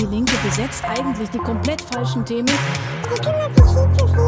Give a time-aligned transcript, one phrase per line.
[0.00, 2.46] Die Linke besetzt eigentlich die komplett falschen Themen.
[2.46, 4.20] Sie kümmert sich viel zu viel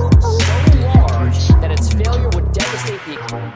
[3.33, 3.53] um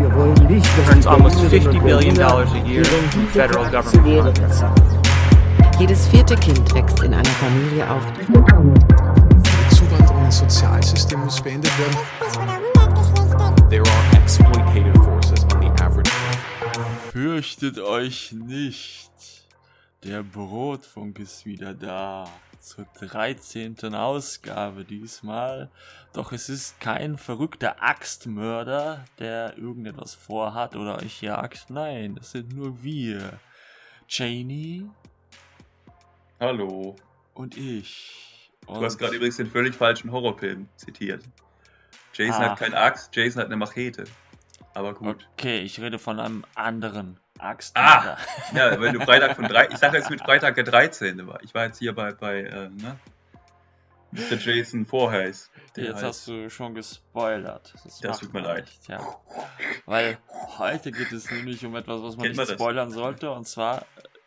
[0.00, 4.36] Wir wollen nicht, dass almost Berlinerinnen 50 und billion dollars a year in federal government.
[5.78, 11.96] Jedes vierte Kind wächst in einer Familie auf, Die Zuwanderung ins Sozialsystem muss beendet werden.
[12.18, 13.54] 50 oder 100 Geschlechter.
[13.70, 16.10] There are exploitative forces on the average.
[17.12, 19.33] Fürchtet euch nicht.
[20.04, 22.28] Der Brotfunk ist wieder da.
[22.60, 23.94] Zur 13.
[23.94, 25.70] Ausgabe diesmal.
[26.14, 31.68] Doch es ist kein verrückter Axtmörder, der irgendetwas vorhat oder euch jagt.
[31.68, 33.38] Nein, das sind nur wir.
[34.08, 34.88] Janie
[36.40, 36.96] Hallo.
[37.34, 38.50] und ich.
[38.66, 41.22] Du hast gerade übrigens den völlig falschen Horrorfilm zitiert.
[42.14, 42.50] Jason Ah.
[42.50, 44.04] hat keine Axt, Jason hat eine Machete.
[44.72, 45.28] Aber gut.
[45.34, 47.50] Okay, ich rede von einem anderen Ah!
[47.50, 48.18] Axtmörder.
[48.54, 49.68] Ja, wenn du Freitag von drei.
[49.68, 51.26] Ich sage jetzt mit Freitag der 13.
[51.26, 51.42] war.
[51.42, 52.98] Ich war jetzt hier bei, bei äh, ne?
[54.12, 54.36] Mr.
[54.38, 55.50] Jason Voorhees.
[55.76, 57.74] Jetzt heißt- hast du schon gespoilert.
[57.84, 58.64] Das macht tut mir man leid.
[58.66, 59.00] Nicht, ja.
[59.86, 60.18] Weil
[60.58, 62.60] heute geht es nämlich um etwas, was man Kennt man nicht das?
[62.60, 63.84] spoilern sollte, und zwar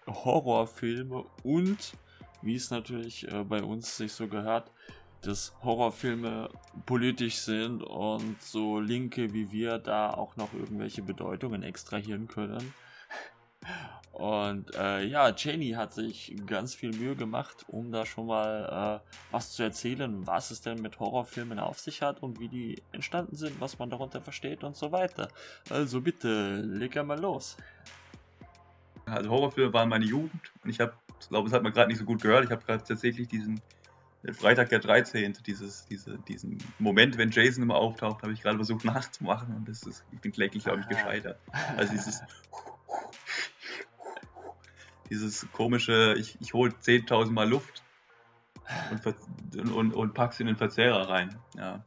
[0.07, 1.93] Horrorfilme und,
[2.41, 4.71] wie es natürlich äh, bei uns sich so gehört,
[5.21, 6.49] dass Horrorfilme
[6.85, 12.73] politisch sind und so Linke wie wir da auch noch irgendwelche Bedeutungen extrahieren können.
[14.17, 19.09] Und äh, ja, Janie hat sich ganz viel Mühe gemacht, um da schon mal äh,
[19.29, 23.35] was zu erzählen, was es denn mit Horrorfilmen auf sich hat und wie die entstanden
[23.35, 25.27] sind, was man darunter versteht und so weiter.
[25.69, 27.57] Also bitte, leg mal los.
[29.05, 30.93] Also Horrorfilme waren meine Jugend und ich habe,
[31.29, 32.43] glaube, das hat man gerade nicht so gut gehört.
[32.43, 33.61] Ich habe gerade tatsächlich diesen
[34.23, 35.37] den Freitag der 13.
[35.45, 39.83] Dieses, diese, diesen Moment, wenn Jason immer auftaucht, habe ich gerade versucht nachzumachen und das
[39.83, 41.39] ist, ich bin kläglich, glaube ich, gescheitert.
[41.77, 42.21] Also dieses
[45.09, 47.83] dieses komische, ich, ich hole 10.000 Mal Luft
[49.55, 51.38] und, und, und pack's in den Verzehrer rein.
[51.55, 51.81] Ja.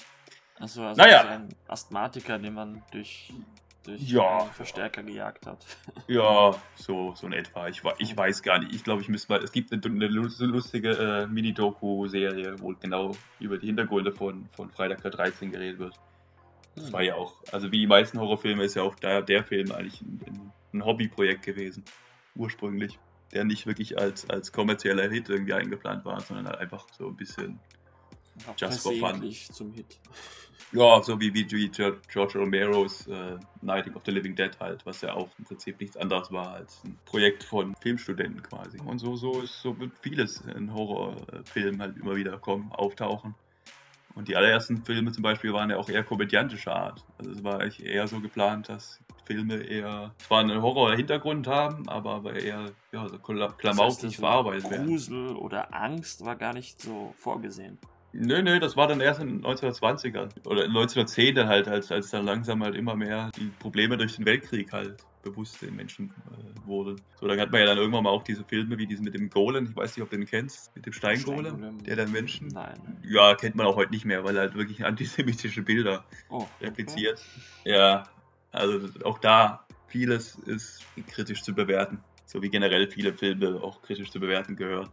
[0.59, 1.23] Also, also Naja.
[1.29, 3.33] ein Asthmatiker, den man durch,
[3.85, 4.41] durch Ja.
[4.47, 5.65] Verstärker gejagt hat.
[6.07, 7.69] Ja, so, so in etwa.
[7.69, 8.75] Ich, ich weiß gar nicht.
[8.75, 9.43] Ich glaube, ich müsste mal.
[9.45, 14.71] Es gibt eine, eine lus- lustige äh, Mini-Doku-Serie, wo genau über die Hintergründe von, von
[14.71, 15.95] Freitag der 13 geredet wird.
[16.77, 19.71] Das war ja auch, also wie die meisten Horrorfilme ist ja auch der, der Film
[19.73, 21.85] eigentlich ein, ein Hobbyprojekt gewesen.
[22.35, 22.99] Ursprünglich.
[23.33, 27.17] Der nicht wirklich als, als kommerzieller Hit irgendwie eingeplant war, sondern halt einfach so ein
[27.17, 27.61] bisschen,
[28.47, 29.33] Einfach Just for fun.
[29.53, 29.99] zum Hit.
[30.73, 35.13] ja, so wie, wie, George Romeros äh, Nighting of the Living Dead halt, was ja
[35.15, 38.79] auch im Prinzip nichts anderes war als ein Projekt von Filmstudenten quasi.
[38.81, 43.35] Und so, so ist so wird vieles in Horrorfilmen halt immer wieder kommen, auftauchen.
[44.15, 47.05] Und die allerersten Filme zum Beispiel waren ja auch eher komödiantischer Art.
[47.19, 52.15] Also es war eigentlich eher so geplant, dass Filme eher zwar einen Horror-Hintergrund haben, aber,
[52.17, 54.87] aber eher ja, so kla- Das heißt, klamaukig verarbeitet werden.
[54.89, 57.79] Grusel oder Angst war gar nicht so vorgesehen.
[58.13, 61.93] Nö, nö, das war dann erst in den 1920ern oder in 1910 dann halt, als,
[61.93, 66.15] als dann langsam halt immer mehr die Probleme durch den Weltkrieg halt bewusst den Menschen
[66.27, 67.05] äh, wurden.
[67.21, 69.31] So, dann hat man ja dann irgendwann mal auch diese Filme wie diesen mit dem
[69.31, 71.85] Golem, ich weiß nicht, ob du den kennst, mit dem Steingolem, Steingolem.
[71.85, 73.03] der dann Menschen, Nein.
[73.05, 77.25] ja, kennt man auch heute nicht mehr, weil er halt wirklich antisemitische Bilder Oh, repliziert.
[77.65, 78.09] Ja,
[78.51, 84.11] also auch da vieles ist kritisch zu bewerten, so wie generell viele Filme auch kritisch
[84.11, 84.91] zu bewerten gehören.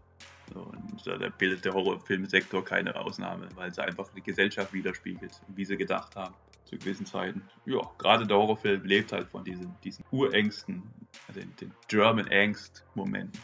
[0.55, 5.65] Und da da bildet der Horrorfilmsektor keine Ausnahme, weil sie einfach die Gesellschaft widerspiegelt, wie
[5.65, 6.33] sie gedacht haben
[6.65, 7.41] zu gewissen Zeiten.
[7.65, 10.83] Ja, gerade der Horrorfilm lebt halt von diesen, diesen Urängsten,
[11.27, 13.39] also den, German Angst-Momenten,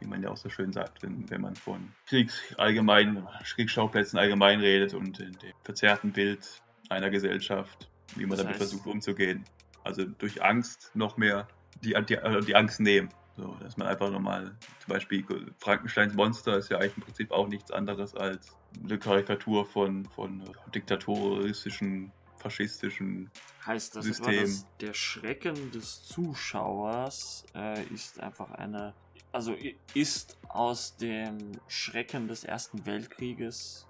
[0.00, 4.60] wie man ja auch so schön sagt, wenn, wenn man von Kriegs allgemein, Kriegsschauplätzen allgemein
[4.60, 5.32] redet und dem
[5.64, 9.44] verzerrten Bild einer Gesellschaft, wie man Das damit heißt- versucht umzugehen.
[9.84, 11.48] Also durch Angst noch mehr
[11.82, 13.08] die, die, äh, die Angst nehmen.
[13.38, 15.24] So, dass man einfach nochmal, zum Beispiel
[15.58, 20.42] Frankensteins Monster ist ja eigentlich im Prinzip auch nichts anderes als eine Karikatur von, von
[20.74, 23.30] diktatoristischen, faschistischen
[23.64, 24.34] Heißt das System.
[24.34, 28.92] etwa, der Schrecken des Zuschauers äh, ist einfach eine,
[29.30, 29.54] also
[29.94, 33.86] ist aus dem Schrecken des Ersten Weltkrieges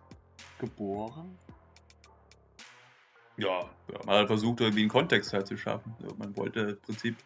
[0.59, 1.39] geboren?
[3.39, 3.71] ja,
[4.05, 5.95] man hat versucht, irgendwie einen Kontext halt zu schaffen.
[6.19, 7.17] Man wollte im Prinzip,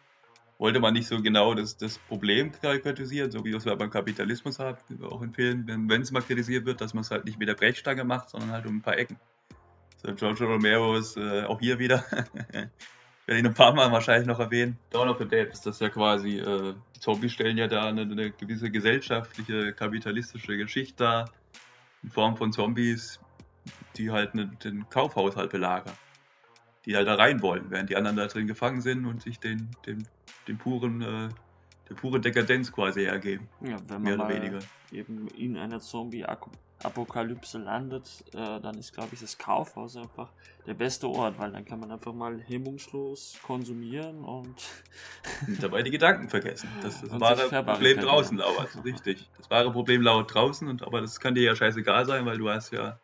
[0.57, 4.59] wollte man nicht so genau das, das Problem karikatisieren, so wie das man beim Kapitalismus
[4.59, 7.55] hat, auch Filmen, wenn es mal kritisiert wird, dass man es halt nicht mit der
[7.55, 9.17] Brechstange macht, sondern halt um ein paar Ecken.
[9.97, 12.03] So, George Romero ist äh, auch hier wieder,
[13.25, 14.77] werde ihn ein paar Mal wahrscheinlich noch erwähnen.
[14.89, 18.01] Dawn of the Dead ist das ja quasi, äh, die Zombies stellen ja da eine,
[18.01, 21.31] eine gewisse gesellschaftliche, kapitalistische Geschichte dar,
[22.03, 23.19] in Form von Zombies,
[23.95, 25.93] die halt ne, den Kaufhaushalt belagern.
[26.85, 29.69] Die halt da rein wollen, während die anderen da drin gefangen sind und sich den,
[29.85, 30.07] den,
[30.47, 31.29] den puren äh,
[31.89, 33.47] der pure Dekadenz quasi hergeben.
[33.61, 34.59] Ja, wenn Mehr man oder mal weniger.
[34.91, 40.29] eben in einer Zombie-Apokalypse landet, äh, dann ist, glaube ich, das Kaufhaus einfach
[40.65, 44.55] der beste Ort, weil dann kann man einfach mal hemmungslos konsumieren und
[45.47, 46.69] Und dabei die Gedanken vergessen.
[46.81, 48.69] Das, das wahre Problem draußen lauert.
[48.83, 49.29] Richtig.
[49.37, 52.49] Das wahre Problem lauert draußen, und, aber das kann dir ja scheißegal sein, weil du
[52.49, 52.99] hast ja,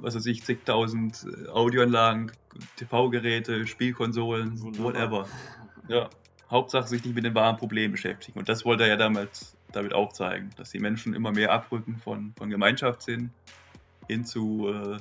[0.00, 2.32] was weiß ich, zigtausend äh, Audioanlagen,
[2.76, 4.84] TV-Geräte, Spielkonsolen, Wunderbar.
[4.84, 5.28] whatever.
[5.88, 6.10] Ja.
[6.50, 8.38] Hauptsache sich nicht mit den wahren Problemen beschäftigen.
[8.38, 11.96] Und das wollte er ja damals damit auch zeigen, dass die Menschen immer mehr abrücken
[11.96, 13.30] von, von Gemeinschaftssinn
[14.06, 14.96] hin zu äh,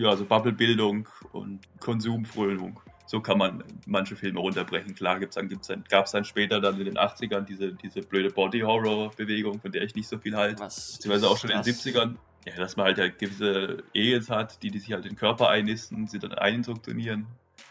[0.00, 2.80] ja, so Bubblebildung und Konsumfrönung.
[3.10, 4.94] So kann man manche Filme runterbrechen.
[4.94, 8.02] Klar gibt's dann, gibt's dann, gab es dann später dann in den 80ern diese, diese
[8.02, 10.60] blöde Body-Horror-Bewegung, von der ich nicht so viel halte.
[10.62, 10.92] was.
[10.92, 12.18] Beziehungsweise auch schon in was- den 70ern.
[12.46, 15.48] Ja, dass man halt, halt gewisse Aliens hat, die, die sich halt in den Körper
[15.48, 17.26] einnisten, sie dann einindoktrinieren.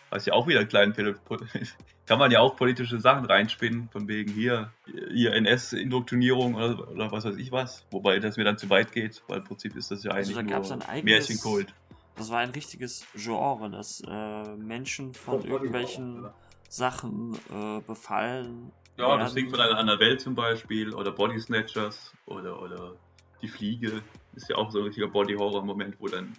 [0.09, 0.93] Was ja auch wieder einen kleinen
[2.05, 4.73] kann man ja auch politische Sachen reinspinnen, von wegen hier,
[5.13, 7.85] hier NS-Indoktrinierung oder, oder was weiß ich was.
[7.91, 10.53] Wobei das mir dann zu weit geht, weil im Prinzip ist das ja Also eigentlich
[10.53, 11.73] ein nur Märchenkult.
[12.19, 16.27] Das war ein richtiges Genre, dass äh, Menschen von irgendwelchen
[16.67, 18.73] Sachen äh, befallen.
[18.97, 19.35] Ja, das werden.
[19.35, 22.95] Ding von einer anderen Welt zum Beispiel oder Body Snatchers oder, oder
[23.41, 24.03] die Fliege
[24.35, 26.35] ist ja auch so ein richtiger Body-Horror-Moment, wo dann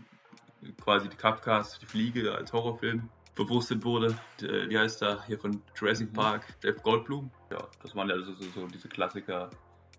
[0.82, 4.14] quasi die Kafkas, die Fliege als Horrorfilm bewusstet wurde.
[4.42, 6.14] Der, wie heißt der hier von Jurassic Mhm.
[6.16, 6.58] Park?
[6.62, 7.30] Jeff Goldblum.
[7.50, 9.48] Ja, das waren ja so, so, so diese Klassiker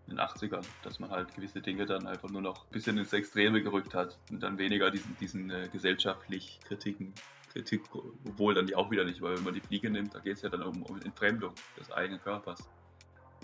[0.07, 3.13] in den 80ern, dass man halt gewisse Dinge dann einfach nur noch ein bisschen ins
[3.13, 7.13] Extreme gerückt hat und dann weniger diesen, diesen äh, gesellschaftlich Kritiken,
[7.51, 10.38] Kritik, obwohl dann die auch wieder nicht, weil wenn man die Fliege nimmt, da geht
[10.38, 12.69] es ja dann um, um Entfremdung des eigenen Körpers.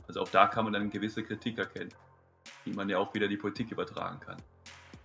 [0.07, 1.93] Also auch da kann man dann gewisse Kritik erkennen,
[2.65, 4.37] die man ja auch wieder in die Politik übertragen kann.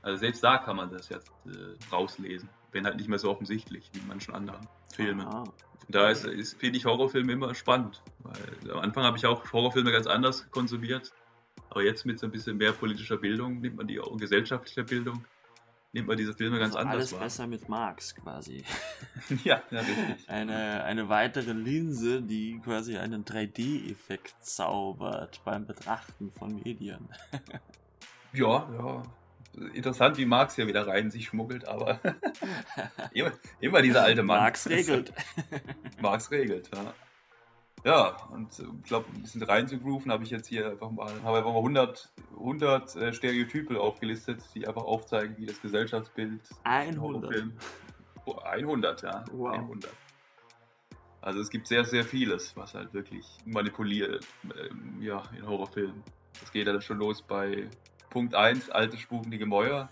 [0.03, 3.89] Also selbst da kann man das jetzt äh, rauslesen, wenn halt nicht mehr so offensichtlich
[3.93, 5.27] wie in manchen anderen Filmen.
[5.27, 5.45] Ah,
[5.89, 9.93] Da ist, ist finde ich Horrorfilme immer spannend, weil am Anfang habe ich auch Horrorfilme
[9.93, 11.13] ganz anders konsumiert,
[11.71, 15.25] aber jetzt mit so ein bisschen mehr politischer Bildung nimmt man die auch gesellschaftlicher Bildung
[15.93, 17.21] nimmt man diese Filme ganz also anders alles wahr.
[17.21, 18.65] besser mit Marx quasi.
[19.45, 20.29] ja, ja, richtig.
[20.29, 27.09] Eine, eine weitere Linse, die quasi einen 3D-Effekt zaubert beim Betrachten von Medien.
[28.35, 29.03] Ja, ja.
[29.75, 32.01] Interessant, wie Marx hier wieder rein sich schmuggelt, aber
[33.13, 34.41] immer, immer dieser alte Mann.
[34.41, 35.13] Marx regelt.
[36.01, 36.95] Marx regelt, ja.
[37.85, 41.39] Ja, und äh, ich glaube, ein bisschen reinzugrooven habe ich jetzt hier einfach mal, habe
[41.39, 47.33] einfach mal 100, 100 äh, Stereotype aufgelistet, die einfach aufzeigen, wie das Gesellschaftsbild in 100.
[47.33, 47.53] Horrorfilmen-
[48.25, 49.25] Oh, 100, ja.
[49.33, 49.55] Wow.
[49.55, 49.93] 100.
[51.23, 56.03] Also es gibt sehr, sehr vieles, was halt wirklich manipuliert, ähm, ja, in Horrorfilmen.
[56.41, 57.69] Das geht dann schon los bei
[58.11, 59.89] Punkt 1, alte spukende Gemäuer.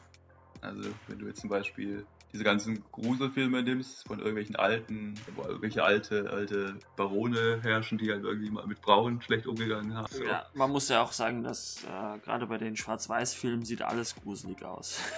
[0.61, 5.83] Also wenn du jetzt zum Beispiel diese ganzen Gruselfilme nimmst, von irgendwelchen alten, wo irgendwelche
[5.83, 10.13] alte, alte Barone herrschen, die halt irgendwie mal mit Frauen schlecht umgegangen haben.
[10.13, 10.25] So.
[10.25, 14.65] Ja, man muss ja auch sagen, dass äh, gerade bei den Schwarz-Weiß-Filmen sieht alles gruselig
[14.65, 15.01] aus.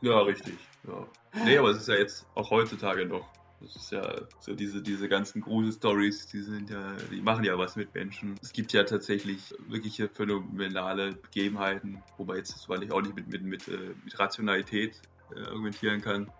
[0.00, 0.54] Ja, richtig.
[0.88, 1.06] Ja.
[1.44, 3.28] Nee, aber es ist ja jetzt auch heutzutage noch.
[3.60, 7.76] Das ist ja so diese, diese ganzen Grusel-Stories, die sind ja, die machen ja was
[7.76, 8.34] mit Menschen.
[8.42, 13.42] Es gibt ja tatsächlich wirkliche phänomenale Begebenheiten, wobei jetzt, weil ich auch nicht mit, mit,
[13.42, 15.00] mit, äh, mit Rationalität
[15.34, 16.30] äh, argumentieren kann,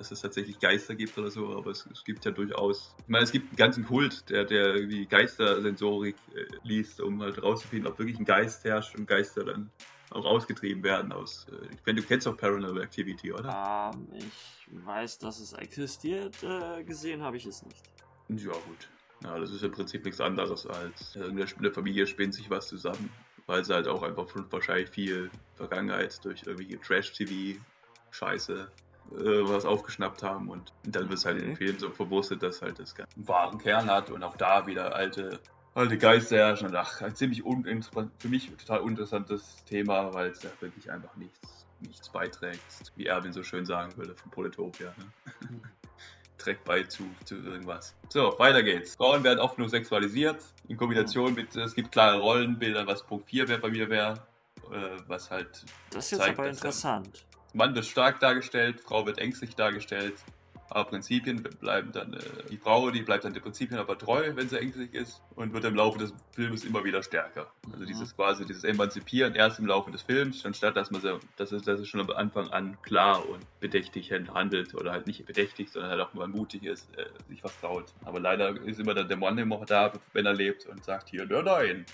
[0.00, 3.22] dass es tatsächlich Geister gibt oder so, aber es, es gibt ja durchaus, ich meine,
[3.22, 7.98] es gibt einen ganzen Kult, der, der irgendwie Geistersensorik äh, liest, um halt rauszufinden, ob
[7.98, 9.70] wirklich ein Geist herrscht und Geister dann
[10.10, 11.46] auch ausgetrieben werden aus.
[11.50, 13.92] Äh, ich meine, du kennst doch Paranormal Activity, oder?
[13.94, 17.82] Ähm, ich weiß, dass es existiert, äh, gesehen habe ich es nicht.
[18.30, 18.88] Ja, gut.
[19.22, 22.68] Ja, das ist im Prinzip nichts anderes als äh, in der, Familie spinnt sich was
[22.68, 23.10] zusammen,
[23.44, 28.70] weil sie halt auch einfach schon wahrscheinlich viel Vergangenheit durch irgendwelche Trash-TV-Scheiße
[29.10, 31.56] was aufgeschnappt haben und dann wird es halt in.
[31.56, 35.40] Filmen so verwurstet, dass halt das einen wahren Kern hat und auch da wieder alte,
[35.74, 36.68] alte Geister herrschen.
[36.68, 41.14] Und ach, ein ziemlich uninteressant, für mich total uninteressantes Thema, weil es ja wirklich einfach
[41.16, 44.94] nichts, nichts beiträgt, wie Erwin so schön sagen würde von Polytopia.
[44.96, 45.60] Ne?
[46.40, 47.94] trägt bei zu, zu irgendwas.
[48.08, 48.96] So, weiter geht's.
[48.96, 53.48] Frauen werden oft nur sexualisiert, in Kombination mit, es gibt klare Rollenbilder, was Punkt 4
[53.48, 54.14] wär, bei mir wäre,
[54.72, 56.66] äh, was halt, Das ist jetzt Zeigt aber das ja.
[56.66, 57.26] interessant.
[57.54, 60.26] Mann wird stark dargestellt, Frau wird ängstlich dargestellt,
[60.68, 64.48] aber Prinzipien bleiben dann, äh, die Frau, die bleibt dann den Prinzipien aber treu, wenn
[64.48, 67.52] sie ängstlich ist und wird im Laufe des Films immer wieder stärker.
[67.72, 67.86] Also Mhm.
[67.86, 71.02] dieses quasi, dieses Emanzipieren erst im Laufe des Films, anstatt dass man
[71.36, 75.26] dass es, dass es schon am Anfang an klar und bedächtig handelt oder halt nicht
[75.26, 77.94] bedächtig, sondern halt auch mal mutig ist, äh, sich was traut.
[78.02, 81.26] Aber leider ist immer dann der Mann immer da, wenn er lebt und sagt hier,
[81.26, 81.86] nein, nein,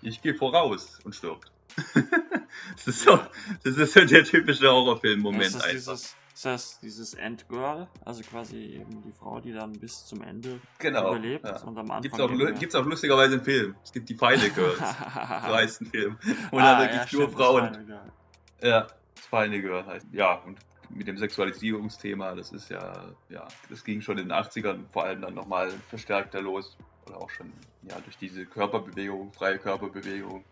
[0.00, 1.52] ich gehe voraus und stirbt.
[2.74, 3.18] das, ist so,
[3.64, 5.72] das ist so der typische Horrorfilm-Moment ist das einfach.
[5.74, 10.60] dieses Das heißt, dieses Endgirl, also quasi eben die Frau, die dann bis zum Ende
[10.78, 11.10] Genau.
[11.10, 11.60] überlebt ja.
[11.62, 12.02] und am Anfang.
[12.02, 13.74] Gibt's auch, gibt's auch lustigerweise im Film.
[13.84, 14.78] Es gibt die Final Girls.
[15.44, 16.18] im meisten Film.
[16.50, 17.84] Wo ah, wirklich ja, nur stimmt, das Frauen.
[17.84, 18.12] egal.
[18.62, 20.06] Ja, das Final Girl heißt.
[20.12, 24.84] Ja, und mit dem Sexualisierungsthema, das ist ja, ja, das ging schon in den 80ern
[24.92, 26.76] vor allem dann nochmal verstärkter los.
[27.06, 30.44] Oder auch schon, ja, durch diese Körperbewegung, freie Körperbewegung.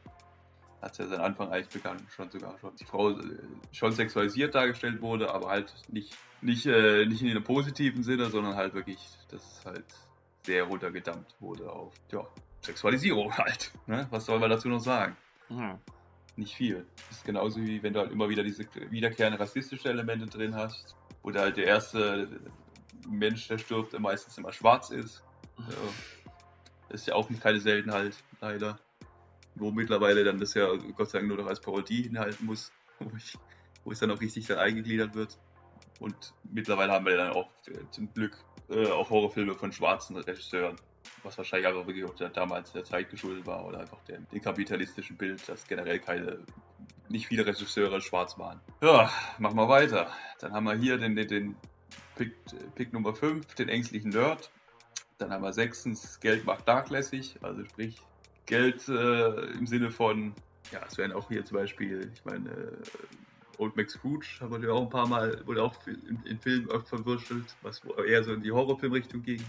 [0.82, 2.74] Hat es ja seinen Anfang eigentlich begangen, schon sogar schon.
[2.76, 3.38] Die Frau äh,
[3.72, 8.56] schon sexualisiert dargestellt wurde, aber halt nicht, nicht, äh, nicht in einem positiven Sinne, sondern
[8.56, 9.84] halt wirklich, dass es halt
[10.44, 12.26] sehr runtergedampft wurde auf, ja,
[12.62, 13.72] Sexualisierung halt.
[13.86, 14.06] Ne?
[14.10, 15.16] Was soll man dazu noch sagen?
[15.50, 15.78] Ja.
[16.36, 16.86] nicht viel.
[17.08, 20.96] Das ist genauso wie wenn du halt immer wieder diese wiederkehrende rassistische Elemente drin hast,
[21.22, 22.40] wo halt der erste
[23.08, 25.22] Mensch, der stirbt, der meistens immer schwarz ist.
[25.58, 25.64] Ja.
[26.88, 28.78] Das ist ja auch keine Seltenheit, leider.
[29.60, 33.14] Wo mittlerweile dann das ja Gott sei Dank nur noch als Parodie hinhalten muss, wo,
[33.16, 33.38] ich,
[33.84, 35.38] wo es dann auch richtig dann eingegliedert wird.
[36.00, 40.76] Und mittlerweile haben wir dann auch äh, zum Glück äh, auch Horrorfilme von schwarzen Regisseuren,
[41.22, 44.40] was wahrscheinlich einfach wirklich auch der, damals der Zeit geschuldet war oder einfach dem, dem
[44.40, 46.38] kapitalistischen Bild, dass generell keine,
[47.10, 48.62] nicht viele Regisseure schwarz waren.
[48.80, 50.10] Ja, machen wir weiter.
[50.38, 51.56] Dann haben wir hier den, den, den
[52.16, 52.34] Pick,
[52.76, 54.50] Pick Nummer 5, den ängstlichen Nerd.
[55.18, 58.00] Dann haben wir sechstens Geld macht nachlässig, also sprich
[58.50, 60.34] Geld äh, im Sinne von,
[60.72, 64.68] ja, es wären auch hier zum Beispiel, ich meine, äh, Old Max Scrooge haben wir
[64.68, 68.32] ja auch ein paar Mal, wurde auch in, in Filmen oft verwurschtelt, was eher so
[68.32, 69.40] in die Horrorfilmrichtung ging.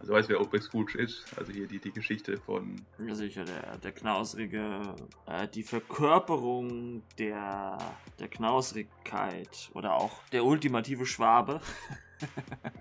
[0.00, 1.26] Also weißt du, wer Old Max Scrooge ist?
[1.38, 2.74] Also hier die, die Geschichte von,
[3.06, 4.80] Ja, sicher, der, der knausrige,
[5.26, 7.78] äh, die Verkörperung der,
[8.18, 11.60] der Knausrigkeit oder auch der ultimative Schwabe.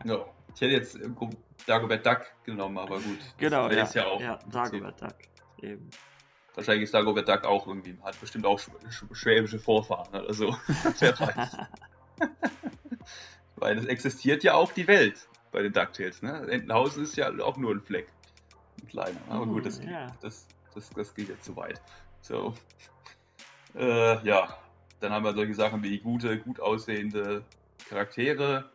[0.04, 0.26] ja,
[0.58, 1.00] ich hätte jetzt
[1.68, 3.20] Dagobert Duck genommen, aber gut.
[3.38, 3.84] Genau, der ja.
[3.84, 4.20] ist ja auch.
[4.20, 5.16] ja, Dagobert Duck.
[5.62, 5.88] Eben.
[6.56, 10.56] Wahrscheinlich ist Dagobert Duck auch irgendwie, hat bestimmt auch sch sch schwäbische Vorfahren oder so.
[11.00, 11.58] Wer weiß.
[13.58, 16.24] Weil es existiert ja auch die Welt bei den DuckTales.
[16.24, 16.48] Ne?
[16.50, 18.08] Entenhausen ist ja auch nur ein Fleck.
[18.82, 19.20] Ein kleiner.
[19.30, 20.08] Aber Mhm, gut, das, ja.
[20.22, 21.80] das, das, das geht jetzt zu weit.
[22.22, 22.56] So.
[23.76, 24.58] Äh, ja.
[25.02, 27.44] Dann haben wir solche Sachen wie gute, gut aussehende
[27.88, 28.72] Charaktere,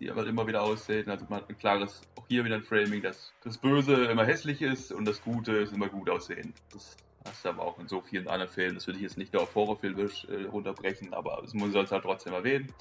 [0.00, 1.08] die aber immer wieder aussehen.
[1.10, 4.62] Also man hat ein klares, auch hier wieder ein Framing, dass das Böse immer hässlich
[4.62, 6.54] ist und das Gute ist immer gut aussehen.
[6.72, 8.74] Das hast du aber auch in so vielen anderen Filmen.
[8.76, 12.02] Das will ich jetzt nicht nur auf Horrorfilme äh, runterbrechen, aber es muss es halt
[12.02, 12.72] trotzdem erwähnen.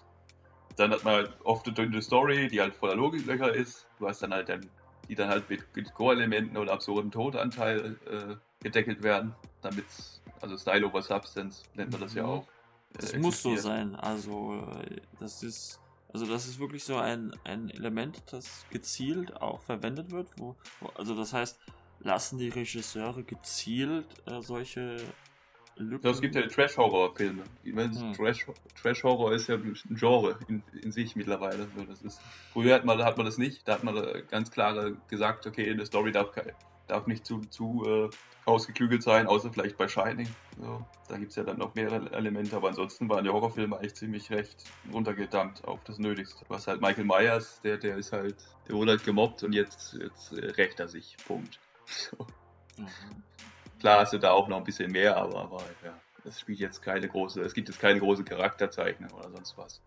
[0.78, 3.86] Dann hat man halt oft eine dünne Story, die halt voller Logiklöcher ist.
[4.00, 4.66] Du hast dann halt dann,
[5.10, 9.86] die dann halt mit, mit Gore-Elementen oder absurden Todanteil äh, gedeckelt werden, damit
[10.40, 12.30] also Style over Substance nennt man das ja Mhm.
[12.30, 12.44] auch.
[12.94, 13.96] äh, Das muss so sein.
[13.96, 15.82] Also, äh, das ist.
[16.12, 20.28] Also das ist wirklich so ein, ein Element, das gezielt auch verwendet wird.
[20.38, 21.60] Wo, wo, also das heißt,
[22.00, 24.98] lassen die Regisseure gezielt äh, solche
[25.76, 26.06] Lücken.
[26.06, 27.44] Ja, es gibt ja Trash-Horror-Filme.
[27.64, 28.14] Ich meine, Hm.
[28.14, 28.46] Trash-
[28.82, 31.70] Trash-Horror ist ja ein Genre in, in sich mittlerweile.
[31.76, 32.20] So, Das ist,
[32.52, 33.68] früher hat man, hat man das nicht.
[33.68, 36.54] Da hat man äh, ganz klar gesagt, okay, eine Story darf, kei-
[36.90, 38.10] darf nicht zu, zu äh,
[38.46, 40.28] ausgeklügelt sein, außer vielleicht bei Shining.
[40.60, 43.96] So, da gibt es ja dann noch mehrere Elemente, aber ansonsten waren die Horrorfilme eigentlich
[43.96, 46.46] ziemlich recht runtergedammt auf das Nötigste.
[46.48, 48.36] Was halt Michael Myers, der, der ist halt,
[48.68, 51.16] der wurde halt gemobbt und jetzt, jetzt äh, rächt er sich.
[51.26, 51.60] Punkt.
[51.92, 52.18] So.
[52.78, 53.24] Mhm.
[53.80, 56.84] Klar hast du da auch noch ein bisschen mehr, aber, aber ja, es spielt jetzt
[56.84, 59.82] keine große, es gibt jetzt keine große Charakterzeichnung oder sonst was.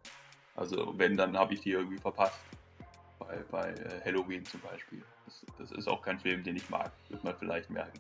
[0.57, 2.41] Also wenn, dann habe ich die irgendwie verpasst.
[3.25, 5.03] Bei, bei äh, Halloween zum Beispiel.
[5.27, 6.93] Das, das ist auch kein Film, den ich mag.
[7.09, 7.99] Wird man vielleicht merken.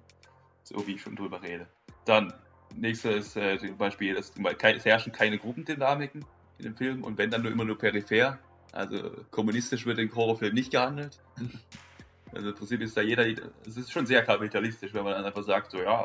[0.64, 1.66] So wie ich schon drüber rede.
[2.04, 2.32] Dann,
[2.74, 6.24] nächster ist äh, zum Beispiel, dass es herrschen keine Gruppendynamiken
[6.58, 8.38] in dem Film und wenn dann nur immer nur peripher.
[8.72, 11.18] Also kommunistisch wird im Horrorfilm nicht gehandelt.
[12.34, 13.26] Also im Prinzip ist da jeder,
[13.66, 16.02] es ist schon sehr kapitalistisch, wenn man dann einfach sagt, so ja,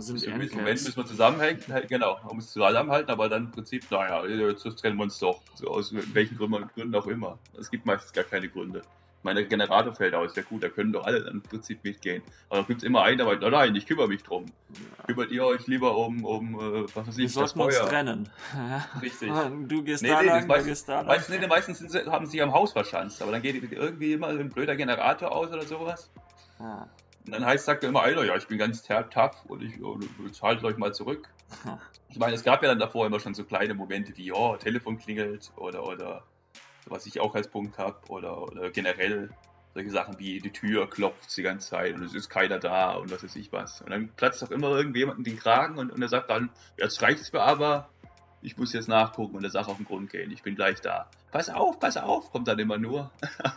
[0.00, 0.52] sind gewissen Endcats.
[0.54, 4.62] Moment müssen wir zusammenhängen, halt, genau, man muss zusammenhalten, aber dann im Prinzip, naja, jetzt
[4.78, 7.38] trennen wir uns doch, so aus welchen Gründen, auch immer.
[7.58, 8.82] Es gibt meistens gar keine Gründe.
[9.24, 12.22] Meine Generator fällt aus, ja gut, da können doch alle dann im Prinzip mitgehen.
[12.48, 14.46] Aber da gibt es immer einen, der meint, nein, nein, ich kümmere mich drum.
[15.06, 18.28] Kümmert ihr euch lieber um, um äh, was weiß Wir ich, das sollten uns trennen.
[19.02, 19.30] Richtig.
[19.68, 21.06] Du gehst Nee, da nee, lang, du meist- gehst da lang.
[21.08, 24.28] Meistens, nee, meistens sind sie, haben sie am Haus verschanzt, aber dann geht irgendwie immer
[24.28, 26.10] ein blöder Generator aus oder sowas.
[26.60, 26.88] Ja.
[27.28, 29.74] Und dann heißt, sagt immer einer, ja, ich bin ganz tough und ich,
[30.40, 31.28] haltet euch mal zurück.
[32.08, 34.98] Ich meine, es gab ja dann davor immer schon so kleine Momente wie, oh, Telefon
[34.98, 36.22] klingelt oder, oder
[36.86, 39.28] was ich auch als Punkt habe oder, oder generell
[39.74, 43.10] solche Sachen wie die Tür klopft die ganze Zeit und es ist keiner da und
[43.10, 43.82] was weiß ich was.
[43.82, 47.30] Und dann platzt doch immer irgendjemand den Kragen und, und er sagt dann, jetzt reicht's
[47.30, 47.90] mir aber,
[48.42, 51.08] ich muss jetzt nachgucken und der Sache auf den Grund gehen, ich bin gleich da.
[51.30, 53.10] Pass auf, pass auf, kommt dann immer nur.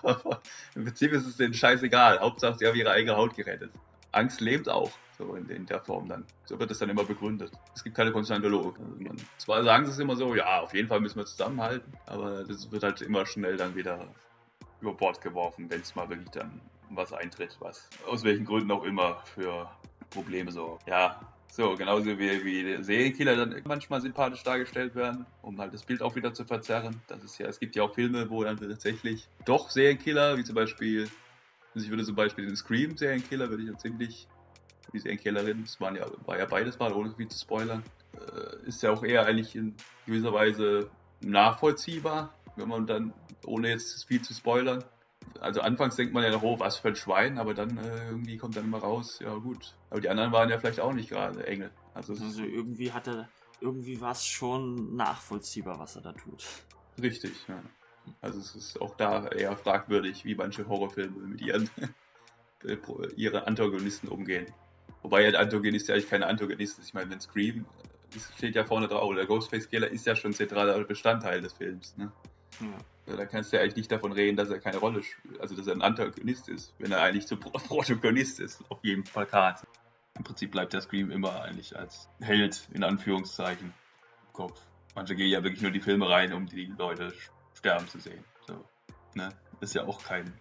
[0.76, 2.20] Im Prinzip ist es denen scheißegal.
[2.20, 3.72] Hauptsache, sie haben ihre eigene Haut gerettet.
[4.12, 4.92] Angst lebt auch.
[5.18, 6.26] So in, in der Form dann.
[6.46, 7.52] So wird es dann immer begründet.
[7.76, 8.82] Es gibt keine konstante Logik.
[9.08, 12.44] Also zwar sagen sie es immer so, ja, auf jeden Fall müssen wir zusammenhalten, aber
[12.44, 14.08] das wird halt immer schnell dann wieder
[14.82, 16.60] über Bord geworfen, wenn es mal wirklich dann
[16.90, 19.70] was eintritt, was aus welchen Gründen auch immer für
[20.10, 20.88] Probleme sorgt.
[20.88, 21.22] Ja,
[21.52, 26.16] so, genauso wie, wie Serienkiller dann manchmal sympathisch dargestellt werden, um halt das Bild auch
[26.16, 27.02] wieder zu verzerren.
[27.08, 30.56] Das ist ja, es gibt ja auch Filme, wo dann tatsächlich doch Serienkiller, wie zum
[30.56, 31.10] Beispiel,
[31.76, 34.28] also ich würde zum Beispiel den Scream-Serienkiller, würde ich ja ziemlich,
[34.94, 37.84] die Serienkillerin, das waren ja, war ja beides mal, ohne viel zu spoilern,
[38.18, 40.90] äh, ist ja auch eher eigentlich in gewisser Weise
[41.20, 43.14] nachvollziehbar, wenn man dann,
[43.46, 44.86] ohne jetzt viel zu spoilern,
[45.40, 48.38] also anfangs denkt man ja noch, oh, was für ein Schwein, aber dann äh, irgendwie
[48.38, 49.76] kommt dann immer raus, ja gut.
[49.90, 51.72] Aber die anderen waren ja vielleicht auch nicht gerade Engel.
[51.94, 56.46] Also, Also irgendwie hat er, irgendwie war es schon nachvollziehbar, was er da tut.
[57.02, 57.62] richtig, ja.
[58.22, 61.70] Also es ist auch da eher fragwürdig, wie manche Horrorfilme mit ihren
[62.64, 62.78] äh,
[63.16, 64.48] ihre Antagonisten umgehen.
[65.02, 66.88] Wobei ja der Antagonist ja eigentlich keine Antagonist ist.
[66.88, 67.66] Ich meine, wenn Scream
[68.14, 71.96] äh, steht ja vorne drauf, oder Ghostface Killer ist ja schon zentraler Bestandteil des Films.
[71.98, 72.12] Ne?
[72.60, 72.78] Ja.
[73.08, 75.56] Ja, da kannst du ja eigentlich nicht davon reden, dass er keine Rolle spielt, also
[75.56, 79.66] dass er ein Antagonist ist, wenn er eigentlich so Pro Protagonist ist, auf jedem Plakat.
[80.18, 83.68] Im Prinzip bleibt der Scream immer eigentlich als Held, in Anführungszeichen,
[84.28, 84.62] im Kopf.
[84.94, 87.14] Manche gehen ja wirklich nur die Filme rein, um die Leute
[87.56, 88.24] sterben zu sehen.
[88.46, 88.64] So,
[89.16, 89.30] ne?
[89.62, 90.34] Ist ja auch kein,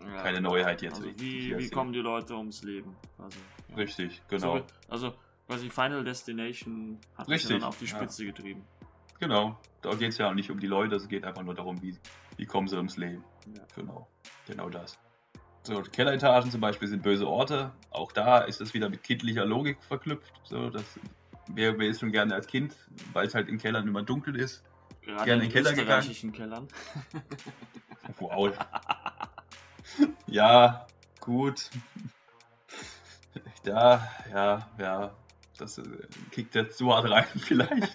[0.00, 0.22] Ja.
[0.22, 0.96] keine Neuheit jetzt.
[1.02, 2.96] Also wie, wie kommen die Leute ums Leben?
[3.18, 3.38] Also,
[3.68, 3.76] ja.
[3.76, 4.58] Richtig, genau.
[4.58, 5.14] So, also
[5.46, 7.96] quasi Final Destination hat das Richtig, ja dann auf die ja.
[7.96, 8.64] Spitze getrieben.
[9.20, 9.58] Genau.
[9.82, 11.96] Da geht es ja auch nicht um die Leute, es geht einfach nur darum, wie,
[12.36, 13.24] wie kommen sie ums Leben.
[13.54, 13.62] Ja.
[13.76, 14.08] Genau.
[14.46, 14.98] Genau das.
[15.62, 17.72] So, Kelleretagen zum Beispiel sind böse Orte.
[17.90, 20.32] Auch da ist es wieder mit kindlicher Logik verknüpft.
[20.44, 20.84] So, das,
[21.48, 22.74] wer, wer ist schon gerne als Kind,
[23.12, 24.64] weil es halt in Kellern immer dunkel ist.
[25.02, 26.32] Gerade Gerne in den Keller gegangen.
[26.32, 26.68] Kellern.
[28.18, 28.52] Wow.
[30.26, 30.86] ja,
[31.20, 31.70] gut.
[33.62, 35.14] Da, ja, ja.
[35.58, 35.82] Das äh,
[36.30, 37.94] kickt jetzt zu hart rein, vielleicht.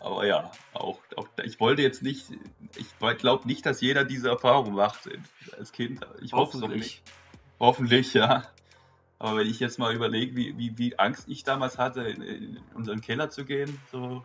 [0.00, 2.30] Aber ja, auch, auch ich wollte jetzt nicht,
[2.76, 5.08] ich glaube nicht, dass jeder diese Erfahrung macht
[5.56, 6.06] als Kind.
[6.20, 7.02] Ich hoffe es nicht.
[7.58, 8.44] Hoffentlich, ja.
[9.18, 12.60] Aber wenn ich jetzt mal überlege, wie, wie, wie Angst ich damals hatte, in, in
[12.74, 14.24] unseren Keller zu gehen, so,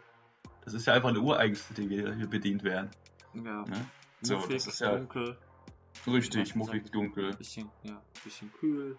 [0.63, 2.91] das ist ja einfach eine Ureigenste, die wir hier bedient werden.
[3.33, 3.63] Ja.
[3.63, 3.85] Ne?
[4.21, 5.37] So, Muffig, das ist ja dunkel,
[6.05, 7.35] richtig, muffig, dunkel.
[7.35, 8.97] bisschen, ja, bisschen kühl.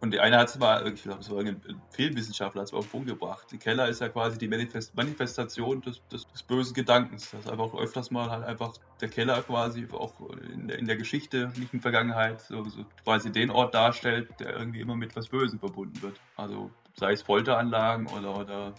[0.00, 2.84] Und der eine hat es mal, ich glaube, es war ein Filmwissenschaftler, hat es auf
[2.84, 3.46] den Punkt gebracht.
[3.50, 7.30] Die Keller ist ja quasi die Manifest Manifestation des, des, des bösen Gedankens.
[7.30, 10.12] Das ist einfach öfters mal halt einfach der Keller quasi auch
[10.52, 14.96] in der, in der geschichtlichen Vergangenheit so, so quasi den Ort darstellt, der irgendwie immer
[14.96, 16.20] mit was Bösem verbunden wird.
[16.36, 18.74] Also sei es Folteranlagen oder, oder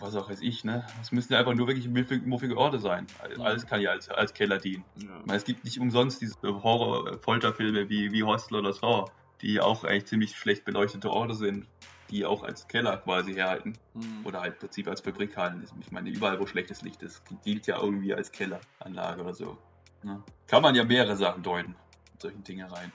[0.00, 0.86] was auch weiß ich, ne?
[1.02, 3.06] Es müssen ja einfach nur wirklich muffige, Orte sein.
[3.40, 4.84] Alles kann ja als, als Keller dienen.
[4.96, 5.18] Ja.
[5.20, 9.06] Ich meine, es gibt nicht umsonst diese Horror-Folterfilme wie, wie Hostel oder Saw,
[9.42, 11.66] die auch eigentlich ziemlich schlecht beleuchtete Orte sind,
[12.10, 13.74] die auch als Keller quasi herhalten.
[13.94, 14.24] Hm.
[14.24, 15.66] Oder halt im Prinzip als Fabrikhallen.
[15.80, 19.58] Ich meine, überall, wo schlechtes Licht ist, gilt ja irgendwie als Kelleranlage oder so.
[20.02, 20.22] Ne?
[20.46, 21.74] Kann man ja mehrere Sachen deuten,
[22.12, 22.92] mit solchen Dinge rein.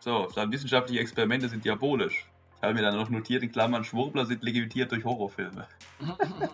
[0.00, 2.26] So, dann wissenschaftliche Experimente sind diabolisch.
[2.56, 5.66] Ich habe mir dann noch notiert, in Klammern, Schwurbler sind legitimiert durch Horrorfilme.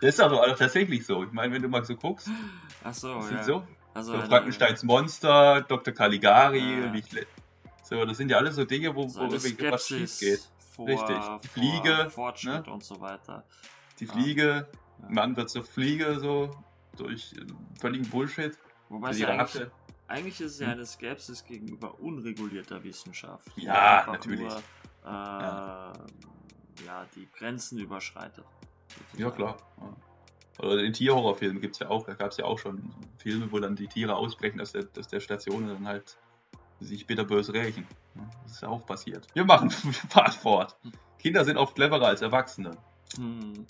[0.00, 1.24] Das ist aber auch tatsächlich so.
[1.24, 2.28] Ich meine, wenn du mal so guckst,
[2.82, 3.42] Ach so, ja.
[3.42, 5.94] so, Also, so Frankensteins Monster, Dr.
[5.94, 6.92] Caligari, Ja.
[7.84, 10.48] So, das sind ja alles so Dinge, wo, so wo was schief geht.
[10.74, 11.16] vor, Richtig.
[11.44, 12.72] Die Fliege, Fortschritt ne?
[12.72, 13.44] und so weiter.
[14.00, 14.06] Die.
[14.06, 14.66] Fliege,
[15.02, 15.08] Ja.
[15.10, 16.50] Mann wird zur Fliege, so,
[16.96, 17.46] durch äh,
[17.80, 18.56] völligen Bullshit.
[18.88, 19.66] Wobei es Die ja eigentlich,
[20.08, 20.72] eigentlich ist es ja Hm.
[20.74, 23.46] eine Skepsis gegenüber unregulierter Wissenschaft.
[23.56, 24.40] Ja, natürlich.
[24.40, 24.56] Nur,
[25.04, 25.92] äh, Ja.
[26.86, 27.06] ja.
[27.14, 28.44] die Grenzen überschreitet.
[29.16, 29.56] Ja, klar.
[29.78, 29.96] Ja.
[30.64, 33.58] Oder in Tierhorrorfilmen gibt es ja auch, da gab es ja auch schon Filme, wo
[33.58, 36.16] dann die Tiere ausbrechen aus der, aus der Station und dann halt
[36.80, 37.86] sich bitterbös rächen.
[38.42, 39.26] Das ist ja auch passiert.
[39.34, 39.70] Wir machen,
[40.10, 40.76] fahren fort.
[41.18, 42.76] Kinder sind oft cleverer als Erwachsene.
[43.16, 43.66] Hm.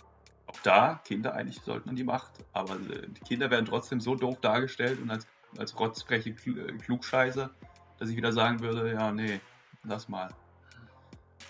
[0.47, 4.15] Auch da, Kinder eigentlich sollten an die Macht, aber äh, die Kinder werden trotzdem so
[4.15, 5.27] doof dargestellt und als,
[5.59, 7.51] als rotzfreche äh, Klugscheißer,
[7.99, 9.41] dass ich wieder sagen würde, ja, nee,
[9.85, 10.35] lass mal.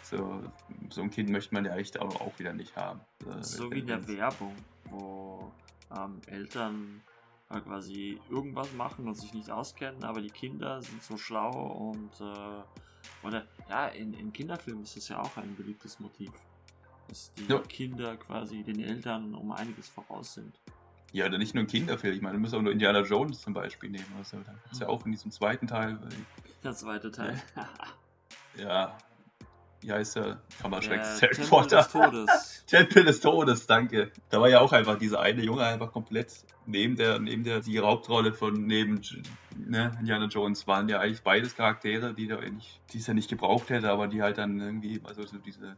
[0.02, 0.42] So,
[0.90, 3.00] so ein Kind möchte man ja echt auch, auch wieder nicht haben.
[3.26, 4.54] Äh, So wie in der Werbung,
[4.90, 5.50] wo
[5.96, 7.02] ähm, Eltern
[7.54, 11.50] äh, quasi irgendwas machen und sich nicht auskennen, aber die Kinder sind so schlau
[11.92, 16.30] und äh, oder ja, in, in Kinderfilmen ist das ja auch ein beliebtes Motiv.
[17.08, 17.58] Dass die Ja.
[17.60, 20.58] Kinder quasi den Eltern um einiges voraus sind.
[21.12, 22.14] Ja, oder nicht nur ein Kinderfilm.
[22.14, 24.12] Ich meine, du musst auch nur Indiana Jones zum Beispiel nehmen.
[24.18, 25.98] Also, da ist ja auch in diesem zweiten Teil,
[26.64, 27.40] Der zweite Teil.
[28.56, 28.96] ja,
[29.84, 30.40] wie heißt er?
[30.60, 31.76] Kammerschreck, Der Harry Tempel Potter.
[31.76, 32.64] des Todes.
[32.66, 34.10] Tempel des Todes, danke.
[34.30, 36.32] Da war ja auch einfach dieser eine Junge einfach komplett
[36.66, 39.00] neben der, neben der, die Hauptrolle von neben
[39.56, 43.28] ne, Indiana Jones waren ja eigentlich beides Charaktere, die da eigentlich, die es ja nicht
[43.28, 45.74] gebraucht hätte, aber die halt dann irgendwie, also so diese,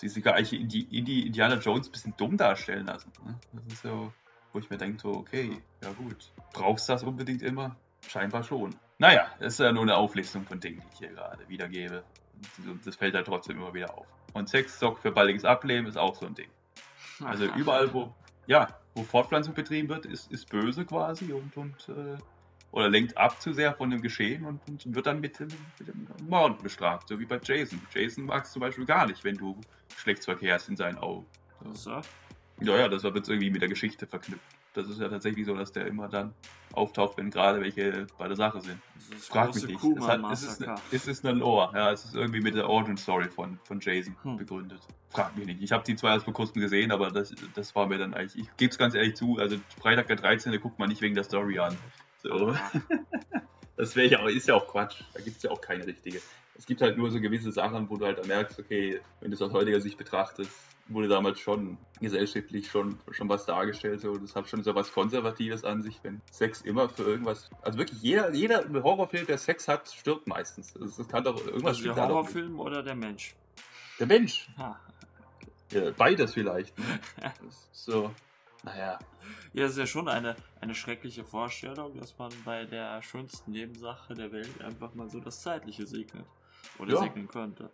[0.00, 3.12] diese gleiche Indi, Indi, Indiana Jones ein bisschen dumm darstellen lassen.
[3.24, 3.38] Ne?
[3.52, 4.12] Das ist so,
[4.52, 6.32] wo ich mir denke, so, okay, ja gut.
[6.54, 7.76] Brauchst du das unbedingt immer?
[8.08, 8.74] Scheinbar schon.
[8.98, 12.02] Naja, das ist ja nur eine Auflistung von Dingen, die ich hier gerade wiedergebe.
[12.84, 14.06] Das fällt halt trotzdem immer wieder auf.
[14.32, 16.50] Und Sex sorgt für baldiges Ableben ist auch so ein Ding.
[17.24, 18.14] Also überall, wo,
[18.46, 22.18] ja, wo Fortpflanzung betrieben wird, ist, ist böse quasi und, und äh,
[22.72, 25.88] oder lenkt ab zu sehr von dem Geschehen und, und wird dann mit dem, mit
[25.88, 27.80] dem Mord bestraft, so wie bei Jason.
[27.94, 29.58] Jason mag es zum Beispiel gar nicht, wenn du
[29.94, 31.24] Geschlechtsverkehr hast in seinen Augen.
[31.72, 32.02] So.
[32.60, 34.55] Ja, ja, das wird jetzt irgendwie mit der Geschichte verknüpft.
[34.76, 36.34] Das ist ja tatsächlich so, dass der immer dann
[36.72, 38.80] auftaucht, wenn gerade welche bei der Sache sind.
[39.20, 39.82] Frag mich nicht.
[39.82, 40.80] Es, hat, es, ist, Massaker.
[40.92, 44.14] es ist eine Lore, ja, es ist irgendwie mit der Origin Story von, von Jason
[44.22, 44.36] Hm.
[44.36, 44.80] begründet.
[45.10, 45.62] Frag mich nicht.
[45.62, 48.42] Ich habe die zwar erst vor kurzem gesehen, aber das, das war mir dann eigentlich,
[48.42, 50.60] ich gebe es ganz ehrlich zu, also Freitag der 13.
[50.60, 51.76] guckt man nicht wegen der Story an.
[52.22, 52.54] So.
[53.78, 55.02] Das wäre ja, auch- ist ja auch Quatsch.
[55.12, 56.20] Da gibt es ja auch keine richtige.
[56.58, 59.34] Es gibt halt nur so gewisse Sachen, wo du halt dann merkst, okay, wenn du
[59.34, 60.50] es aus heutiger Sicht betrachtest,
[60.88, 64.00] wurde damals schon gesellschaftlich schon, schon was dargestellt.
[64.00, 64.16] So.
[64.16, 67.50] Das hat schon so was Konservatives an sich, wenn Sex immer für irgendwas.
[67.62, 70.72] Also wirklich jeder, jeder Horrorfilm, der Sex hat, stirbt meistens.
[70.74, 71.96] Das, das kann doch irgendwas Also der.
[71.96, 73.34] Horrorfilm oder der Mensch?
[73.98, 74.48] Der Mensch.
[74.58, 74.78] Ha.
[75.72, 76.78] Ja, beides vielleicht.
[76.78, 76.84] Ne?
[77.42, 78.12] Das so.
[78.62, 78.98] Naja.
[79.52, 84.14] Ja, es ist ja schon eine, eine schreckliche Vorstellung, dass man bei der schönsten Nebensache
[84.14, 86.26] der Welt einfach mal so das Zeitliche segnet.
[86.78, 87.00] Oder Ja.
[87.00, 87.70] segnen könnte.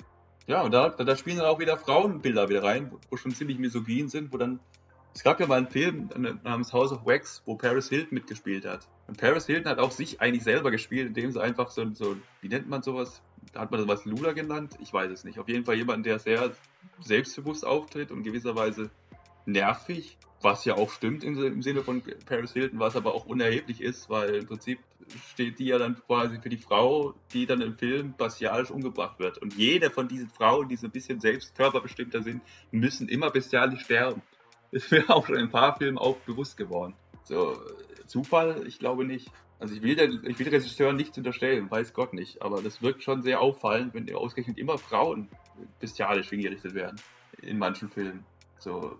[0.46, 3.58] Ja, und da, da, da spielen dann auch wieder Frauenbilder wieder rein, wo, schon ziemlich
[3.58, 4.60] misogyn sind, wo dann.
[5.14, 8.64] Es gab ja mal einen Film äh, namens House of Wax, wo Paris Hilton mitgespielt
[8.64, 8.88] hat.
[9.08, 12.48] Und Paris Hilton hat auch sich eigentlich selber gespielt, indem sie einfach so, so wie
[12.48, 13.20] nennt man sowas?
[13.54, 14.78] Hat man das was Lula genannt?
[14.80, 15.38] Ich weiß es nicht.
[15.38, 16.52] Auf jeden Fall jemand, der sehr
[17.00, 18.90] selbstbewusst auftritt und gewisserweise
[19.44, 24.10] nervig, was ja auch stimmt im, Sinne von Paris Hilton, was aber auch unerheblich ist,
[24.10, 24.78] weil im Prinzip
[25.32, 29.38] steht die ja dann quasi für die Frau, die dann im Film bestialisch umgebracht wird.
[29.38, 33.82] Und jede von diesen Frauen, die so ein bisschen selbst körperbestimmter sind, müssen immer bestialisch
[33.82, 34.22] sterben.
[34.74, 36.94] Das wäre auch schon in ein paar Filmen auch bewusst geworden.
[37.24, 37.60] So,
[38.06, 38.66] Zufall?
[38.66, 39.30] Ich glaube nicht.
[39.58, 42.40] Also ich will, den, ich will Regisseuren nichts unterstellen, weiß Gott nicht.
[42.40, 45.28] Aber das wirkt schon sehr auffallend, wenn ausgerechnet immer Frauen
[45.78, 46.98] bestialisch hingerichtet werden.
[47.42, 48.24] In manchen Filmen.
[48.58, 48.98] So,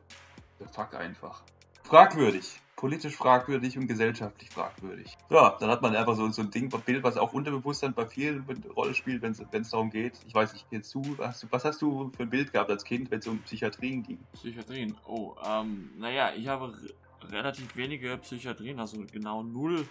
[0.66, 1.42] the fuck einfach.
[1.84, 2.58] Fragwürdig.
[2.76, 5.16] Politisch fragwürdig und gesellschaftlich fragwürdig.
[5.30, 7.92] Ja, dann hat man einfach so, so ein Ding, ein Bild, was auch unterbewusst dann
[7.94, 10.18] bei vielen eine Rolle spielt, wenn es darum geht.
[10.26, 12.82] Ich weiß nicht, jetzt du, hast du, was hast du für ein Bild gehabt als
[12.82, 14.18] Kind, wenn es um Psychiatrien ging?
[14.32, 14.96] Psychiatrien.
[15.06, 19.86] Oh, ähm, naja, ich habe re- relativ wenige Psychiatrien, also genau null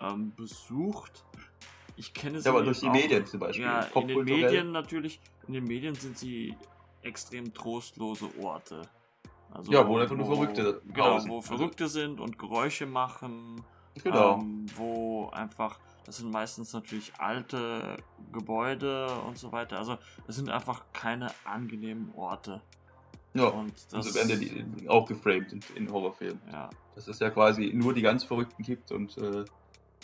[0.00, 1.24] ähm, besucht.
[1.96, 3.64] Ich kenne sie Ja, aber durch die auch- Medien zum Beispiel.
[3.64, 4.24] Ja, in den.
[4.24, 5.18] Medien natürlich.
[5.48, 6.54] In den Medien sind sie
[7.02, 8.82] extrem trostlose Orte.
[9.56, 13.62] Also, Ja, wo einfach nur Verrückte Genau, wo Also- Verrückte sind und Geräusche machen.
[14.02, 14.34] Genau.
[14.38, 17.96] Ähm, wo einfach, das sind meistens natürlich alte
[18.32, 19.78] Gebäude und so weiter.
[19.78, 22.60] Also, das sind einfach keine angenehmen Orte.
[23.34, 23.46] ja.
[23.48, 26.40] Und das so werden die auch geframed in, in Horrorfilmen.
[26.52, 29.44] ja, Dass es ja quasi nur die ganz Verrückten gibt und äh,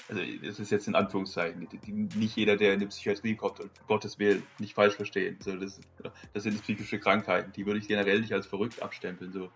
[0.09, 1.69] also das ist jetzt in Anführungszeichen.
[2.15, 5.37] Nicht jeder, der in die Psychiatrie kommt, um Gottes Willen, nicht falsch verstehen.
[5.41, 5.81] So, das,
[6.33, 9.33] das sind psychische Krankheiten, die würde ich generell nicht als verrückt abstempeln.
[9.33, 9.51] So.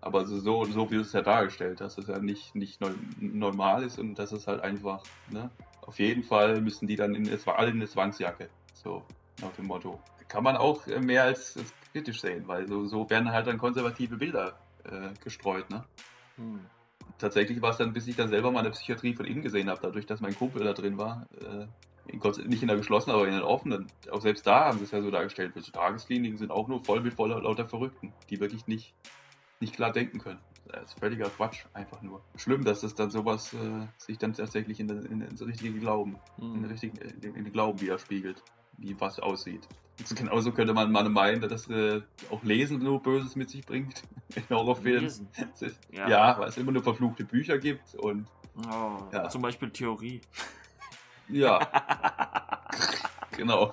[0.00, 2.80] Aber so, so, so wie du es ja dargestellt hast, dass es ja nicht, nicht
[3.20, 5.50] normal ist und dass es halt einfach, ne?
[5.82, 8.48] Auf jeden Fall müssen die dann in, es alle in eine Zwangsjacke.
[8.72, 9.04] So,
[9.40, 10.00] nach dem Motto.
[10.28, 13.58] Kann man auch äh, mehr als, als kritisch sehen, weil so, so werden halt dann
[13.58, 15.84] konservative Bilder äh, gestreut, ne?
[16.36, 16.60] hm.
[17.18, 19.80] Tatsächlich war es dann, bis ich dann selber mal eine Psychiatrie von innen gesehen habe,
[19.82, 21.28] dadurch, dass mein Kumpel da drin war.
[21.40, 21.68] Äh,
[22.04, 23.92] in Gott, nicht in der geschlossenen, aber in den offenen.
[24.10, 25.54] Auch selbst da haben sie es ja so dargestellt.
[25.56, 28.96] So Tageskliniken sind auch nur voll mit voller lauter Verrückten, die wirklich nicht,
[29.60, 30.40] nicht klar denken können.
[30.64, 32.24] Das ist völliger Quatsch, einfach nur.
[32.36, 35.78] Schlimm, dass das dann sowas äh, sich dann tatsächlich in, den- in, in das richtige
[35.80, 36.72] Glauben, in den Hm.
[36.72, 38.44] richtigen, in in den Glauben widerspiegelt,
[38.82, 39.66] wie was aussieht.
[39.98, 44.02] Und genauso könnte man mal meinen, dass äh, auch Lesen nur Böses mit sich bringt
[44.34, 45.02] in Horrorfilmen.
[45.04, 45.28] Lesen.
[45.60, 46.08] Ist- Ja.
[46.08, 46.38] Ja.
[46.38, 48.26] weil es immer nur verfluchte Bücher gibt und
[48.70, 49.30] Oh, Ja.
[49.30, 50.20] Zum Beispiel Theorie.
[51.28, 51.58] ja,
[53.36, 53.72] genau.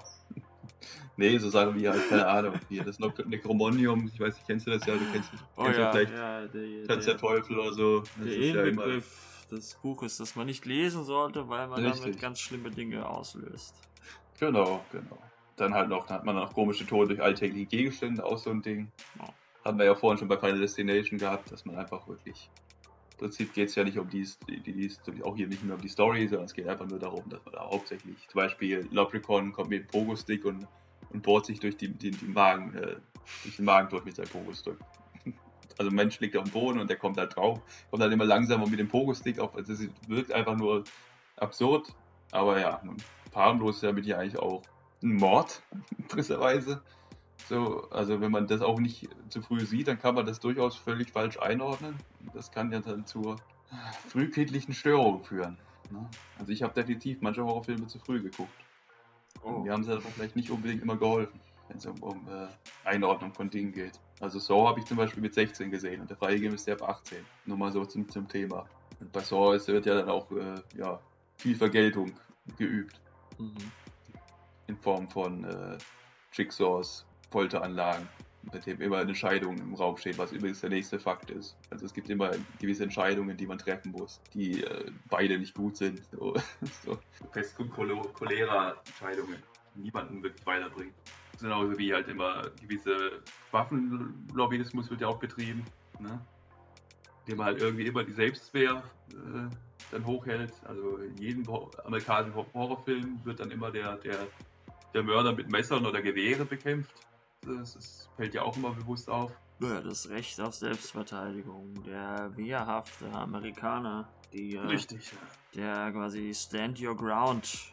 [1.17, 4.67] Nee, so Sachen wie halt, keine Ahnung, hier das Nec- Necromonium, ich weiß nicht, kennst
[4.67, 7.74] du das ja, du kennst, oh kennst ja, vielleicht ja, der, der, der Teufel oder
[7.74, 8.00] so.
[8.00, 11.98] Das der ist ja Inbegriff des Buches, das man nicht lesen sollte, weil man damit
[12.06, 12.22] Richtig.
[12.22, 13.76] ganz schlimme Dinge auslöst.
[14.39, 15.17] Genau, genau.
[15.56, 18.62] Dann halt noch, dann hat man noch komische Tode durch alltägliche Gegenstände, auch so ein
[18.62, 18.91] Ding.
[19.19, 19.28] Ja.
[19.65, 22.49] Haben wir ja vorhin schon bei Final Destination gehabt, dass man einfach wirklich,
[23.12, 25.82] im Prinzip geht es ja nicht um die, die, die, auch hier nicht nur um
[25.82, 29.52] die Story, sondern es geht einfach nur darum, dass man da hauptsächlich, zum Beispiel Leprechaun
[29.52, 30.65] kommt mit einem Pogo-Stick und
[31.12, 32.95] und bohrt sich durch, die, die, die Magen, äh,
[33.43, 34.78] durch den Magen durch mit seinem Pogo-Stick.
[35.78, 38.25] Also ein Mensch liegt auf dem Boden und der kommt halt drauf, kommt halt immer
[38.25, 39.56] langsamer mit dem Pogo-Stick auf.
[39.56, 40.84] Also es wirkt einfach nur
[41.38, 41.95] absurd,
[42.32, 42.82] aber ja,
[43.36, 44.62] harmlos ist damit ja eigentlich auch
[45.02, 45.62] ein Mord,
[45.98, 46.82] interessanterweise.
[47.48, 50.76] So, also wenn man das auch nicht zu früh sieht, dann kann man das durchaus
[50.76, 51.96] völlig falsch einordnen.
[52.34, 53.38] Das kann ja dann zur
[54.08, 55.58] frühkindlichen Störung führen.
[55.89, 56.08] Ne?
[56.38, 58.54] Also ich habe definitiv manche Horrorfilme zu früh geguckt.
[59.42, 62.48] Und mir haben sie aber vielleicht nicht unbedingt immer geholfen, wenn es um, um äh,
[62.84, 64.00] Einordnung von Dingen geht.
[64.20, 66.89] Also Saw habe ich zum Beispiel mit 16 gesehen und der freigegeben ist der ab
[66.89, 67.20] 18.
[67.46, 68.65] Nur mal so zum, zum Thema.
[69.00, 71.00] Und bei Saw ist, wird ja dann auch äh, ja,
[71.38, 72.12] viel Vergeltung
[72.58, 73.00] geübt.
[73.39, 73.71] Mhm.
[74.67, 75.78] In Form von äh,
[76.34, 78.08] Jigsaws, Folteranlagen,
[78.43, 81.58] bei dem immer eine Entscheidung im Raum steht, was übrigens der nächste Fakt ist.
[81.69, 85.78] Also es gibt immer gewisse Entscheidungen, die man treffen muss, die äh, beide nicht gut
[85.78, 86.02] sind.
[86.12, 86.36] So,
[86.86, 86.99] so.
[87.32, 89.38] Pest- und Cholera-Entscheidungen,
[89.75, 90.93] die niemanden wirklich weiterbringen.
[91.39, 93.21] Genauso wie halt immer gewisse
[93.52, 95.63] Waffenlobbyismus wird ja auch betrieben,
[95.99, 96.19] ne?
[97.30, 99.56] Indem man halt irgendwie immer die Selbstwehr äh,
[99.92, 100.52] dann hochhält.
[100.65, 101.48] Also in jedem
[101.86, 104.18] amerikanischen Hor- Horrorfilm wird dann immer der, der,
[104.96, 106.96] der Mörder mit Messern oder Gewehre bekämpft.
[107.46, 109.32] Das, das fällt ja auch immer bewusst auf.
[109.60, 115.13] Ja, das Recht auf Selbstverteidigung, der wehrhafte Amerikaner, die, äh, Richtig.
[115.54, 117.72] der quasi Stand Your Ground.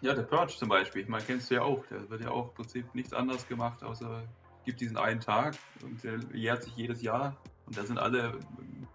[0.00, 1.84] Ja, der Purge zum Beispiel, ich meine, kennst du ja auch.
[1.86, 4.22] Der wird ja auch im Prinzip nichts anderes gemacht, außer
[4.64, 7.36] gibt diesen einen Tag und der jährt sich jedes Jahr.
[7.72, 8.34] Und da sind alle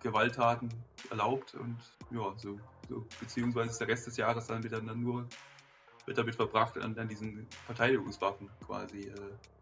[0.03, 0.69] Gewalttaten
[1.09, 1.79] erlaubt und
[2.11, 5.27] ja, so, so beziehungsweise ist der Rest des Jahres dann wieder dann nur
[6.05, 9.13] wird damit verbracht, an, an diesen Verteidigungswaffen quasi äh,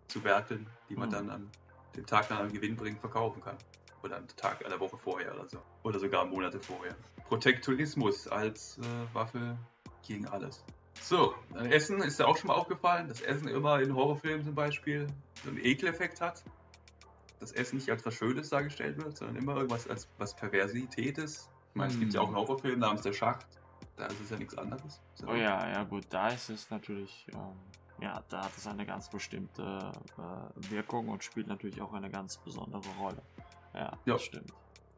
[0.10, 1.14] zu werkeln, die man Mhm.
[1.14, 1.52] dann an
[1.96, 3.58] dem Tag dann an Gewinn bringt verkaufen kann.
[4.04, 5.60] Oder am Tag einer Woche vorher oder so.
[5.84, 6.94] Oder sogar Monate vorher.
[7.30, 8.82] Protektionismus als äh,
[9.14, 9.58] Waffe
[10.06, 10.62] gegen alles.
[11.00, 11.34] So,
[11.70, 15.08] Essen ist ja auch schon mal aufgefallen, dass Essen immer in Horrorfilmen zum Beispiel
[15.42, 16.44] so einen Ekeleffekt hat.
[17.40, 21.50] Das Essen nicht als was Schönes dargestellt wird, sondern immer irgendwas als was Perversitätes.
[21.70, 23.46] Ich meine, es gibt ja auch einen Horrorfilm namens Der Schacht.
[23.98, 25.02] Da ist es ja nichts anderes.
[25.16, 25.28] So.
[25.28, 27.56] Oh ja, ja gut, da ist es natürlich, ähm,
[28.02, 32.38] ja, da hat es eine ganz bestimmte äh, Wirkung und spielt natürlich auch eine ganz
[32.38, 33.22] besondere Rolle.
[33.74, 33.98] Ja, Ja.
[34.06, 34.52] das stimmt.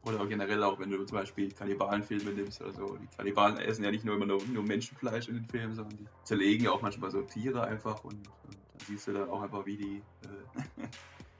[0.04, 2.96] Oder generell auch, wenn du zum Beispiel Kannibalenfilme nimmst oder so.
[2.96, 6.06] Die Kannibalen essen ja nicht nur immer nur, nur Menschenfleisch in den Filmen, sondern die
[6.24, 9.66] zerlegen ja auch manchmal so Tiere einfach und, und dann siehst du dann auch einfach,
[9.66, 10.77] wie die äh,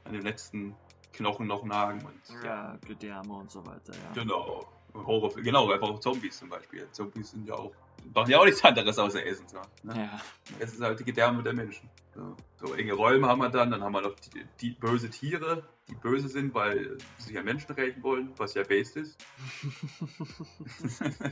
[0.09, 0.75] an den letzten
[1.13, 4.13] Knochen noch nagen und Ja, Gedärme und so weiter, ja.
[4.15, 4.67] Genau.
[4.95, 6.89] Horrorfilme, genau, einfach auch Zombies zum Beispiel.
[6.93, 7.73] Zombies sind ja auch,
[8.15, 9.47] machen ja auch nichts anderes außer Essen.
[9.49, 9.97] So, ne?
[9.97, 10.21] Ja,
[10.59, 11.89] Es ist halt die Gedärme der Menschen.
[12.15, 15.63] So, so enge Räume haben wir dann, dann haben wir noch die, die böse Tiere,
[15.89, 19.19] die böse sind, weil sie sich an Menschen rächen wollen, was ja based ist.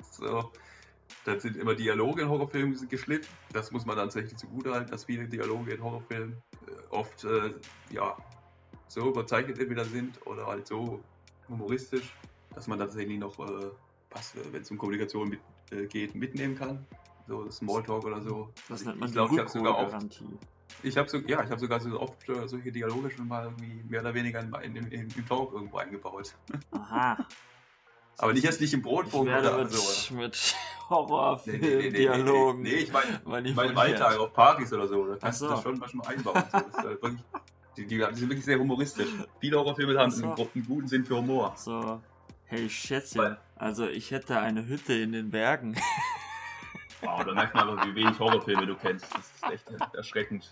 [0.12, 0.52] so.
[1.24, 3.28] Dann sind immer Dialoge in Horrorfilmen geschliffen.
[3.52, 7.52] Das muss man dann tatsächlich zugutehalten, dass viele Dialoge in Horrorfilmen äh, oft äh,
[7.90, 8.16] ja,
[8.88, 11.02] so überzeichnet entweder sind oder halt so
[11.48, 12.14] humoristisch,
[12.54, 13.70] dass man tatsächlich noch, äh,
[14.10, 16.86] was, äh, wenn es um Kommunikation mit, äh, geht, mitnehmen kann.
[17.26, 18.50] So Smalltalk oder so.
[18.68, 20.22] das nennt ich man die glaube, ich habe sogar oft
[20.82, 23.82] ich habe so, ja, ich habe sogar so oft äh, solche Dialoge schon mal irgendwie
[23.88, 26.34] mehr oder weniger in, in, in, im Talk irgendwo eingebaut.
[26.70, 27.16] Aha.
[28.18, 30.14] Aber nicht jetzt nicht im werde oder mit, so.
[30.14, 30.54] mit
[30.90, 32.62] Nee, nee, nee, nee, Horrorfilm-Dialogen.
[32.62, 33.20] Nee, ich meine
[33.54, 35.06] mein, Alltag auf Partys oder so.
[35.06, 35.54] Da kannst Ach du so.
[35.54, 36.44] das schon manchmal einbauen.
[36.50, 36.58] So.
[36.58, 37.20] Das ist halt wirklich,
[37.76, 39.08] die, die, die sind wirklich sehr humoristisch.
[39.40, 40.24] Viele Horrorfilme haben so.
[40.24, 41.54] einen, einen guten Sinn für Humor.
[41.56, 42.00] So,
[42.46, 45.76] hey Schätzchen, Weil- also ich hätte eine Hütte in den Bergen.
[47.00, 49.06] Wow, da merkt man aber, wie wenig Horrorfilme du kennst.
[49.14, 50.50] Das ist echt erschreckend.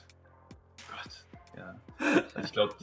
[0.88, 1.26] Gott,
[1.56, 1.74] ja.
[1.98, 2.74] Also ich glaube,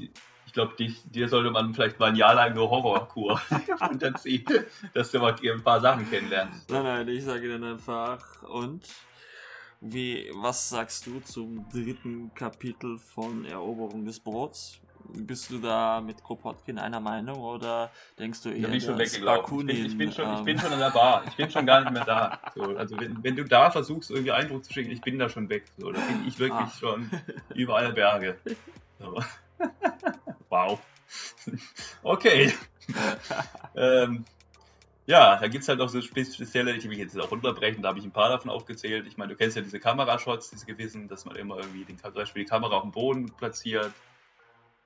[0.54, 3.42] ich glaube, dir sollte man vielleicht mal ein Jahr lang nur Horrorkur
[3.90, 4.46] unterziehen,
[4.94, 6.70] dass du mal ein paar Sachen kennenlernst.
[6.70, 8.84] Nein, nein, ich sage dann einfach, und
[9.82, 14.80] wie, was sagst du zum dritten Kapitel von Eroberung des Brots?
[15.16, 17.90] Bist du da mit Kropotkin einer Meinung oder
[18.20, 19.68] denkst du eher bin ich schon weggelaufen.
[19.68, 21.24] Ich bin, ich, bin schon, ich ähm, bin schon an der Bar.
[21.28, 22.40] Ich bin schon gar nicht mehr da.
[22.54, 25.50] So, also wenn, wenn du da versuchst, irgendwie Eindruck zu schicken, ich bin da schon
[25.50, 25.66] weg.
[25.80, 26.72] So, da bin ich wirklich Ah.
[26.80, 27.10] schon
[27.56, 28.38] über alle Berge.
[29.00, 29.20] So.
[30.54, 30.80] Wow.
[32.04, 32.54] okay.
[33.76, 34.26] ähm,
[35.06, 37.82] ja, da gibt es halt auch so spe- spezielle, die will ich jetzt auch runterbrechen,
[37.82, 39.06] da habe ich ein paar davon aufgezählt.
[39.08, 42.14] Ich meine, du kennst ja diese Kamerashots, diese gewissen, dass man immer irgendwie den, zum
[42.14, 43.92] Beispiel die Kamera auf dem Boden platziert,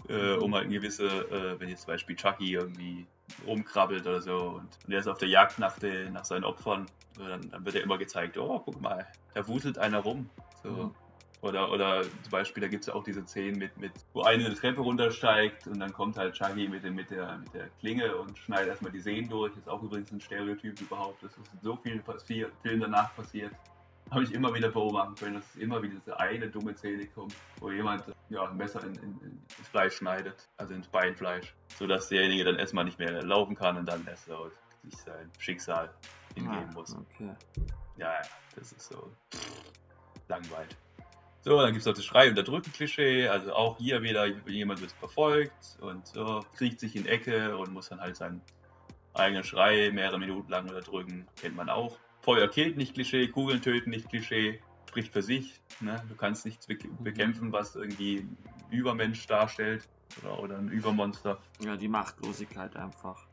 [0.07, 3.05] äh, um halt eine gewisse, äh, wenn jetzt zum Beispiel Chucky irgendwie
[3.45, 6.87] rumkrabbelt oder so und, und er ist auf der Jagd nach, den, nach seinen Opfern,
[7.17, 10.29] dann, dann wird er immer gezeigt, oh, guck mal, da wuselt einer rum.
[10.63, 10.69] So.
[10.69, 10.95] Mhm.
[11.41, 14.45] Oder, oder zum Beispiel, da gibt es ja auch diese Szenen mit, mit, wo eine
[14.45, 18.15] eine Treppe runtersteigt und dann kommt halt Chucky mit, dem, mit, der, mit der Klinge
[18.15, 19.55] und schneidet erstmal die Sehnen durch.
[19.55, 21.21] Ist auch übrigens ein Stereotyp überhaupt.
[21.23, 23.51] Das ist so viel passiert, Film danach passiert.
[24.11, 27.71] habe ich immer wieder beobachten können, dass immer wieder diese eine dumme Szene kommt, wo
[27.71, 29.19] jemand ja, ein Messer in, in,
[29.57, 33.85] ins Fleisch schneidet, also ins Beinfleisch, sodass derjenige dann erstmal nicht mehr laufen kann und
[33.85, 34.49] dann erst so
[34.83, 35.93] sich sein Schicksal
[36.35, 36.95] hingeben Ah, muss.
[36.95, 37.31] Okay.
[37.97, 38.21] Ja, ja,
[38.55, 39.11] das ist so
[40.27, 40.75] langweilig.
[41.47, 44.91] So, dann gibt es noch das Schrei- und Erdrücken-Klischee, also auch hier wieder jemand wird
[44.91, 48.41] verfolgt und so, kriegt sich in Ecke und muss dann halt seinen
[49.13, 51.97] eigenen Schrei mehrere Minuten lang unterdrücken, kennt man auch.
[52.19, 55.61] Feuer killt nicht Klischee, Kugeln töten nicht Klischee, spricht für sich.
[55.79, 56.03] Ne?
[56.09, 58.27] Du kannst nichts be bekämpfen, was irgendwie
[58.69, 59.87] Übermensch darstellt
[60.21, 61.39] oder, oder ein Übermonster.
[61.63, 63.25] Ja, die Machtlosigkeit einfach.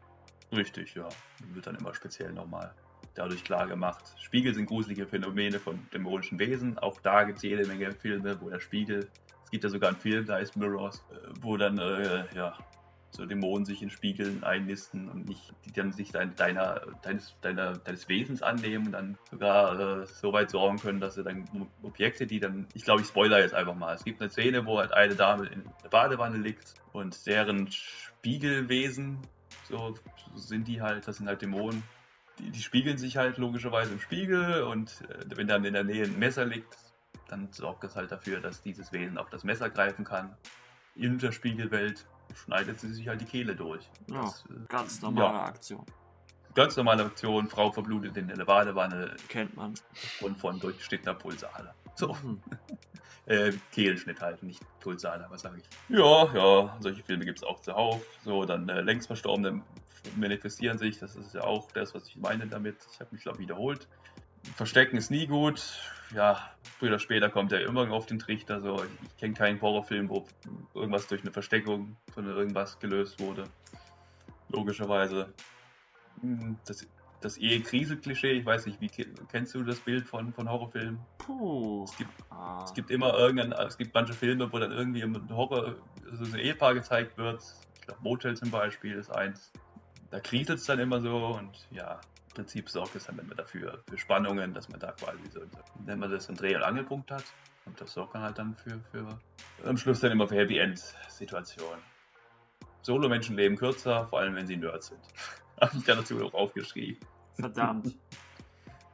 [0.52, 1.08] Richtig, ja.
[1.52, 2.76] Wird dann immer speziell nochmal
[3.14, 4.04] dadurch klar gemacht.
[4.18, 6.78] Spiegel sind gruselige Phänomene von dämonischen Wesen.
[6.78, 9.08] Auch da gibt es jede Menge Filme, wo der Spiegel,
[9.44, 12.56] es gibt ja sogar einen Film, da ist Mirrors, äh, wo dann, äh, ja,
[13.14, 17.74] so Dämonen sich in Spiegeln einnisten und nicht, die dann sich dein, deiner, deines, deiner,
[17.78, 21.46] deines Wesens annehmen und dann sogar äh, so weit sorgen können, dass sie dann
[21.82, 23.94] Objekte, die dann, ich glaube, ich spoiler jetzt einfach mal.
[23.94, 29.18] Es gibt eine Szene, wo halt eine Dame in der Badewanne liegt und deren Spiegelwesen,
[29.68, 29.94] so
[30.34, 31.84] sind die halt, das sind halt Dämonen,
[32.38, 36.04] die, die spiegeln sich halt logischerweise im Spiegel und äh, wenn dann in der Nähe
[36.04, 36.76] ein Messer liegt,
[37.28, 40.36] dann sorgt das halt dafür, dass dieses Wesen auf das Messer greifen kann.
[40.94, 43.88] In der Spiegelwelt schneidet sie sich halt die Kehle durch.
[44.10, 45.44] Ja, Das, äh, ganz normale ja.
[45.44, 45.84] Aktion.
[46.54, 49.74] ganz normale Aktion, Frau verblutet in der Badewanne Kennt man.
[50.20, 51.74] und von durchgeschnittener Pulsader.
[51.96, 52.40] So, Mhm.
[53.26, 55.96] Äh, Kehlenschnitt halt, nicht Pulsader, was sage ich.
[55.96, 58.02] Ja, ja, solche Filme gibt es auch zuhauf.
[58.22, 59.62] So, dann äh, längst Verstorbene
[60.16, 62.76] manifestieren sich, das ist ja auch das, was ich meine damit.
[62.92, 63.88] Ich habe mich, glaube wiederholt.
[64.56, 65.62] Verstecken ist nie gut.
[66.14, 68.60] Ja, früher oder später kommt er immer auf den Trichter.
[68.60, 68.84] So.
[68.84, 70.26] Ich, ich kenne keinen Horrorfilm, wo
[70.74, 73.44] irgendwas durch eine Versteckung von irgendwas gelöst wurde.
[74.50, 75.32] Logischerweise.
[76.20, 76.86] Hm, Das,
[77.24, 81.00] das Ehe-Krise-Klischee, ich weiß nicht, wie ke- kennst du das Bild von, von Horrorfilmen?
[81.18, 81.84] Puh.
[81.84, 82.62] Es gibt, Ah.
[82.64, 85.76] es gibt immer irgendein, es gibt manche Filme, wo dann irgendwie ein Horror,
[86.10, 87.42] also so ein Ehepaar gezeigt wird.
[87.80, 89.52] Ich glaube, Motel zum Beispiel ist eins.
[90.10, 93.82] Da kriselt es dann immer so und ja, im Prinzip sorgt es dann immer dafür,
[93.88, 95.40] für Spannungen, dass man da quasi so,
[95.86, 97.24] wenn man das einen Dreh- und Angelpunkt hat.
[97.64, 99.18] Und das sorgt dann halt dann für, für
[99.64, 101.80] am Schluss dann immer für Happy End-Situationen.
[102.82, 105.00] Solo-Menschen leben kürzer, vor allem wenn sie Nerds sind.
[105.60, 106.98] Habe ich da dazu auch aufgeschrieben.
[107.34, 107.94] Verdammt.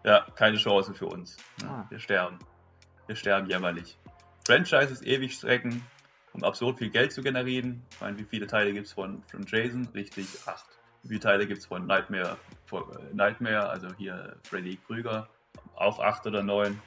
[0.02, 1.36] Ja, keine Chance für uns.
[1.62, 1.84] Ah.
[1.90, 2.38] Wir sterben.
[3.06, 3.98] Wir sterben jämmerlich.
[4.46, 5.84] Franchises ewig strecken,
[6.32, 7.82] um absurd viel Geld zu generieren.
[7.90, 9.86] Ich meine, wie viele Teile gibt es von, von Jason?
[9.94, 10.64] Richtig, acht.
[11.02, 15.28] Wie viele Teile gibt es von Nightmare, von, äh, Nightmare, also hier Freddy Krüger?
[15.74, 16.80] Auch acht oder neun.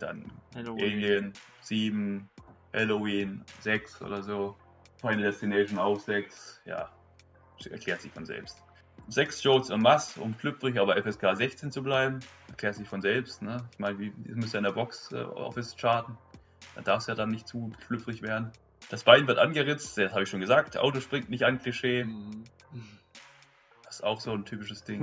[0.00, 0.24] Dann
[0.56, 0.84] Halloween.
[0.84, 2.28] Alien, sieben.
[2.72, 4.56] Halloween, sechs oder so.
[5.00, 6.60] Final Destination auch sechs.
[6.64, 6.90] Ja,
[7.70, 8.62] erklärt sich von selbst.
[9.10, 12.20] Sechs Shows en masse, um schlüpfrig, aber FSK 16 zu bleiben.
[12.48, 13.42] Erklärt sich von selbst.
[13.42, 13.58] Ne?
[13.72, 16.16] Ich meine, wie- müsste in der Box äh, Office charten.
[16.76, 18.50] Da darf es ja dann nicht zu schlüpfrig werden.
[18.88, 20.76] Das Bein wird angeritzt, das habe ich schon gesagt.
[20.78, 22.04] Auto springt nicht an, Klischee.
[22.04, 22.44] Mhm.
[23.84, 25.02] Das ist auch so ein typisches Ding.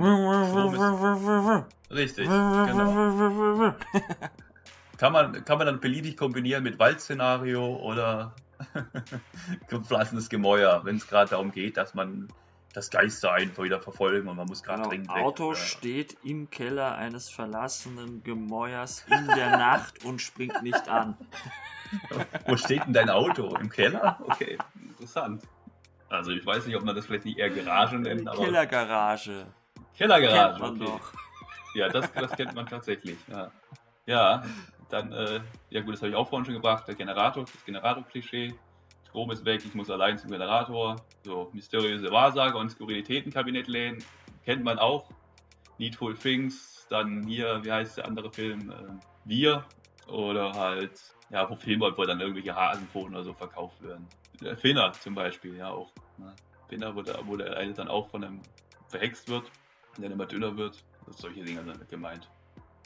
[1.90, 3.74] Richtig, genau.
[4.96, 8.34] Kann man, kann man dann beliebig kombinieren mit Waldszenario oder
[9.68, 12.28] gepflanzendes Gemäuer, wenn es gerade darum geht, dass man
[12.78, 15.24] das Geister einfach wieder verfolgen und man muss gerade Genau, dringend weg.
[15.24, 21.16] Auto Äh, steht im Keller eines verlassenen Gemäuers in der Nacht und springt nicht an.
[22.46, 23.56] Wo steht denn dein Auto?
[23.56, 24.18] Im Keller?
[24.22, 24.58] Okay,
[24.90, 25.42] interessant.
[26.08, 29.46] Also ich weiß nicht, ob man das vielleicht nicht eher Garage nennt, aber Kellergarage.
[29.96, 30.60] Kellergarage.
[30.60, 31.00] Kennt man okay.
[31.00, 31.12] doch.
[31.74, 33.18] Ja, das, das kennt man tatsächlich.
[33.26, 33.50] Ja,
[34.06, 34.44] ja
[34.88, 36.86] dann, äh, ja gut, das habe ich auch vorhin schon gebracht.
[36.86, 38.54] Der Generator, das Generator-Klischee.
[39.08, 40.96] Strom ist weg, ich muss allein zum Generator.
[41.24, 44.04] So, mysteriöse Wahrsager und Skurrilitätenkabinett lehnen.
[44.44, 45.08] Kennt man auch.
[45.78, 46.86] Needful Things.
[46.90, 48.70] Dann hier, wie heißt der andere Film?
[48.70, 48.74] Äh,
[49.24, 49.64] Wir.
[50.08, 54.06] Oder halt, ja, wo Filme, wo dann irgendwelche Hasenpfoten oder so verkauft werden.
[54.40, 55.90] Der Finner zum Beispiel, ja auch.
[56.16, 56.34] Ne?
[56.68, 58.40] Finner, wo der, wo der eine dann auch von einem
[58.88, 59.50] verhext wird
[59.96, 60.82] und dann immer dünner wird.
[61.10, 62.28] Solche Dinge sind gemeint.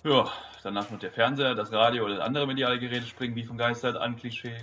[0.04, 0.28] Ja,
[0.62, 4.16] danach noch der Fernseher, das Radio oder andere mediale Geräte springen wie vom Geistert an,
[4.16, 4.56] Klischee.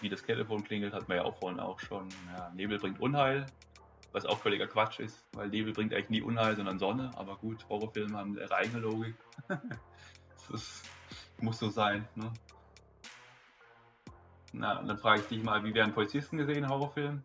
[0.00, 2.08] Wie das Telefon klingelt, hat man ja auch vorhin auch schon.
[2.32, 3.46] Ja, Nebel bringt Unheil,
[4.12, 7.10] was auch völliger Quatsch ist, weil Nebel bringt eigentlich nie Unheil, sondern Sonne.
[7.16, 9.14] Aber gut, Horrorfilme haben ihre eigene Logik.
[10.50, 10.82] das
[11.40, 12.32] muss so sein, ne?
[14.52, 17.22] Na, und dann frage ich dich mal, wie werden Polizisten gesehen in Horrorfilmen?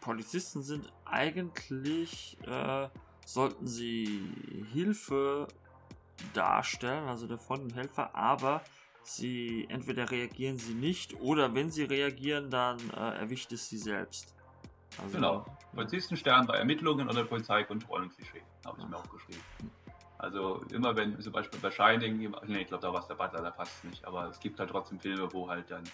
[0.00, 2.88] Polizisten sind eigentlich, äh,
[3.24, 5.48] sollten sie Hilfe
[6.32, 8.62] darstellen, also der Frontenhelfer, aber
[9.06, 14.34] sie entweder reagieren sie nicht oder wenn sie reagieren, dann äh, erwischt es sie selbst.
[14.98, 15.46] Also, Genau.
[15.74, 18.42] Polizisten sterben bei Ermittlungen oder Polizeikontrollen, Klischee.
[18.64, 19.42] Habe ich mir auch geschrieben.
[20.18, 23.42] Also immer wenn zum Beispiel bei Shining, nee, ich glaube, da war es der Butler,
[23.42, 25.84] da passt es nicht, aber es gibt halt trotzdem Filme, wo halt dann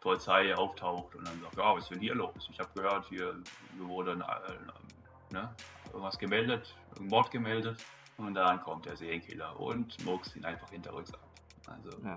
[0.00, 2.48] Polizei auftaucht und dann sagt, ja, was ist denn hier los?
[2.50, 3.34] Ich habe gehört, hier
[3.78, 5.54] wurde ein, äh, ne,
[5.92, 7.84] irgendwas gemeldet, ein Mord gemeldet
[8.16, 11.25] und dann kommt der Serienkiller und murkst ihn einfach hinterrücks ab.
[11.66, 12.16] Also Ja.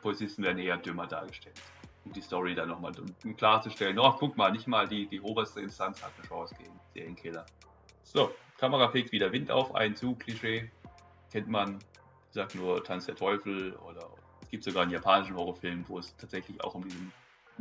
[0.00, 1.60] Polizisten werden eher dümmer dargestellt.
[2.04, 2.92] Um die Story dann nochmal
[3.36, 3.98] klarzustellen.
[3.98, 7.44] Oh, guck mal, nicht mal die, die oberste Instanz hat eine Chance gegen Serienkiller.
[8.02, 10.70] So, Kamera fegt wieder Wind auf, ein zu, Klischee.
[11.30, 14.08] Kennt man, ich sag nur Tanz der Teufel oder
[14.42, 17.12] es gibt sogar einen japanischen Horrorfilm, wo es tatsächlich auch um diesen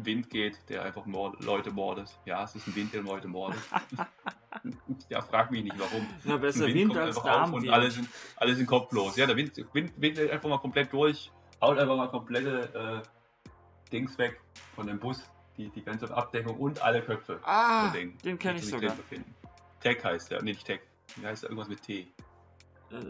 [0.05, 2.09] Wind geht, der einfach Mord Leute mordet.
[2.25, 3.59] Ja, es ist ein Wind, der Leute mordet.
[5.09, 6.07] ja, frag mich nicht warum.
[6.23, 7.73] Na, besser Wind kommt als einfach auf Und Darmwind.
[7.73, 9.15] alle sind, alle sind kopflos.
[9.15, 11.31] Ja, der Wind, Wind windet einfach mal komplett durch,
[11.61, 14.39] haut einfach mal komplette äh, Dings weg
[14.75, 15.21] von dem Bus,
[15.57, 17.39] die, die ganze Abdeckung und alle Köpfe.
[17.43, 18.95] Ah, den kenne ich sogar.
[19.81, 20.81] Tech heißt der, nee, nicht Tech.
[21.15, 21.49] Wie heißt der?
[21.49, 21.99] Irgendwas mit T.
[22.01, 22.07] Äh,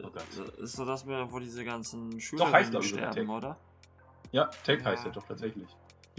[0.04, 0.24] Oh Gott.
[0.60, 3.58] ist so das, wo diese ganzen Schüler heißt, sterben, oder?
[4.32, 5.10] Ja, Tech heißt Ja.
[5.10, 5.68] er doch tatsächlich.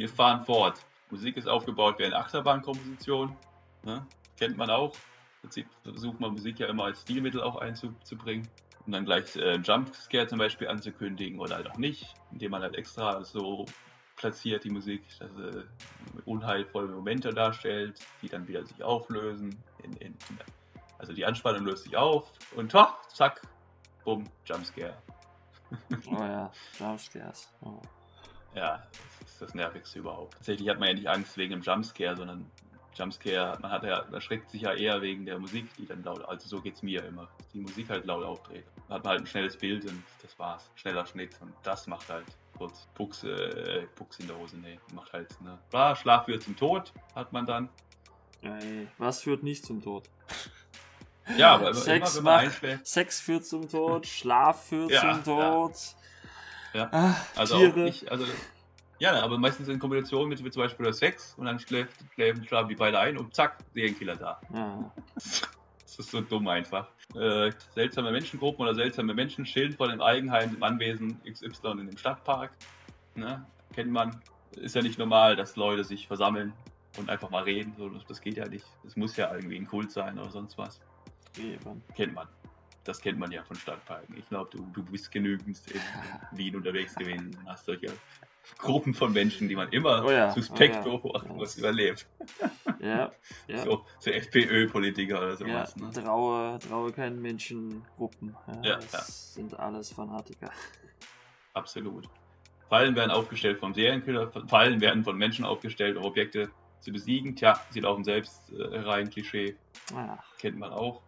[0.01, 0.81] Wir fahren fort.
[1.11, 3.37] Musik ist aufgebaut wie eine Achterbahnkomposition.
[3.83, 4.07] Ne?
[4.39, 4.95] Kennt man auch.
[4.95, 8.49] Im Prinzip versucht man Musik ja immer als Stilmittel auch einzubringen.
[8.87, 12.63] Um dann gleich äh, einen Jumpscare zum Beispiel anzukündigen oder halt auch nicht, indem man
[12.63, 13.67] halt extra so
[14.17, 15.67] platziert die Musik, dass sie
[16.25, 19.63] unheilvolle Momente darstellt, die dann wieder sich auflösen.
[19.83, 20.17] In, in,
[20.97, 23.43] also die Anspannung löst sich auf und ha, zack,
[24.03, 24.97] bumm, Jumpscare.
[26.07, 27.53] Oh ja, Jumpscares.
[27.61, 27.83] Oh.
[28.55, 28.83] Ja,
[29.21, 30.35] das ist das Nervigste überhaupt.
[30.35, 32.51] Tatsächlich hat man ja nicht Angst wegen dem Jumpscare, sondern
[32.95, 36.49] Jumpscare, man hat ja, erschreckt sich ja eher wegen der Musik, die dann laut, also
[36.49, 37.29] so geht's mir immer.
[37.55, 38.65] Die Musik halt laut aufdreht.
[38.89, 40.69] Dann hat man halt ein schnelles Bild und das war's.
[40.75, 42.27] Schneller Schnitt und das macht halt
[42.59, 45.59] kurz Buchs, äh, Buchs in der Hose, nee, macht halt, ne.
[45.73, 47.69] Ah, Schlaf führt zum Tod, hat man dann.
[48.43, 50.11] Ey, was führt nicht zum Tod?
[51.37, 52.87] Ja, aber Sex immer wenn man macht- einschläft.
[52.87, 55.25] Sex führt zum Tod, Schlaf führt Ja, zum.
[55.25, 55.73] Tod.
[55.75, 56.00] Ja.
[56.75, 57.89] Ah, Also Tiere.
[57.89, 58.25] ich, also
[58.99, 61.93] ja, aber meistens in Kombination mit, mit zum Beispiel der Sex und dann schläft,
[62.47, 64.41] schlafen die beide ein und zack, Serienkiller da.
[64.53, 64.93] Ja.
[65.97, 66.87] Das ist so dumm einfach.
[67.17, 71.97] Äh, seltsame Menschengruppen oder seltsame Menschen chillen vor dem Eigenheim im Anwesen XY in dem
[71.99, 72.53] Stadtpark.
[73.17, 73.45] Ne?
[73.75, 74.21] Kennt man.
[74.53, 76.53] Ist ja nicht normal, dass Leute sich versammeln
[76.97, 77.75] und einfach mal reden.
[77.77, 78.65] So, das, geht ja nicht.
[78.85, 80.81] Das muss ja irgendwie ein Kult sein oder sonst was.
[81.37, 81.83] Eben.
[81.97, 82.29] Kennt man.
[82.85, 84.17] Das kennt man ja von Stadtparken.
[84.17, 85.81] Ich glaube, du, du bist genügend in
[86.39, 87.93] Wien unterwegs gewesen und hast solche
[88.59, 90.97] Gruppen von Menschen, die man immer Oh ja, suspekt oh ja.
[90.97, 91.39] beobachtet, Ja.
[91.39, 92.07] was überlebt.
[92.81, 93.13] Ja,
[93.49, 93.59] ja.
[93.59, 95.77] So, so FPÖ-Politiker oder ja, sowas.
[95.77, 95.91] ne?
[95.93, 98.35] traue, traue keinen Menschengruppen.
[98.47, 99.01] Ja, Ja, das ja.
[99.43, 100.51] sind alles Fanatiker.
[101.53, 102.09] Absolut.
[102.69, 106.51] Fallen werden aufgestellt vom Serienkiller, Fallen werden von Menschen aufgestellt, um Objekte
[106.81, 107.37] zu besiegen.
[107.37, 109.57] Tja, sie laufen selbst äh, rein, Klischee,
[110.39, 111.03] kennt man auch.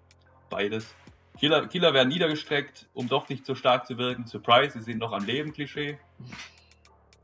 [0.51, 0.95] Beides.
[1.43, 4.29] Killer, Killer werden niedergestreckt, um doch nicht so stark zu wirken.
[4.29, 5.99] Surprise, sie sind noch am Leben, Klischee.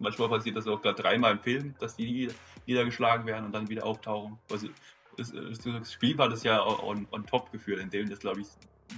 [0.00, 2.34] Manchmal passiert das auch gerade dreimal im Film, dass die nieder-
[2.66, 4.36] niedergeschlagen werden und dann wieder auftauchen.
[4.50, 4.70] Also,
[5.16, 8.40] das, das, das Spiel hat es ja on, on top geführt, in dem das, glaube
[8.40, 8.48] ich,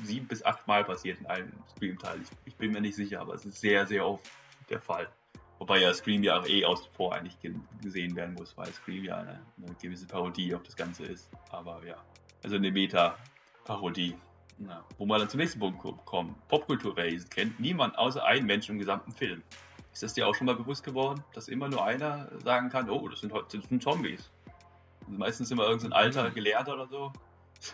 [0.04, 2.22] sieben bis acht Mal passiert in einem Scream-Teil.
[2.22, 4.24] Ich, ich bin mir nicht sicher, aber es ist sehr, sehr oft
[4.70, 5.06] der Fall.
[5.58, 7.52] Wobei ja Scream ja auch eh außen vor eigentlich ge
[7.82, 11.28] gesehen werden muss, weil Scream ja eine, eine gewisse Parodie auf das Ganze ist.
[11.50, 11.96] Aber ja,
[12.42, 14.14] also eine Meta-Parodie.
[14.60, 16.34] Ja, wo wir dann zum nächsten Punkt ko- kommen.
[16.48, 19.42] Popkulturwesen kennt niemand außer ein Mensch im gesamten Film.
[19.92, 23.08] Ist das dir auch schon mal bewusst geworden, dass immer nur einer sagen kann, oh,
[23.08, 24.30] das sind, heute- das sind Zombies?
[25.06, 27.12] Und meistens immer irgendein alter Gelehrter oder so.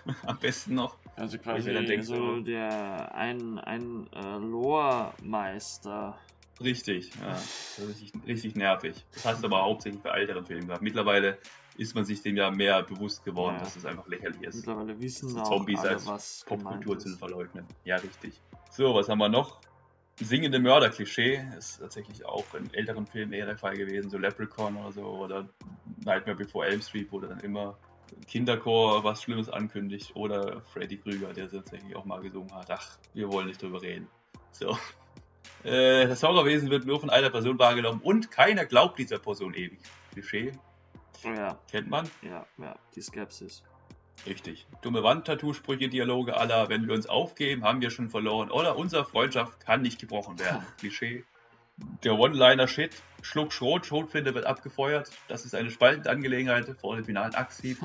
[0.26, 0.96] Am besten noch.
[1.16, 6.18] Also quasi dann denk, so der ein, ein äh, Lore-Meister.
[6.60, 7.30] Richtig, ja.
[7.32, 9.04] Das ist richtig, richtig nervig.
[9.12, 10.82] Das hast du aber hauptsächlich bei älteren Filmen gehabt.
[10.82, 11.38] Mittlerweile
[11.78, 13.62] ist man sich dem ja mehr bewusst geworden, Ja.
[13.64, 14.56] dass es einfach lächerlich ist.
[14.56, 17.64] Mittlerweile wissen So auch Zombies alle, als Popkultur zu verleugnen.
[17.84, 18.40] Ja, richtig.
[18.70, 19.60] So, was haben wir noch?
[20.18, 24.92] Singende Mörder-Klischee ist tatsächlich auch in älteren Filmen eher der Fall gewesen, so Leprechaun oder
[24.92, 25.46] so, oder
[26.04, 27.76] Nightmare Before Elm Street, wo dann immer
[28.26, 32.70] Kinderchor was Schlimmes ankündigt, oder Freddy Krüger, der tatsächlich auch mal gesungen hat.
[32.70, 34.08] Ach, wir wollen nicht drüber reden.
[34.52, 34.78] So.
[35.64, 39.80] Äh, Das Horrorwesen wird nur von einer Person wahrgenommen und keiner glaubt dieser Person ewig.
[40.12, 40.52] Klischee,
[41.24, 42.08] ja, kennt man.
[42.22, 43.62] ja, ja, die Skepsis.
[44.24, 44.66] Richtig.
[44.80, 48.50] Dumme Wandtattoo-Sprüche, Dialoge aller, wenn wir uns aufgeben, haben wir schon verloren.
[48.50, 50.64] Oder unsere Freundschaft kann nicht gebrochen werden.
[50.78, 51.24] Klischee.
[52.02, 53.02] Der One-Liner-Shit.
[53.20, 55.10] Schluck Schrot, Schrotflinte wird abgefeuert.
[55.28, 57.78] Das ist eine spaltende Angelegenheit vor dem finalen Axthieb.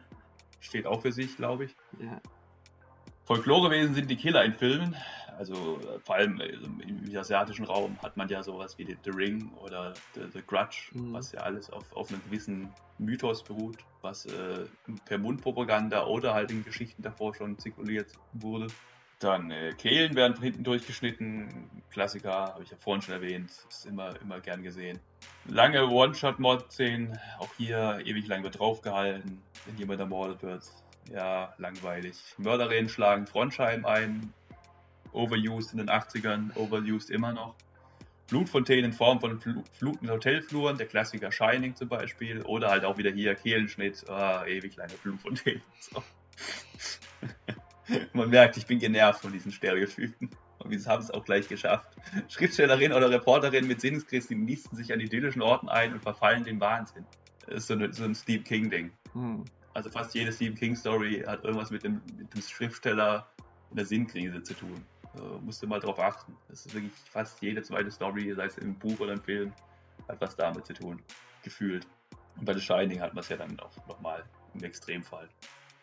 [0.60, 1.76] Steht auch für sich, glaube ich.
[2.00, 2.20] Ja,
[3.26, 4.96] Folklorewesen sind die Killer in Filmen.
[5.38, 9.50] Also äh, vor allem äh, im asiatischen Raum hat man ja sowas wie The Ring
[9.60, 11.12] oder The, The Grudge, Mhm.
[11.12, 14.64] was ja alles auf, auf einem gewissen Mythos beruht, was äh,
[15.04, 18.68] per Mundpropaganda oder halt in Geschichten davor schon zirkuliert wurde.
[19.18, 21.70] Dann äh, Kehlen werden hinten durchgeschnitten.
[21.90, 23.50] Klassiker, habe ich ja vorhin schon erwähnt.
[23.70, 25.00] Ist immer, immer gern gesehen.
[25.46, 27.18] Lange One-Shot-Mod-Szenen.
[27.38, 30.64] Auch hier ewig lang wird draufgehalten, wenn jemand ermordet wird.
[31.10, 32.16] Ja, langweilig.
[32.36, 34.34] Mörderrähen schlagen Frontscheiben ein.
[35.16, 37.54] Overused in den 80ern, overused immer noch.
[38.28, 42.42] Blutfontänen in Form von Fl Flut in Hotelfluren, der Klassiker Shining zum Beispiel.
[42.42, 45.62] Oder halt auch wieder hier Kehlenschnitt, ah, ewig lange Blutfontänen.
[45.80, 46.02] So.
[48.12, 50.30] Man merkt, ich bin genervt von diesen Stereotypen.
[50.58, 51.88] Und wir haben es auch gleich geschafft.
[52.28, 56.60] Schriftstellerin oder Reporterin mit Sinneschrist, die nisten sich an idyllischen Orten ein und verfallen dem
[56.60, 57.06] Wahnsinn.
[57.46, 58.90] Das ist so, eine, so ein Steve King-Ding.
[59.12, 59.44] Hm.
[59.74, 63.28] Also fast jede Stephen King-Story hat irgendwas mit dem, mit dem Schriftsteller
[63.70, 64.84] und der Sinnkrise zu tun.
[65.16, 66.36] Äh, musst du mal drauf achten.
[66.48, 69.52] Das ist wirklich fast jede zweite Story, sei es im Buch oder im Film,
[70.08, 71.02] hat was damit zu tun.
[71.42, 71.86] Gefühlt.
[72.36, 75.28] Und bei The Shining hat man es ja dann auch nochmal im Extremfall.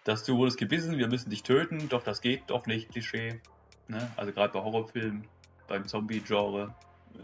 [0.03, 3.41] Dass du wurdest gebissen, wir müssen dich töten, doch das geht doch nicht, Klischee.
[3.87, 4.11] Ne?
[4.17, 5.27] Also gerade bei Horrorfilmen,
[5.67, 6.75] beim Zombie-Genre.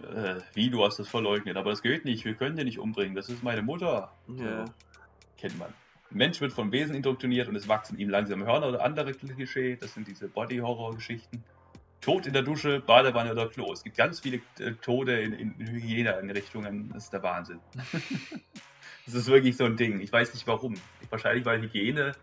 [0.04, 3.16] Äh, wie, du hast das verleugnet, aber das geht nicht, wir können dich nicht umbringen,
[3.16, 4.12] das ist meine Mutter.
[4.28, 4.66] Ja.
[4.66, 4.74] So,
[5.38, 5.74] kennt man.
[6.12, 9.76] Ein Mensch wird von Wesen indoktriniert und es wachsen ihm langsam Hörner oder andere Klischee.
[9.76, 11.44] Das sind diese Body-Horror-Geschichten.
[12.02, 13.72] Tod in der Dusche, Badewanne oder Klo.
[13.74, 16.90] Es gibt ganz viele äh, Tode in, in Hygieneeinrichtungen.
[16.94, 17.60] Das ist der Wahnsinn.
[19.06, 20.00] das ist wirklich so ein Ding.
[20.00, 20.76] Ich weiß nicht warum.
[21.10, 22.14] Wahrscheinlich, weil Hygiene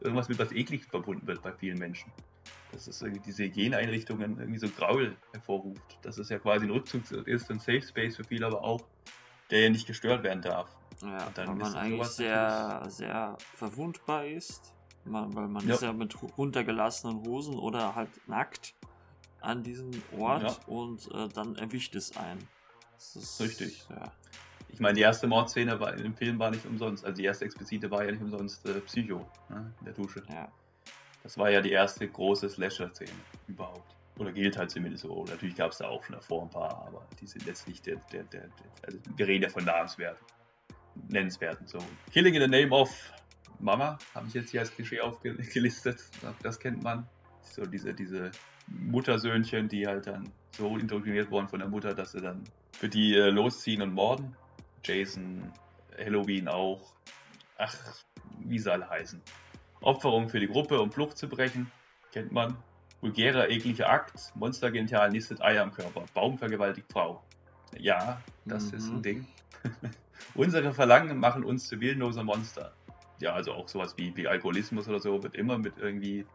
[0.00, 2.10] irgendwas mit was Eklig verbunden wird bei vielen Menschen.
[2.72, 5.98] Dass es irgendwie diese Hygieneeinrichtungen irgendwie so Graul hervorruft.
[6.02, 8.82] Dass es ja quasi ein Rückzug ist, ein Safe Space für viele aber auch,
[9.50, 10.68] der ja nicht gestört werden darf.
[11.02, 14.72] Ja, Und dann weil man eigentlich sehr, sehr verwundbar ist.
[15.04, 15.74] Man, weil man Ja.
[15.74, 18.74] ist ja mit ru- runtergelassenen Hosen oder halt nackt
[19.40, 20.56] an diesem Ort Ja.
[20.66, 22.46] und äh, dann erwischt es einen.
[22.94, 23.84] Das ist, Richtig.
[23.90, 24.12] Ja.
[24.68, 27.04] Ich meine, die erste Mordszene war, im Film war nicht umsonst.
[27.04, 30.22] Also die erste explizite war ja nicht umsonst äh, Psycho ne, in der Dusche.
[30.28, 30.48] ja.
[31.22, 33.10] Das war ja die erste große Slasher-Szene
[33.48, 33.96] überhaupt.
[34.16, 35.24] Oder gilt halt zumindest so.
[35.24, 37.96] Natürlich gab es da auch schon davor ein paar, aber die sind jetzt nicht der,
[38.12, 38.50] der, der, der
[38.84, 40.24] also wir reden ja von namenswerten,
[41.08, 41.66] nennenswerten.
[41.66, 41.78] So.
[42.12, 42.90] Killing in the Name of
[43.58, 46.00] Mama habe ich jetzt hier als Klischee aufgelistet.
[46.42, 47.06] Das kennt man.
[47.42, 48.30] So diese, diese
[48.68, 52.42] Muttersöhnchen, die halt dann so indoktriniert wurden von der Mutter, dass sie dann
[52.72, 54.36] für die äh, losziehen und morden.
[54.84, 55.52] Jason,
[55.98, 56.94] Halloween auch.
[57.58, 57.74] Ach,
[58.40, 59.20] wie sie alle heißen.
[59.80, 61.70] Opferung für die Gruppe, um Flucht zu brechen.
[62.12, 62.56] Kennt man.
[63.00, 64.32] Vulgärer, ekliger Akt.
[64.34, 66.06] Monstergenital nistet Eier am Körper.
[66.14, 67.22] Baum vergewaltigt Frau.
[67.78, 68.78] Ja, das Mhm.
[68.78, 69.26] ist ein Ding.
[70.34, 72.72] Unsere Verlangen machen uns zu willenloser Monster.
[73.18, 76.26] Ja, also auch sowas wie, wie Alkoholismus oder so wird immer mit irgendwie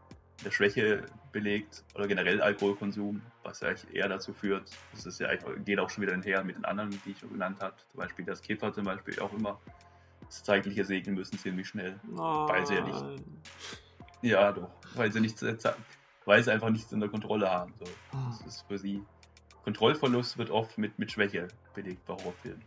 [0.43, 5.79] der Schwäche belegt oder generell Alkoholkonsum, was eigentlich eher dazu führt, das ist ja geht
[5.79, 7.73] auch schon wieder einher mit den anderen, die ich schon genannt habe.
[7.89, 9.59] Zum Beispiel das Kiffer zum Beispiel auch immer
[10.25, 11.99] das zeitliche segnen müssen ziemlich schnell.
[12.03, 13.41] Weil sie ja nicht- Nein.
[14.21, 15.43] Ja, doch, weil sie nichts,
[16.25, 17.73] weil sie einfach nichts unter Kontrolle haben.
[17.79, 17.85] So.
[18.11, 18.27] Ah.
[18.29, 19.03] Das ist für sie.
[19.63, 22.63] Kontrollverlust wird oft mit, mit Schwäche belegt bei Horrorfilmen.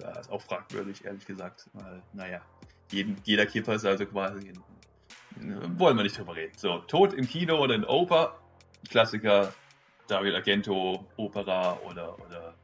[0.00, 1.68] Ja, ist auch fragwürdig, ehrlich gesagt.
[1.74, 2.40] Weil, naja,
[2.90, 4.48] jeden, jeder Kiffer ist also quasi.
[4.50, 4.62] Ein,
[5.78, 6.52] wollen wir nicht drüber reden.
[6.56, 8.38] So, Tod im Kino oder in Oper.
[8.88, 9.52] Klassiker,
[10.08, 12.54] Dario Argento, Opera oder, oder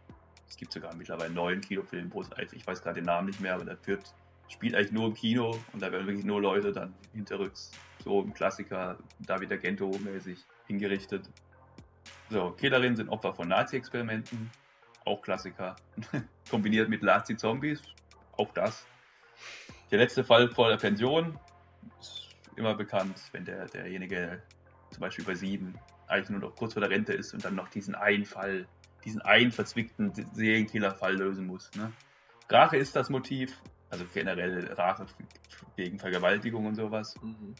[0.48, 3.40] es gibt sogar mittlerweile einen neuen Kinofilm, wo es ich weiß gerade den Namen nicht
[3.40, 4.14] mehr, aber der führt,
[4.48, 7.70] spielt eigentlich nur im Kino und da werden wirklich nur Leute dann hinterrücks,
[8.02, 11.28] so im Klassiker, David Argento-mäßig hingerichtet.
[12.30, 14.50] So, Killerinnen sind Opfer von Nazi-Experimenten,
[15.04, 15.76] auch Klassiker.
[16.50, 17.82] Kombiniert mit Nazi-Zombies,
[18.36, 18.86] auch das.
[19.90, 21.38] Der letzte Fall vor der Pension
[22.58, 24.42] immer bekannt, wenn der, derjenige
[24.90, 25.78] zum Beispiel bei sieben
[26.08, 28.66] eigentlich nur noch kurz vor der Rente ist und dann noch diesen einen Fall,
[29.04, 31.70] diesen einen verzwickten Serienkiller-Fall lösen muss.
[31.74, 31.92] Ne?
[32.48, 35.06] Rache ist das Motiv, also generell Rache
[35.76, 37.14] wegen Vergewaltigung und sowas.
[37.22, 37.54] Mhm.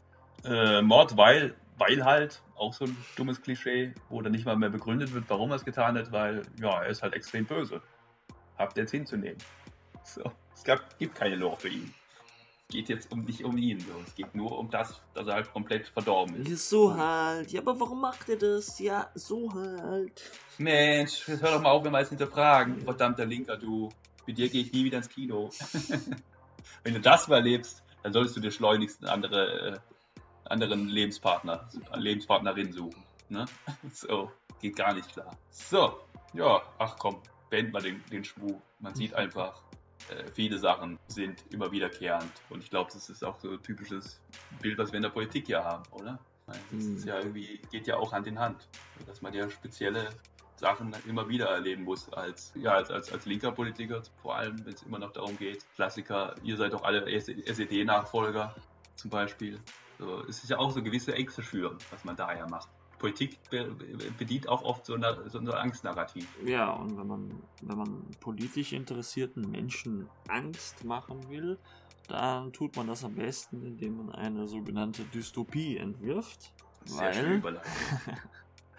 [0.44, 4.70] Äh, Mord, weil, weil halt, auch so ein dummes Klischee, wo dann nicht mal mehr
[4.70, 7.82] begründet wird, warum er es getan hat, weil, ja, er ist halt extrem böse.
[8.57, 9.38] Habt jetzt hinzunehmen.
[10.05, 10.22] So,
[10.55, 11.92] es gab, gibt keine Lore für ihn.
[12.70, 13.86] Es geht jetzt um nicht um ihn, so.
[14.06, 16.68] es geht nur um das, dass er halt komplett verdorben ist.
[16.68, 17.50] So halt.
[17.50, 18.78] Ja, aber warum macht er das?
[18.78, 20.30] Ja, so halt.
[20.58, 22.82] Mensch, jetzt hör doch mal auf, wenn wir es hinterfragen.
[22.82, 23.88] Verdammter Linker, du.
[24.26, 25.48] Mit dir gehe ich nie wieder ins Kino.
[26.84, 29.78] wenn du das mal erlebst, dann solltest du dir schleunigst einen andere, äh,
[30.44, 33.02] anderen Lebenspartner, Lebenspartnerin suchen.
[33.30, 33.46] Ne?
[33.94, 35.34] So, geht gar nicht klar.
[35.48, 36.00] So,
[36.34, 38.60] ja, ach komm, beenden wir den, den Schmuh.
[38.78, 39.62] Man sieht einfach,
[40.11, 42.30] äh, viele Sachen sind immer wiederkehrend.
[42.51, 44.20] Und ich glaube, das ist auch so ein typisches
[44.61, 46.18] Bild, was wir in der Politik ja haben, oder?
[46.46, 47.09] Meine, Das ist Mhm.
[47.09, 48.68] ja irgendwie, geht ja auch Hand in Hand.
[49.07, 50.09] Dass man ja spezielle
[50.57, 54.72] Sachen immer wieder erleben muss als, ja, als, als, als linker Politiker, vor allem wenn
[54.74, 55.64] es immer noch darum geht.
[55.76, 58.55] Klassiker, ihr seid doch alle SED-Nachfolger
[58.96, 59.61] zum Beispiel.
[59.99, 62.68] So, es ist ja auch so gewisse Ängste schüren, was man da ja macht.
[62.99, 63.76] Politik be
[64.18, 66.26] bedient auch oft so, eine, so ein Angstnarrativ.
[66.44, 71.59] Ja, und wenn man, wenn man politisch interessierten Menschen Angst machen will,
[72.09, 76.53] dann tut man das am besten, indem man eine sogenannte Dystopie entwirft.
[76.84, 77.70] Sehr weil, schön überleitet.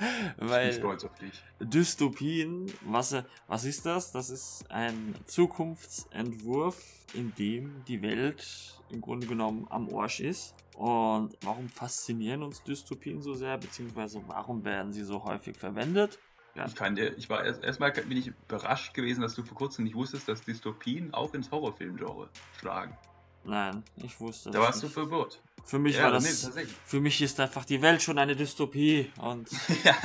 [0.01, 1.43] Ich bin weil stolz auf dich.
[1.59, 3.15] Dystopien, was,
[3.47, 4.13] was ist das?
[4.13, 6.82] Das ist ein Zukunftsentwurf,
[7.13, 10.53] in dem die Welt im Grunde genommen am Arsch ist.
[10.75, 16.19] Und warum faszinieren uns Dystopien so sehr, beziehungsweise warum werden sie so häufig verwendet?
[16.55, 16.65] Ja.
[16.65, 19.83] Ich kann dir, ich war erst erstmal bin ich überrascht gewesen, dass du vor kurzem
[19.83, 22.29] nicht wusstest, dass Dystopien auch ins Horrorfilmgenre
[22.59, 22.97] schlagen.
[23.43, 24.93] Nein, ich wusste Da warst du nicht.
[24.93, 25.41] verwirrt.
[25.63, 29.11] Für mich Ja, war das, nee, für mich ist einfach die Welt schon eine Dystopie
[29.21, 29.49] und
[29.83, 29.95] ja.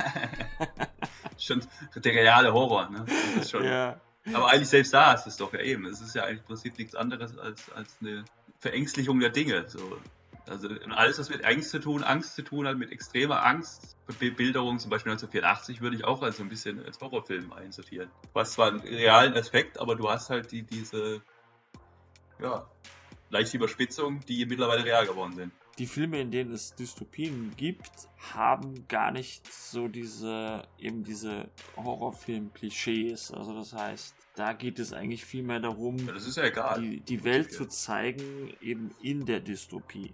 [1.37, 1.65] schon
[1.95, 3.05] der reale Horror, ne?
[3.47, 3.99] Schon, ja,
[4.33, 5.85] Aber eigentlich selbst da ist es doch ja eben.
[5.85, 8.25] Es ist ja eigentlich im Prinzip nichts anderes als, als eine
[8.69, 9.65] Verängstlichung der Dinge.
[9.67, 9.97] So.
[10.47, 14.31] Also alles, was mit Angst zu tun, Angst zu tun hat, mit extremer Angst, Be-
[14.31, 18.09] Bilderung, zum Beispiel 1984, würde ich auch als ein bisschen als Horrorfilm einsortieren.
[18.35, 21.21] Hast zwar einen realen Aspekt, aber du hast halt die, diese,
[22.39, 22.67] ja,
[23.29, 25.51] leichte Überspitzung, die mittlerweile real geworden sind.
[25.79, 27.89] die Filme, in denen es Dystopien gibt,
[28.33, 33.31] haben gar nicht so diese, eben diese Horrorfilm-Klischees.
[33.31, 36.81] Also das heißt, da geht es eigentlich viel mehr darum, Ja, das ist ja egal.
[36.81, 40.13] die, die Welt zu zeigen, eben in der Dystopie.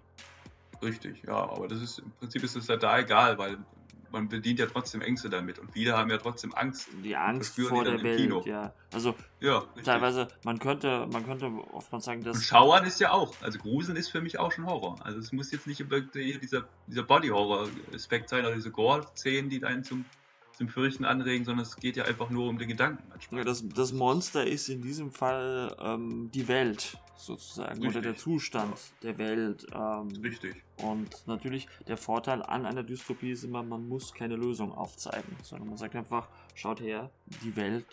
[0.82, 3.58] Richtig, ja, aber das ist im Prinzip ist es ja da egal, weil
[4.10, 6.88] man bedient ja trotzdem Ängste damit und viele haben ja trotzdem Angst.
[7.02, 8.42] Die Angst vor die der Welt, Kino.
[8.44, 8.74] ja.
[8.92, 13.34] Also Ja, teilweise, man könnte, man könnte oftmals sagen, Und dass Schauern ist ja auch,
[13.40, 14.98] also Gruseln ist für mich auch schon Horror.
[15.02, 15.82] Also es muss jetzt nicht
[16.42, 20.04] dieser, dieser Body-Horror-Aspekt sein oder diese Gore-Szenen, die einen zum,
[20.62, 23.40] zum Fürchten anregen, sondern es geht ja einfach nur um den Gedanken manchmal.
[23.40, 28.02] Ja, das, das Monster ist in diesem Fall ähm, die Welt sozusagen oder Richtig.
[28.02, 29.66] der Zustand der Welt.
[29.74, 30.62] Ähm, Richtig.
[30.76, 35.68] und natürlich der Vorteil an einer Dystopie ist immer, man muss keine Lösung aufzeigen, sondern
[35.68, 37.10] man sagt einfach, schaut her,
[37.42, 37.86] die Welt,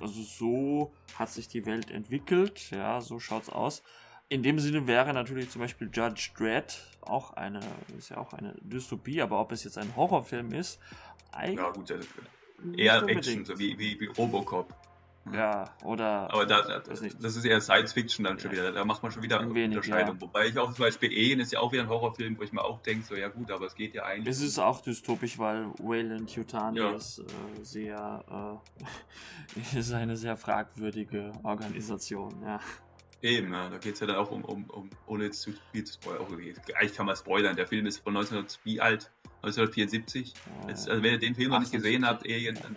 [0.00, 3.82] also so hat sich die Welt entwickelt, ja, so schaut's aus.
[4.30, 7.60] In dem Sinne wäre natürlich zum Beispiel Judge Dredd auch eine,
[7.96, 10.78] ist ja auch eine Dystopie, aber ob es jetzt ein Horrorfilm ist,
[11.32, 11.90] eigentlich Ja, gut,
[12.76, 13.02] eher.
[13.08, 14.74] Action, so wie, wie, wie Robocop.
[15.32, 16.32] Ja, oder.
[16.32, 18.58] Aber da, da, das ist eher Science Fiction dann schon Ja.
[18.58, 18.72] wieder.
[18.72, 20.14] Da macht man schon wieder Ein eine wenig, Unterscheidung.
[20.16, 20.20] ja.
[20.22, 22.62] Wobei ich auch zum Beispiel Ehen ist ja auch wieder ein Horrorfilm, wo ich mir
[22.62, 24.34] auch denke, so ja gut, aber es geht ja eigentlich.
[24.36, 26.92] Es ist auch dystopisch, weil Wayland Yutani Ja.
[26.92, 27.24] ist äh,
[27.62, 28.60] sehr,
[29.74, 32.60] äh, ist eine sehr fragwürdige Organisation, ja.
[33.20, 35.84] Eben, ja, da geht es ja dann auch um, um, um ohne jetzt zu viel
[35.84, 36.20] zu spoilern.
[36.22, 37.56] auch okay, Eigentlich kann man spoilern.
[37.56, 39.10] Der Film ist von 1900, wie alt?
[39.42, 40.34] 1974.
[40.68, 42.76] Jetzt, also wenn ihr den Film noch nicht gesehen habt, Alien, dann,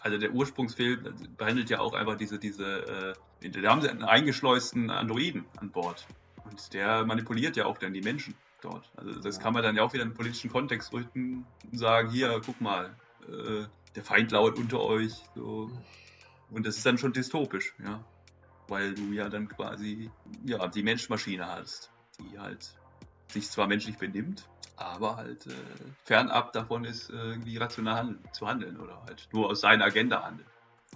[0.00, 4.90] also der Ursprungsfilm behandelt ja auch einfach diese, diese, äh, da haben sie einen eingeschleusten
[4.90, 6.06] Androiden an Bord.
[6.44, 8.90] Und der manipuliert ja auch dann die Menschen dort.
[8.96, 9.42] Also das Ja.
[9.42, 12.60] kann man dann ja auch wieder in den politischen Kontext rücken und sagen, hier, guck
[12.60, 12.96] mal,
[13.28, 13.64] äh,
[13.94, 15.12] der Feind lauert unter euch.
[15.34, 15.70] So.
[16.50, 18.04] Und das ist dann schon dystopisch, ja.
[18.68, 20.10] Weil du ja dann quasi
[20.44, 22.74] ja, die Menschmaschine hast, die halt
[23.28, 25.54] sich zwar menschlich benimmt, aber halt äh,
[26.04, 30.22] fernab davon ist, äh, irgendwie rational handeln, zu handeln oder halt nur aus seiner Agenda
[30.22, 30.48] handelt.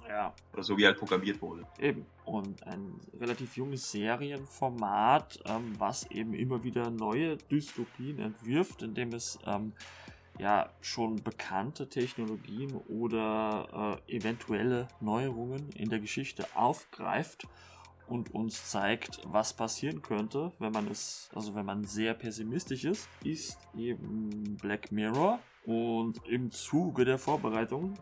[0.08, 1.66] Ja, Oder so wie halt programmiert wurde.
[1.80, 2.06] eben.
[2.24, 9.38] Und ein relativ junges Serienformat, ähm, was eben immer wieder neue Dystopien entwirft, indem es
[9.46, 9.72] ähm,
[10.38, 17.46] ja schon bekannte Technologien oder äh, eventuelle Neuerungen in der Geschichte aufgreift
[18.08, 23.08] und uns zeigt, was passieren könnte, wenn man es, also wenn man sehr pessimistisch ist,
[23.24, 25.40] ist eben Black Mirror.
[25.64, 27.94] Und im Zuge der Vorbereitung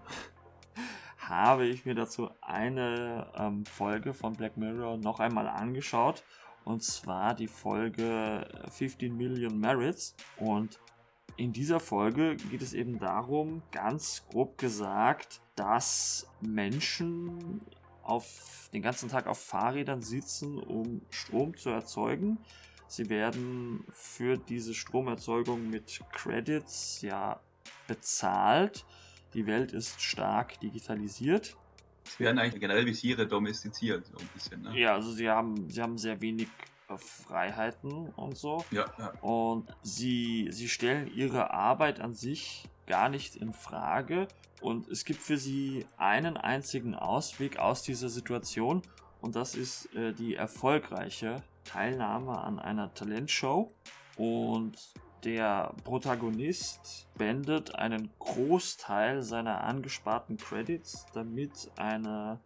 [1.19, 6.23] habe ich mir dazu eine ähm, Folge von Black Mirror noch einmal angeschaut.
[6.65, 10.15] Und zwar die Folge 15 Million Merits.
[10.37, 10.79] Und
[11.37, 17.61] in dieser Folge geht es eben darum, ganz grob gesagt, dass Menschen
[18.03, 22.39] auf den ganzen Tag auf Fahrrädern sitzen, um Strom zu erzeugen.
[22.87, 27.41] Sie werden für diese Stromerzeugung mit Credits ja
[27.89, 28.85] bezahlt.
[29.33, 31.57] Die Welt ist stark digitalisiert.
[32.05, 34.63] Es werden eigentlich generell Visiere domestiziert, so ein bisschen.
[34.63, 34.79] Ne?
[34.79, 36.49] Ja, also sie haben, sie haben sehr wenig
[36.99, 38.65] Freiheiten und so.
[38.71, 39.13] Ja, ja.
[39.21, 44.29] Und sie, sie stellen ihre Arbeit an sich gar nicht in Frage.
[44.61, 48.83] Und es gibt für sie einen einzigen Ausweg aus dieser Situation.
[49.21, 53.71] Und das ist äh, die erfolgreiche Teilnahme an einer Talentshow.
[54.17, 54.77] Und
[55.25, 62.39] der Protagonist spendet einen Großteil seiner angesparten Credits, damit eine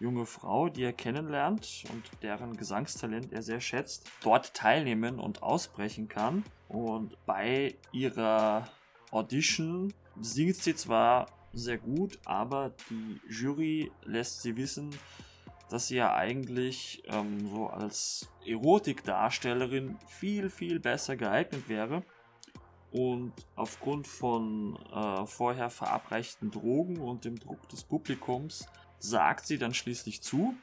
[0.00, 6.08] junge Frau, die er kennenlernt und deren Gesangstalent er sehr schätzt, dort teilnehmen und ausbrechen
[6.08, 6.42] kann.
[6.68, 8.68] Und bei ihrer
[9.10, 14.90] Audition singt sie zwar sehr gut, aber die Jury lässt sie wissen,
[15.68, 22.02] dass sie ja eigentlich ähm, so als Erotikdarstellerin viel, viel besser geeignet wäre.
[22.90, 28.66] Und aufgrund von äh, vorher verabreichten Drogen und dem Druck des Publikums
[29.00, 30.54] sagt sie dann schließlich zu.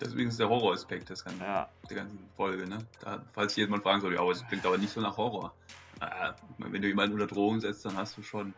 [0.00, 2.86] Deswegen ist der Horroraspekt des ganzen, Ja, der ganzen Folge, ne?
[3.02, 5.54] Da, falls jemand fragen soll, ja, aber es klingt aber nicht so nach Horror.
[6.00, 8.54] Äh, wenn du jemanden unter Drogen setzt, dann hast du schon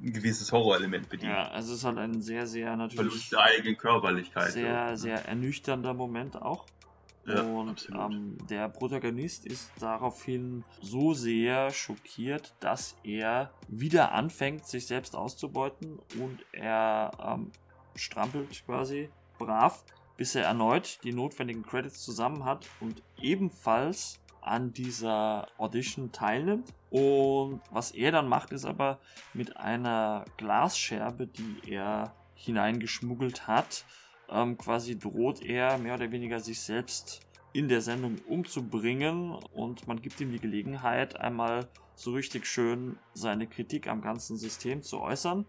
[0.00, 1.32] ein gewisses Horrorelement bedient.
[1.32, 4.52] ja, also es ist halt ein sehr, sehr natürlich Verlust der eigenen Körperlichkeit.
[4.52, 5.04] sehr, so.
[5.04, 6.66] sehr ernüchternder Moment auch.
[7.26, 14.86] Ja, und ähm, der Protagonist ist daraufhin so sehr schockiert, dass er wieder anfängt, sich
[14.86, 17.50] selbst auszubeuten und er ähm,
[17.96, 19.84] strampelt quasi brav,
[20.16, 26.72] bis er erneut die notwendigen Credits zusammen hat und ebenfalls an dieser Audition teilnimmt.
[26.90, 29.00] Und was er dann macht, ist aber
[29.32, 33.84] mit einer Glasscherbe, die er hineingeschmuggelt hat,
[34.28, 37.22] ähm, quasi droht er mehr oder weniger sich selbst
[37.52, 43.46] in der Sendung umzubringen und man gibt ihm die Gelegenheit, einmal so richtig schön seine
[43.46, 45.46] Kritik am ganzen System zu äußern,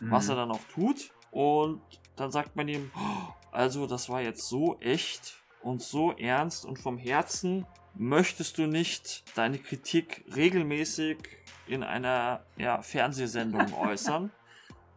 [0.00, 0.10] Mhm.
[0.10, 1.13] was er dann auch tut.
[1.34, 1.82] Und
[2.14, 6.78] dann sagt man ihm, "Oh, also das war jetzt so echt und so ernst und
[6.78, 11.18] vom Herzen, möchtest du nicht deine Kritik regelmäßig
[11.66, 14.30] in einer ja, Fernsehsendung äußern?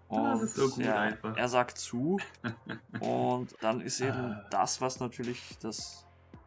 [0.09, 1.35] Das ist so gut er, einfach.
[1.35, 2.17] er sagt zu
[2.99, 4.45] und dann ist eben Ah.
[4.51, 6.05] das, was natürlich das,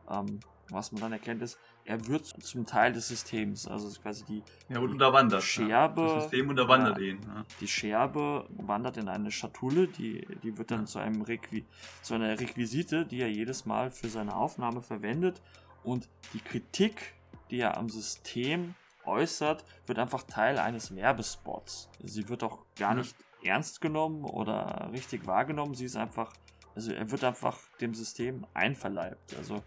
[0.08, 0.38] ähm,
[0.70, 1.58] was man dann erkennt, ist,
[1.90, 3.66] er wird zum Teil des Systems.
[3.66, 5.42] Also ist quasi die, Ja, und unterwandert.
[5.42, 6.14] Scherbe- Ja.
[6.14, 7.04] Das System unterwandert Ja.
[7.04, 7.20] ihn.
[7.26, 7.44] Ja.
[7.60, 11.64] die Scherbe wandert in eine Schatulle, die, die wird dann zu, einem Requi
[12.02, 15.42] zu einer Requisite, die er jedes Mal für seine Aufnahme verwendet.
[15.82, 17.14] Und die Kritik,
[17.50, 18.74] die er am System
[19.04, 21.88] äußert, wird einfach Teil eines Werbespots.
[22.04, 25.74] Sie wird auch gar nicht ernst genommen oder richtig wahrgenommen.
[25.74, 26.32] Sie ist einfach,
[26.74, 29.34] also er wird einfach dem System einverleibt.
[29.36, 29.62] Also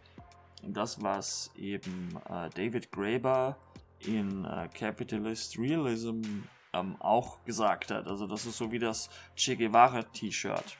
[0.67, 3.57] das, was eben äh, David Graeber
[3.99, 6.21] in äh, Capitalist Realism
[6.73, 8.07] ähm, auch gesagt hat.
[8.07, 10.77] Also das ist so wie das Che Guevara T-Shirt.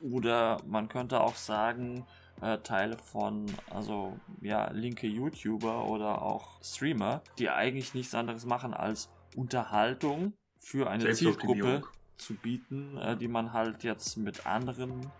[0.00, 2.06] Oder man könnte auch sagen,
[2.40, 8.74] äh, Teile von, also ja, linke YouTuber oder auch Streamer, die eigentlich nichts anderes machen
[8.74, 11.82] als Unterhaltung für eine Zielgruppe
[12.16, 15.10] zu bieten, äh, die man halt jetzt mit anderen,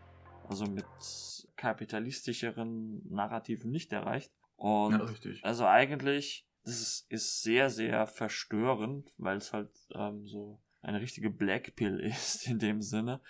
[0.48, 0.84] also mit
[1.56, 4.32] kapitalistischeren Narrativen nicht erreicht.
[4.56, 5.44] Und Ja, richtig.
[5.44, 11.30] also eigentlich, das ist, ist sehr, sehr verstörend, weil es halt ähm, so eine richtige
[11.30, 13.20] Blackpill ist in dem Sinne.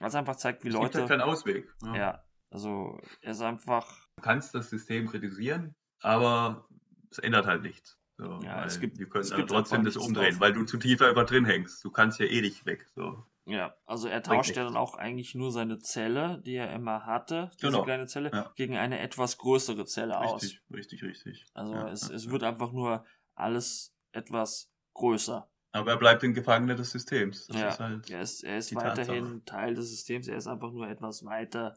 [0.00, 1.08] Was einfach zeigt, wie Es gibt halt Leute.
[1.08, 1.74] keinen Ausweg.
[1.82, 1.96] Ja.
[1.96, 4.06] Ja, also er ist einfach.
[4.16, 6.68] Du kannst das System kritisieren, aber
[7.10, 7.98] es ändert halt nichts.
[8.16, 10.40] So, Ja, es gibt- die können es gibt trotzdem das umdrehen, drauf.
[10.40, 11.84] weil du zu tief einfach drin hängst.
[11.84, 12.86] Du kannst ja eh nicht weg.
[12.94, 13.24] So.
[13.48, 17.50] Ja, also er tauscht ja dann auch eigentlich nur seine Zelle, die er immer hatte,
[17.54, 18.52] diese Genau, kleine Zelle, ja.
[18.56, 20.42] gegen eine etwas größere Zelle aus.
[20.42, 21.46] Richtig, richtig, richtig.
[21.54, 25.48] Also Ja, es, ja, es wird einfach nur alles etwas größer.
[25.72, 27.46] Aber er bleibt ein Gefangener des Systems.
[27.46, 28.10] Das ja, ist halt.
[28.10, 29.44] er ist, er ist weiterhin Tatsache.
[29.44, 31.76] Teil des Systems, er ist einfach nur etwas weiter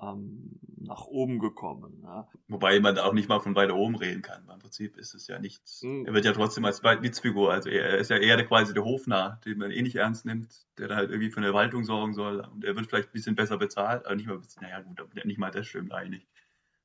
[0.00, 2.00] ähm, nach oben gekommen.
[2.02, 2.26] Ja.
[2.48, 4.42] Wobei man da auch nicht mal von weiter oben reden kann.
[4.52, 5.82] Im Prinzip ist es ja nichts.
[5.82, 6.06] Mhm.
[6.06, 7.52] Er wird ja trotzdem als Witzfigur.
[7.52, 10.88] Also er ist ja eher quasi der Hofnarr, den man eh nicht ernst nimmt, der
[10.88, 12.40] da halt irgendwie für eine Waltung sorgen soll.
[12.52, 15.50] Und er wird vielleicht ein bisschen besser bezahlt, aber nicht mal, naja gut, nicht mal
[15.50, 16.26] das stimmt eigentlich.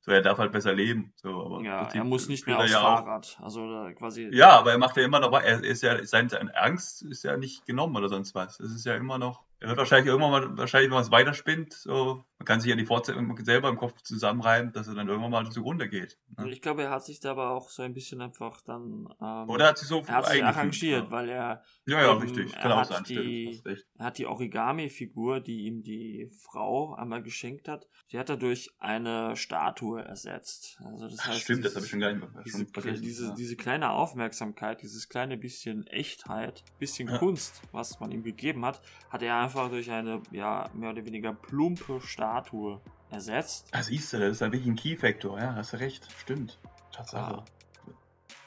[0.01, 1.13] So, er darf halt besser leben.
[1.15, 3.39] So, Ja, Prinzip er muss nicht mehr aufs ja auch- Fahrrad.
[3.41, 4.29] Also quasi.
[4.31, 7.37] Ja, aber er macht ja immer noch, er ist ja, sein, seine Angst ist ja
[7.37, 8.59] nicht genommen oder sonst was.
[8.59, 11.73] Es ist ja immer noch, er wird wahrscheinlich irgendwann mal, wahrscheinlich, wenn man es weiterspinnt,
[11.73, 15.31] so, man kann sich ja die Fortsetzung selber im Kopf zusammenreiben, dass er dann irgendwann
[15.31, 16.17] mal zugrunde geht.
[16.37, 16.49] Ne?
[16.49, 19.07] Ich glaube, er hat sich da aber auch so ein bisschen einfach dann.
[19.21, 21.11] Ähm, Oder hat sich so er hat sich arrangiert, ja.
[21.11, 22.53] weil er, Ja, ja, ähm, richtig.
[22.53, 23.61] er Kann auch hat sein, die-
[23.97, 28.71] er hat die Origami-Figur, die ihm die Frau einmal geschenkt hat, die hat er durch
[28.79, 30.79] eine Statue ersetzt.
[30.83, 33.01] Also das Ach, heißt, stimmt, das dieses- habe ich schon gar nicht mehr diese, vergessen.
[33.03, 33.33] diese, ja.
[33.35, 37.17] diese kleine Aufmerksamkeit, dieses kleine bisschen Echtheit, bisschen Ja.
[37.17, 41.33] Kunst, was man ihm gegeben hat, hat er einfach durch eine, ja, mehr oder weniger
[41.33, 42.79] plumpe Statue
[43.09, 43.67] ersetzt.
[43.71, 46.59] Ah, siehst du, das ist ein wirklich ein Key-Factor, ja, hast du recht, stimmt.
[46.91, 47.43] Tatsache.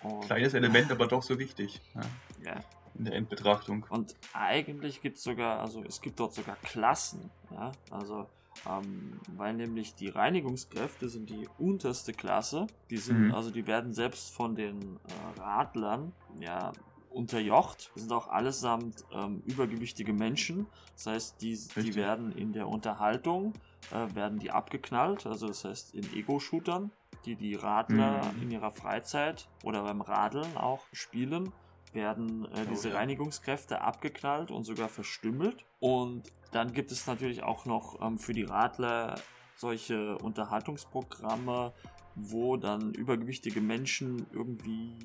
[0.02, 2.60] Und, Kleines Element, aber doch so wichtig, ja, ja.
[2.96, 3.84] in der Endbetrachtung.
[3.90, 8.26] Und eigentlich gibt es sogar, also es gibt dort sogar Klassen, ja, also
[8.68, 13.34] ähm, weil nämlich die Reinigungskräfte sind die unterste Klasse, die sind, Mhm.
[13.34, 14.96] also die werden selbst von den
[15.36, 16.72] äh, Radlern, ja,
[17.18, 22.68] unterjocht, das sind auch allesamt ähm, übergewichtige Menschen, das heißt, die, die werden in der
[22.68, 23.52] Unterhaltung,
[23.90, 26.90] äh, werden die abgeknallt, also das heißt in Ego-Shootern,
[27.24, 28.42] die die Radler Mhm.
[28.42, 31.52] in ihrer Freizeit oder beim Radeln auch spielen,
[31.92, 32.96] werden äh, diese ja.
[32.96, 35.64] Reinigungskräfte abgeknallt und sogar verstümmelt.
[35.80, 39.16] Und dann gibt es natürlich auch noch ähm, für die Radler
[39.56, 41.72] solche Unterhaltungsprogramme,
[42.20, 44.96] wo dann übergewichtige Menschen irgendwie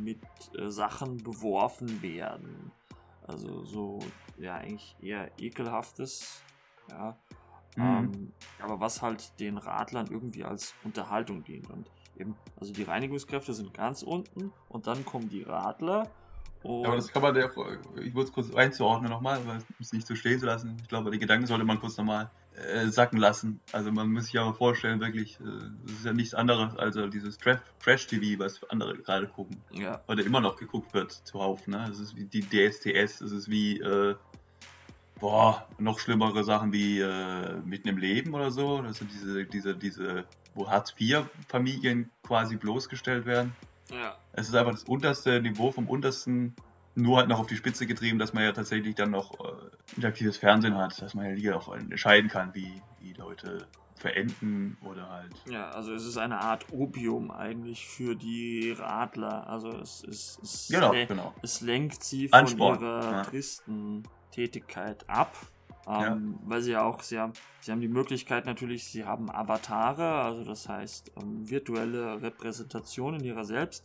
[0.00, 0.20] mit
[0.58, 2.70] äh, Sachen beworfen werden.
[3.26, 3.98] Also so,
[4.38, 6.42] ja, eigentlich eher ekelhaftes,
[6.90, 7.16] ja.
[7.76, 7.82] Mhm.
[7.82, 11.68] Ähm, aber was halt den Radlern irgendwie als Unterhaltung dient.
[11.70, 16.10] Und eben, also die Reinigungskräfte sind ganz unten und dann kommen die Radler.
[16.62, 20.06] Und Aber das kann man ja, ich wollte es kurz einzuordnen nochmal, weil es nicht
[20.06, 20.76] so stehen zu lassen.
[20.80, 23.60] Ich glaube, die Gedanken sollte man kurz nochmal äh, sacken lassen.
[23.72, 25.44] Also man muss sich ja mal vorstellen, wirklich, äh,
[25.86, 29.62] es ist ja nichts anderes als äh, dieses Tra- Trash-TV, was andere gerade gucken.
[29.72, 31.88] ja, Oder immer noch geguckt wird zuhauf, ne?
[31.90, 34.14] Es ist wie die DSTS, es ist wie, äh,
[35.20, 38.82] boah, noch schlimmere Sachen wie äh, mitten im Leben oder so.
[38.82, 43.52] Das sind diese, diese, diese, wo Hartz-IV-Familien quasi bloßgestellt werden.
[43.90, 46.54] ja, Es ist einfach das unterste Niveau vom untersten,
[46.96, 49.52] nur halt noch auf die Spitze getrieben, dass man ja tatsächlich dann noch äh,
[49.96, 55.08] interaktives Fernsehen hat, dass man ja hier auch entscheiden kann, wie, wie Leute verenden oder
[55.08, 55.32] halt.
[55.48, 59.46] ja, also es ist eine Art Opium eigentlich für die Radler.
[59.46, 61.34] Also es, es, es, Genau, le- genau.
[61.42, 63.22] es lenkt sie von Ansporn, ihrer ja.
[63.22, 65.34] tristen Tätigkeit ab.
[65.88, 70.20] Ähm, Weil sie ja auch, sie haben, sie haben die Möglichkeit natürlich, sie haben Avatare,
[70.22, 73.84] also das heißt ähm, virtuelle Repräsentationen ihrer selbst,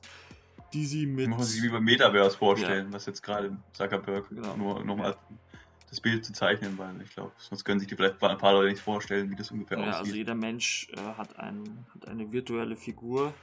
[0.74, 1.28] die sie mit.
[1.30, 4.56] Man muss sich wie beim Metaverse vorstellen, was jetzt gerade Zuckerberg Genau.
[4.58, 5.16] nur nochmal
[5.90, 8.70] das Bild zu zeichnen, weil ich glaube, sonst können sich die vielleicht ein paar Leute
[8.70, 10.16] nicht vorstellen, wie das ungefähr Ja, also aussieht.
[10.16, 13.34] jeder Mensch äh, hat, ein, hat eine virtuelle Figur,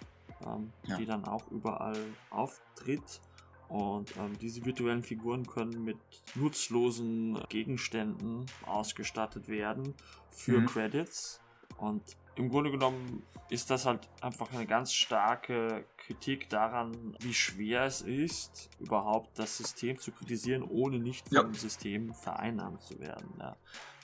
[0.47, 0.97] ähm, Ja.
[0.97, 3.20] die dann auch überall auftritt.
[3.68, 5.99] Und ähm, diese virtuellen Figuren können mit
[6.35, 9.95] nutzlosen Gegenständen ausgestattet werden
[10.31, 10.66] für Mhm.
[10.66, 11.39] Credits.
[11.76, 12.03] Und
[12.39, 18.03] im Grunde genommen ist das halt einfach eine ganz starke Kritik daran, wie schwer es
[18.03, 21.43] ist, überhaupt das System zu kritisieren, ohne nicht Ja.
[21.43, 23.28] vom System vereinnahmt zu werden.
[23.39, 23.57] Ja,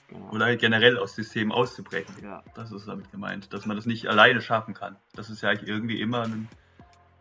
[0.07, 0.29] genau.
[0.31, 2.13] Oder halt generell aus Systemen auszubrechen.
[2.23, 2.43] ja.
[2.55, 4.95] Das ist damit gemeint, dass man das nicht alleine schaffen kann.
[5.13, 6.49] Dass es ja eigentlich irgendwie immer einen,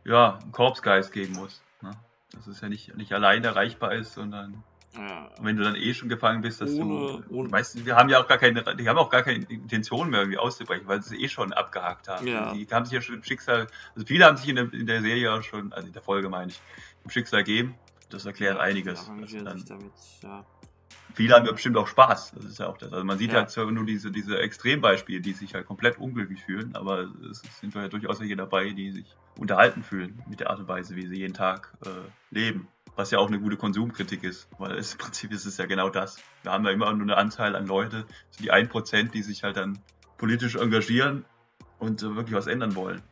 [0.04, 1.62] ja, einen Korpsgeist geben muss.
[1.82, 1.90] Ne?
[2.32, 4.64] Dass es ja nicht, nicht allein erreichbar ist, sondern
[4.96, 7.34] Ja, wenn du dann eh schon gefangen bist, dass Ohne- du.
[7.34, 10.20] ohne- Meistens, die haben ja auch gar keine, die haben auch gar keine Intention mehr
[10.20, 12.26] irgendwie auszubrechen, weil sie es eh schon abgehakt haben.
[12.26, 12.52] Ja.
[12.54, 15.00] Die haben sich ja schon im Schicksal, also viele haben sich in der, in der
[15.02, 16.60] Serie ja schon, also in der Folge meine ich,
[17.04, 17.74] im Schicksal gegeben.
[18.10, 19.00] Das erklärt einiges.
[19.06, 19.92] Ja, arrangieren Dann- damit,
[20.22, 20.44] ja.
[21.14, 22.32] viele haben ja bestimmt auch Spaß.
[22.36, 22.92] Das ist ja auch das.
[22.92, 23.38] Also man sieht Ja.
[23.38, 27.74] halt so nur diese, diese Extrembeispiele, die sich halt komplett unglücklich fühlen, aber es sind
[27.74, 31.16] ja durchaus welche dabei, die sich unterhalten fühlen mit der Art und Weise, wie sie
[31.16, 31.88] jeden Tag äh,
[32.30, 32.68] leben.
[32.96, 35.88] Was ja auch eine gute Konsumkritik ist, weil es, im Prinzip ist es ja genau
[35.88, 36.18] das.
[36.42, 39.56] Wir haben ja immer nur eine Anzahl an Leute, so die 1%, die sich halt
[39.56, 39.78] dann
[40.16, 41.24] politisch engagieren
[41.78, 43.02] und wirklich was ändern wollen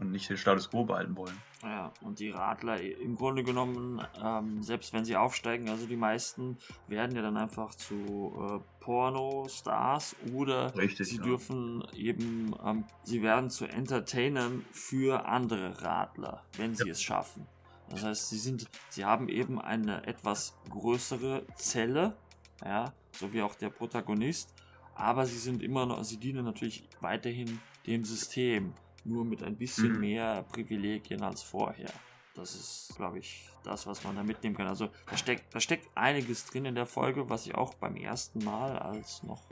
[0.00, 1.36] und nicht den Status quo behalten wollen.
[1.62, 6.56] Ja, und die Radler im Grunde genommen, ähm, selbst wenn sie aufsteigen, also die meisten
[6.88, 11.22] werden ja dann einfach zu äh, Pornostars oder Richtig, sie ja.
[11.22, 17.46] dürfen eben, ähm, sie werden zu Entertainern für andere Radler, wenn sie es schaffen.
[17.90, 22.16] Das heißt, sie sind, sie haben eben eine etwas größere Zelle,
[22.64, 24.54] ja, so wie auch der Protagonist,
[24.94, 28.72] aber sie sind immer noch, sie dienen natürlich weiterhin dem System,
[29.04, 30.00] nur mit ein bisschen Mhm.
[30.00, 31.90] mehr Privilegien als vorher.
[32.34, 34.68] Das ist, glaube ich, das, was man da mitnehmen kann.
[34.68, 38.44] Also da steckt, da steckt einiges drin in der Folge, was ich auch beim ersten
[38.44, 39.42] Mal als noch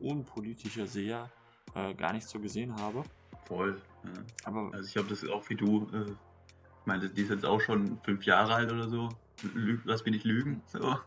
[0.00, 1.30] unpolitischer Seher
[1.74, 3.04] äh, gar nicht so gesehen habe.
[3.46, 3.80] Voll.
[4.04, 4.10] Ja.
[4.44, 6.12] Aber Also ich habe das auch wie du, äh,
[6.84, 9.08] ich meine, die ist jetzt auch schon fünf Jahre alt oder so.
[9.54, 10.62] Lü lass mich nicht lügen.
[10.66, 10.98] So.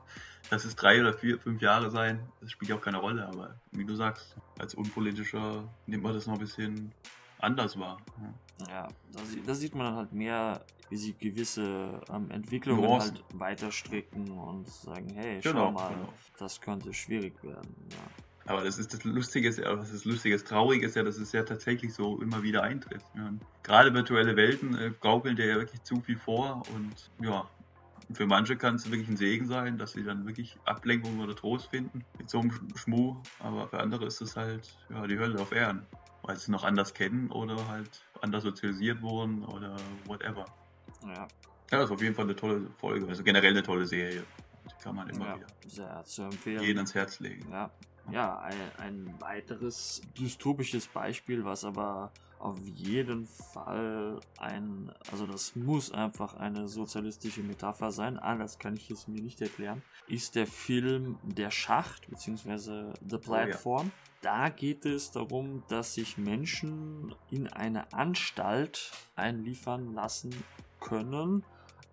[0.50, 2.20] Lass es drei oder vier, fünf Jahre sein.
[2.42, 6.26] Das spielt ja auch keine Rolle, aber wie du sagst, als unpolitischer nimmt man das
[6.26, 6.92] noch ein bisschen
[7.40, 7.98] anders wahr.
[8.20, 8.68] Ja.
[8.70, 13.14] Ja, da, da sieht man dann halt mehr, wie sie gewisse ähm, Entwicklungen Nuancen.
[13.16, 16.14] halt weiter stricken und sagen, hey, Genau, schau mal, genau.
[16.40, 17.76] das könnte schwierig werden.
[17.92, 17.98] Ja.
[18.48, 21.32] Aber das ist das Lustige, ist ja, das Lustige, das Traurige ist ja, dass es
[21.34, 23.10] ja tatsächlich so immer wieder eintritt.
[23.14, 23.34] Ja.
[23.64, 27.52] Gerade virtuelle Welten äh, gaukeln dir ja wirklich zu viel vor und ja,
[28.14, 31.70] für manche kann es wirklich ein Segen sein, dass sie dann wirklich Ablenkung oder Trost
[31.70, 35.42] finden mit so einem Sch- Schmuh, aber für andere ist es halt ja, die Hölle
[35.42, 35.90] auf Erden,
[36.22, 40.56] weil sie noch anders kennen oder halt anders sozialisiert wurden oder whatever.
[41.02, 41.32] Ja,
[41.72, 44.28] Ja, das ist auf jeden Fall eine tolle Folge, also generell eine tolle Serie.
[44.72, 46.62] Die kann man immer ja, wieder sehr zu empfehlen.
[46.62, 47.52] jedem ans Herz legen.
[47.52, 47.76] Ja,
[48.12, 55.92] ja ein, ein weiteres dystopisches Beispiel, was aber auf jeden Fall ein, also das muss
[55.92, 61.18] einfach eine sozialistische Metapher sein, anders kann ich es mir nicht erklären, ist der Film
[61.24, 62.94] Der Schacht bzw.
[63.08, 63.92] The Platform.
[64.22, 70.32] Da geht es darum, dass sich Menschen in eine Anstalt einliefern lassen
[70.80, 71.44] können,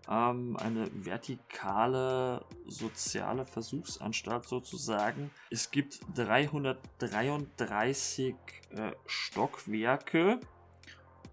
[0.09, 5.31] ähm, eine vertikale soziale Versuchsanstalt sozusagen.
[5.51, 8.35] Es gibt 333
[8.71, 10.41] äh, Stockwerke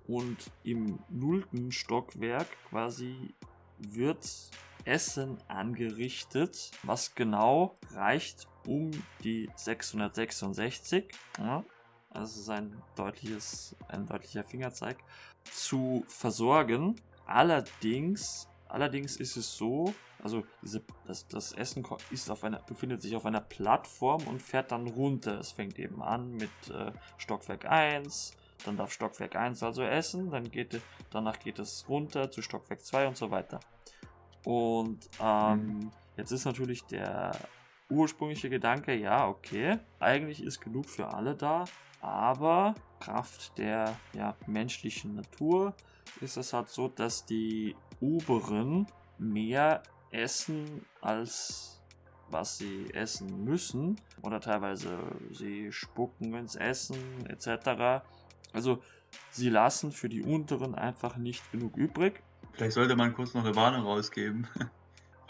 [0.07, 3.33] und im nullten Stockwerk quasi
[3.77, 4.27] wird
[4.85, 8.91] Essen angerichtet, was genau reicht um
[9.23, 11.11] die 666.
[11.37, 11.63] Ja,
[12.09, 14.97] also ist ein, deutliches, ein deutlicher Fingerzeig
[15.51, 16.95] zu versorgen.
[17.25, 19.93] Allerdings, allerdings ist es so,
[20.23, 24.71] also diese, das, das Essen ist auf einer, befindet sich auf einer Plattform und fährt
[24.71, 25.39] dann runter.
[25.39, 30.49] Es fängt eben an mit äh, Stockwerk 1, dann darf Stockwerk 1 also essen, dann
[30.49, 33.59] geht, danach geht es runter zu Stockwerk 2 und so weiter.
[34.45, 37.31] Und ähm, jetzt ist natürlich der
[37.89, 41.65] ursprüngliche Gedanke, ja, okay, eigentlich ist genug für alle da,
[41.99, 45.75] aber Kraft der ja, menschlichen Natur
[46.19, 48.87] ist es halt so, dass die Oberen
[49.17, 51.77] mehr essen als
[52.29, 54.97] was sie essen müssen oder teilweise
[55.31, 58.03] sie spucken ins Essen etc.
[58.53, 58.81] Also
[59.31, 63.55] sie lassen für die Unteren einfach nicht genug übrig Vielleicht sollte man kurz noch eine
[63.55, 64.47] Warnung rausgeben.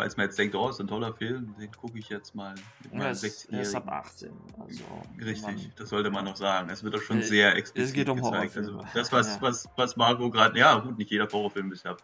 [0.01, 2.91] Falls man jetzt denkt, oh, ist ein toller Film, den gucke ich jetzt mal mit
[2.91, 3.89] meinem es, es ist ab 16-Jährigen.
[3.93, 4.31] 18.
[4.59, 4.83] Also,
[5.23, 6.71] Richtig, man- das sollte man noch sagen.
[6.71, 8.57] Es wird doch schon Äh, sehr explizit geht um gezeigt.
[8.57, 9.41] Also das, was, Ja.
[9.43, 11.95] was, was Marco gerade, ja gut, nicht jeder Horrorfilm ist ja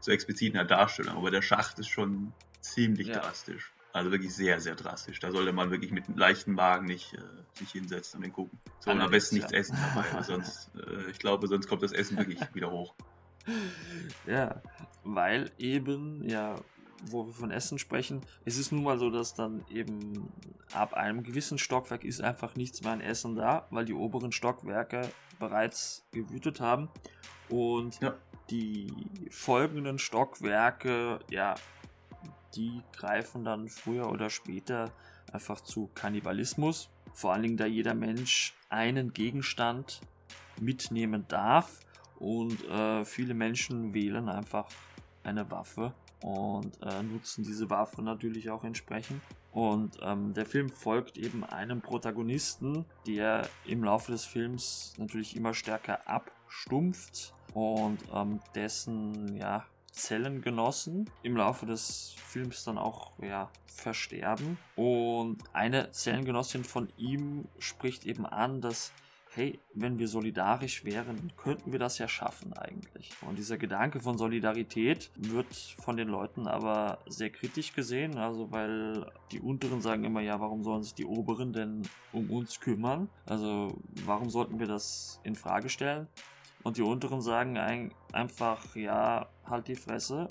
[0.00, 3.20] so explizit in der Darstellung, aber der Schacht ist schon ziemlich Ja.
[3.20, 3.70] drastisch.
[3.92, 5.20] Also wirklich sehr, sehr drastisch.
[5.20, 7.18] Da sollte man wirklich mit einem leichten Magen nicht äh,
[7.52, 8.58] sich hinsetzen und den gucken.
[8.80, 9.58] So, und am besten nichts ja.
[9.58, 12.96] essen dabei, sonst, äh, ich glaube, sonst kommt das Essen wirklich wieder hoch.
[14.26, 14.60] Ja,
[15.04, 16.56] weil eben, ja,
[17.06, 20.32] wo wir von Essen sprechen, es ist nun mal so, dass dann eben
[20.72, 25.10] ab einem gewissen Stockwerk ist einfach nichts mehr an Essen da, weil die oberen Stockwerke
[25.38, 26.88] bereits gewütet haben
[27.48, 28.14] und Ja.
[28.50, 28.92] die
[29.30, 31.54] folgenden Stockwerke, ja,
[32.54, 34.92] die greifen dann früher oder später
[35.32, 36.88] einfach zu Kannibalismus.
[37.12, 40.00] Vor allen Dingen, da jeder Mensch einen Gegenstand
[40.60, 41.80] mitnehmen darf
[42.18, 44.68] und äh, viele Menschen wählen einfach
[45.24, 49.20] eine Waffe und äh, nutzen diese Waffe natürlich auch entsprechend.
[49.52, 55.54] Und ähm, der Film folgt eben einem Protagonisten, der im Laufe des Films natürlich immer
[55.54, 64.58] stärker abstumpft und ähm, dessen ja, Zellengenossen im Laufe des Films dann auch ja, versterben.
[64.74, 68.92] Und eine Zellengenossin von ihm spricht eben an, dass
[69.34, 73.10] hey, wenn wir solidarisch wären, könnten wir das ja schaffen eigentlich.
[73.22, 79.10] Und dieser Gedanke von Solidarität wird von den Leuten aber sehr kritisch gesehen, also weil
[79.32, 81.82] die Unteren sagen immer, ja, warum sollen sich die Oberen denn
[82.12, 83.08] um uns kümmern?
[83.26, 86.06] Also warum sollten wir das in Frage stellen?
[86.62, 90.28] Und die Unteren sagen ein, einfach, ja, halt die Fresse,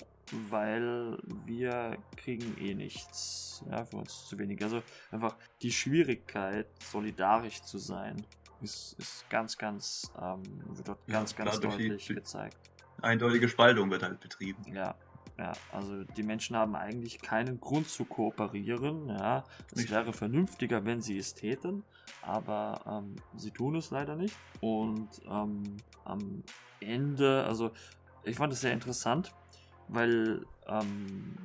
[0.48, 3.62] weil wir kriegen eh nichts.
[3.70, 4.62] Ja, für uns zu wenig.
[4.62, 8.16] Also einfach die Schwierigkeit, solidarisch zu sein,
[8.60, 10.42] ist, ist ganz, ganz, ähm,
[10.76, 12.56] wird dort Ja, ganz, ganz durch die- deutlich durch- gezeigt.
[13.02, 14.62] Eindeutige Spaltung wird halt betrieben.
[14.72, 14.94] Ja,
[15.36, 19.08] ja, also die Menschen haben eigentlich keinen Grund zu kooperieren.
[19.08, 21.82] Ja, es wäre vernünftiger, wenn sie es täten,
[22.22, 24.36] aber ähm, sie tun es leider nicht.
[24.60, 26.44] Und ähm, am
[26.80, 27.72] Ende, also
[28.22, 29.34] ich fand es sehr interessant,
[29.88, 31.36] weil ähm,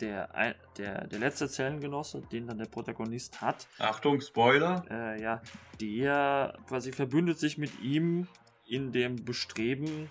[0.00, 4.84] der, der, der letzte Zellengenosse, den dann der Protagonist hat, Achtung, Spoiler.
[4.90, 5.40] äh, ja,
[5.80, 8.28] der quasi verbündet sich mit ihm
[8.66, 10.10] in dem Bestreben,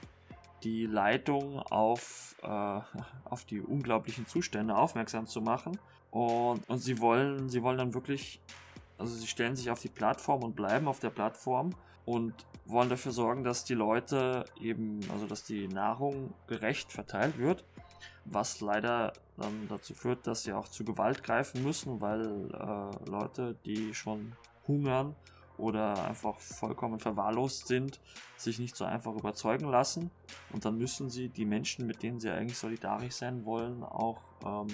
[0.63, 2.47] die Leitung auf, äh,
[3.25, 5.77] auf die unglaublichen Zustände aufmerksam zu machen.
[6.11, 8.39] Und, und sie wollen, sie wollen dann wirklich,
[8.97, 11.75] also sie stellen sich auf die Plattform und bleiben auf der Plattform
[12.05, 12.33] und
[12.65, 17.65] wollen dafür sorgen, dass die Leute eben, also dass die Nahrung gerecht verteilt wird,
[18.23, 23.55] was leider dann dazu führt, dass sie auch zu Gewalt greifen müssen, weil äh, Leute,
[23.65, 24.33] die schon
[24.67, 25.15] hungern
[25.57, 27.99] oder einfach vollkommen verwahrlost sind,
[28.37, 30.11] sich nicht so einfach überzeugen lassen.
[30.51, 34.67] Und dann müssen sie die Menschen, mit denen sie eigentlich solidarisch sein wollen, auch ähm,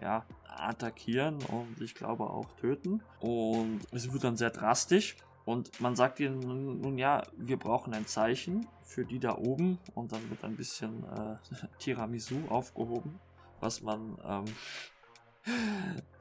[0.00, 3.02] ja, attackieren und ich glaube auch töten.
[3.20, 5.16] Und es wird dann sehr drastisch.
[5.44, 9.78] Und man sagt ihnen nun, nun ja, wir brauchen ein Zeichen für die da oben.
[9.94, 11.36] Und dann wird ein bisschen äh,
[11.78, 13.20] Tiramisu aufgehoben,
[13.60, 14.44] was man ähm,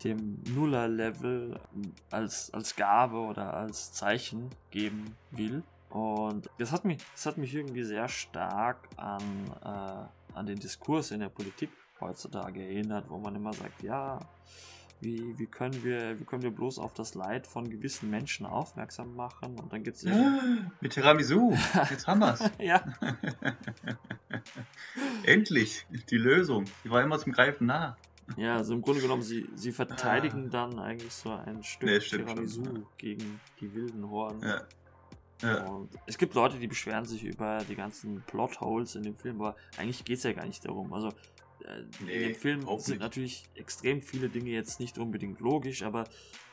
[0.04, 1.60] dem Nuller-Level
[2.12, 5.64] als, als Gabe oder als Zeichen geben will.
[5.90, 9.22] Und das hat mich, das hat mich irgendwie sehr stark an,
[9.64, 11.70] äh, an den Diskurs in der Politik
[12.00, 14.20] heutzutage erinnert, wo man immer sagt, ja,
[15.02, 19.16] wie, wie, können wir, wie können wir bloß auf das Leid von gewissen Menschen aufmerksam
[19.16, 19.60] machen?
[19.60, 20.04] Und dann gibt es
[20.82, 21.56] Mit Tiramisu.
[21.90, 22.40] Jetzt haben wir's.
[22.60, 22.84] ja,
[25.24, 25.86] Endlich.
[26.10, 26.66] Die Lösung.
[26.84, 27.98] Die war immer zum Greifen nah.
[28.38, 31.94] ja, also im Grunde genommen, sie, sie verteidigen dann eigentlich so ein Stück Ah.
[31.94, 32.82] Nee, schon, Tiramisu ja.
[32.98, 34.42] gegen die wilden Horden.
[34.42, 34.62] Ja.
[35.42, 35.66] Ja.
[35.66, 39.56] Und es gibt Leute, die beschweren sich über die ganzen Plotholes in dem Film, aber
[39.78, 40.94] eigentlich geht es ja gar nicht darum.
[40.94, 41.12] Also
[42.00, 46.06] in Nee, dem Film sind natürlich extrem viele Dinge jetzt nicht unbedingt logisch, aber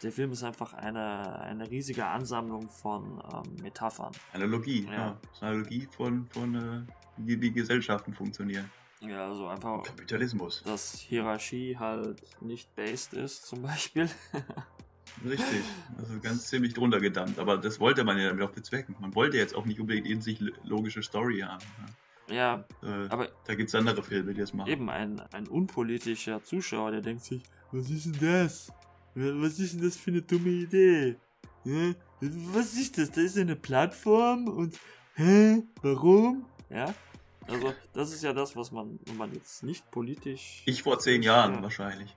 [0.03, 4.13] der Film ist einfach eine, eine riesige Ansammlung von ähm, Metaphern.
[4.33, 4.87] Analogie.
[4.87, 4.93] Ja.
[4.93, 5.21] Ja.
[5.41, 8.71] Analogie von, von äh, wie die Gesellschaften funktionieren.
[9.01, 10.63] Ja, also einfach, Kapitalismus.
[10.63, 14.09] dass Hierarchie halt nicht based ist, zum Beispiel.
[15.25, 15.63] Richtig.
[15.99, 17.39] Also ganz ziemlich drunter gedammt.
[17.39, 18.97] Aber das wollte man ja damit auch bezwecken.
[19.01, 21.65] Man wollte jetzt auch nicht unbedingt in sich logische Story haben.
[22.31, 24.69] Ja, Äh, aber da gibt es andere Filme, die das machen.
[24.71, 27.43] eben ein, ein unpolitischer Zuschauer, der denkt sich,
[27.73, 28.73] was ist denn das?
[29.15, 31.17] Was ist denn das für eine dumme Idee?
[31.65, 31.95] Hä?
[32.21, 33.11] Was ist das?
[33.11, 34.79] Da ist eine Plattform und
[35.15, 35.63] hä?
[35.83, 36.47] Warum?
[36.71, 36.95] Ja?
[37.49, 40.63] Also, das ist ja das, was man, wenn man jetzt nicht politisch.
[40.65, 41.63] Ich vor zehn Jahren Ja.
[41.63, 42.15] wahrscheinlich.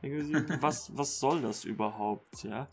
[0.61, 2.67] was, was soll das überhaupt, ja?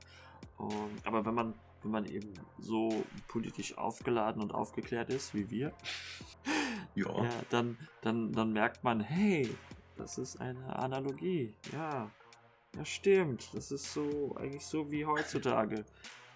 [0.58, 5.72] Und, aber wenn man, wenn man eben so politisch aufgeladen und aufgeklärt ist wie wir,
[6.94, 7.24] Ja.
[7.24, 9.48] ja, dann, dann, dann merkt man, hey,
[9.96, 11.54] das ist eine Analogie.
[11.72, 12.10] Ja,
[12.76, 13.48] ja stimmt.
[13.54, 15.84] Das ist so eigentlich so wie heutzutage.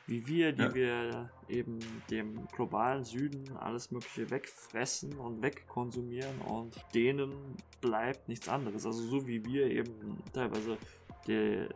[0.07, 0.75] Wie wir, die Ja.
[0.75, 1.79] wir eben
[2.11, 7.33] dem globalen Süden alles Mögliche wegfressen und wegkonsumieren und denen
[7.81, 8.87] bleibt nichts anderes.
[8.87, 10.79] Also so wie wir eben teilweise
[11.27, 11.67] die,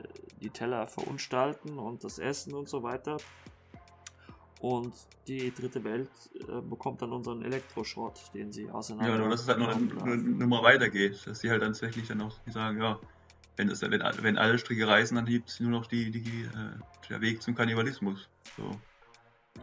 [0.40, 3.16] die Teller verunstalten und das Essen und so weiter.
[4.61, 4.94] Und
[5.26, 6.11] die dritte Welt
[6.48, 9.12] äh, bekommt dann unseren Elektroschrott, den sie auseinander.
[9.14, 10.16] Ja, nur dass es halt noch eine.
[10.18, 11.26] Nummer weitergeht.
[11.26, 13.00] Dass sie halt dann tatsächlich dann auch sagen, ja,
[13.56, 17.08] wenn, es, wenn, wenn alle Stricke reißen, dann gibt es nur noch die, die, äh,
[17.08, 18.28] der Weg zum Kannibalismus.
[18.56, 18.80] So,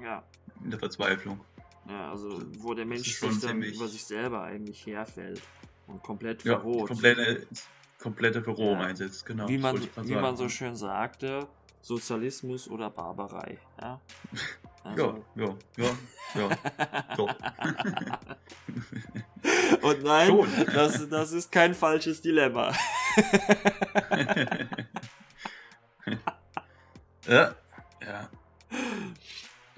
[0.02, 0.24] Ja,
[0.64, 1.40] in der Verzweiflung.
[1.88, 5.42] ja, also wo der Das Mensch sich dann über sich selber eigentlich herfällt
[5.88, 6.88] und komplett Ja, verroht.
[6.88, 7.48] komplette,
[8.00, 8.88] komplette Verrohung Ja.
[8.88, 9.48] einsetzt, genau.
[9.48, 11.48] wie das man, wie man so schön sagte,
[11.82, 13.58] Sozialismus oder Barbarei.
[13.80, 14.02] Ja,
[14.84, 15.90] Ja, also, ja, ja,
[16.36, 16.50] ja.
[17.16, 17.34] Doch.
[19.82, 20.48] Und nein, Schon.
[20.74, 22.72] das, das ist kein falsches Dilemma.
[27.28, 27.56] ja,
[28.02, 28.30] ja.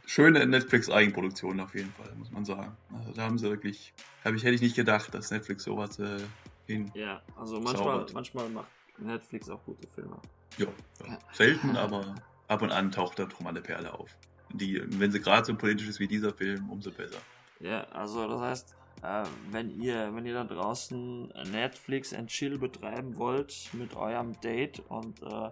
[0.05, 2.75] Schöne Netflix-Eigenproduktion auf jeden Fall, muss man sagen.
[2.93, 3.93] Also da haben sie wirklich,
[4.23, 6.19] hab ich, hätte ich nicht gedacht, dass Netflix sowas äh,
[6.65, 6.91] hin.
[6.95, 8.13] Ja, also manchmal, Zaubert.
[8.13, 10.19] manchmal macht Netflix auch gute Filme.
[10.57, 10.67] Ja,
[11.05, 11.17] ja.
[11.33, 12.15] selten, aber
[12.47, 14.09] ab und an taucht da drum eine Perle auf.
[14.51, 17.19] Die, wenn sie gerade so politisch ist wie dieser Film, umso besser.
[17.59, 23.17] Ja, also das heißt, äh, wenn ihr, wenn ihr da draußen Netflix and Chill betreiben
[23.17, 25.51] wollt mit eurem Date und, äh,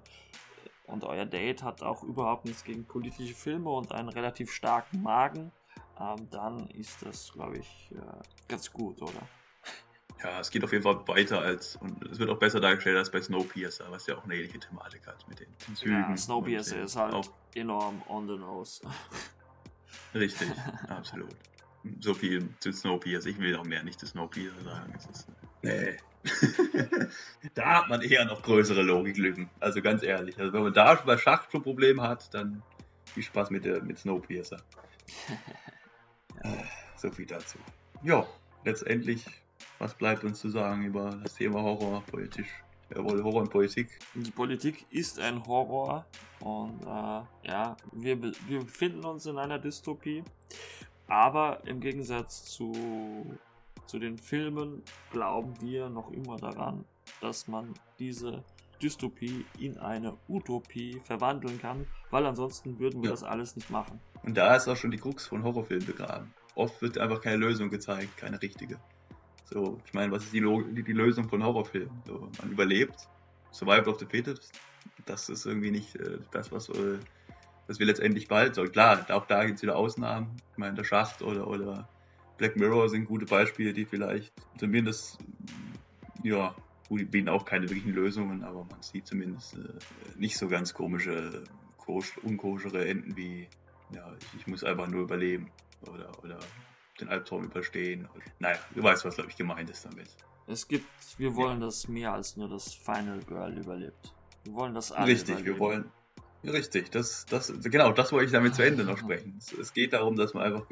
[0.88, 5.52] und euer Date hat auch überhaupt nichts gegen politische Filme und einen relativ starken Magen,
[6.00, 9.22] ähm, dann ist das, glaube ich, äh, ganz gut, oder?
[10.24, 13.12] Ja, es geht auf jeden Fall weiter als, und es wird auch besser dargestellt als
[13.12, 15.94] bei Snowpiercer, was ja auch eine ähnliche Thematik hat mit den, Zügen.
[15.94, 18.82] Ja, Snowpiercer ist halt Auch enorm on the nose.
[20.16, 20.50] richtig,
[20.88, 21.36] absolut.
[22.00, 23.30] So viel zu Snowpiercer.
[23.30, 24.94] Ich will auch mehr nicht zu Snowpiercer sagen.
[24.96, 25.28] Ist,
[25.62, 25.98] nee.
[27.54, 29.50] da hat man eher noch größere Logiklücken.
[29.60, 30.38] Also ganz ehrlich.
[30.40, 32.64] Also wenn man da bei Schacht schon Probleme hat, dann
[33.06, 34.62] viel Spaß mit, mit Snowpiercer.
[36.44, 36.50] Äh,
[36.98, 37.58] so viel dazu.
[38.04, 38.28] Ja,
[38.64, 39.26] letztendlich,
[39.80, 42.50] was bleibt uns zu sagen über das Thema Horror, politisch,
[42.94, 44.00] jawohl, Horror und Politik?
[44.16, 46.06] Die Politik ist ein Horror
[46.40, 50.24] und äh, ja, wir, wir befinden uns in einer Dystopie,
[51.08, 52.74] aber im Gegensatz zu,
[53.86, 56.86] zu den Filmen glauben wir noch immer daran,
[57.22, 58.44] dass man diese
[58.82, 63.12] Dystopie in eine Utopie verwandeln kann, weil ansonsten würden wir Ja.
[63.16, 64.00] das alles nicht machen.
[64.24, 66.34] Und da ist auch schon die Krux von Horrorfilmen begraben.
[66.54, 68.80] Oft wird einfach keine Lösung gezeigt, keine richtige.
[69.50, 72.04] So, ich meine, was ist die, die, die Lösung von Horrorfilmen?
[72.06, 73.08] So, man überlebt,
[73.52, 74.52] Survival of the Fittest,
[75.06, 77.00] das ist irgendwie nicht äh, das, was, äh,
[77.68, 78.72] was wir letztendlich behalten sollen.
[78.72, 80.36] Klar, auch da gibt es wieder Ausnahmen.
[80.52, 81.88] Ich meine, der Schacht oder, oder
[82.38, 85.18] Black Mirror sind gute Beispiele, die vielleicht zumindest,
[86.24, 86.54] ja,
[86.90, 90.74] gut, die bieten auch keine wirklichen Lösungen, aber man sieht zumindest äh, nicht so ganz
[90.74, 91.44] komische,
[91.78, 93.48] kosch, unkoschere Enden wie,
[93.94, 95.50] ja, ich, ich muss einfach nur überleben
[95.90, 96.40] oder, oder
[97.00, 98.08] den Albtraum überstehen.
[98.40, 100.08] Naja, du weißt, was, glaube ich, gemeint ist damit.
[100.48, 100.86] Es gibt,
[101.18, 104.14] wir wollen, dass mehr als nur das Final Girl überlebt.
[104.44, 105.60] Wir wollen, dass alle Richtig, wir überleben.
[105.60, 105.92] wollen,
[106.44, 109.36] Richtig, das, das, genau, das wollte ich damit zu Ende noch sprechen.
[109.38, 110.66] Es, es geht darum, dass man einfach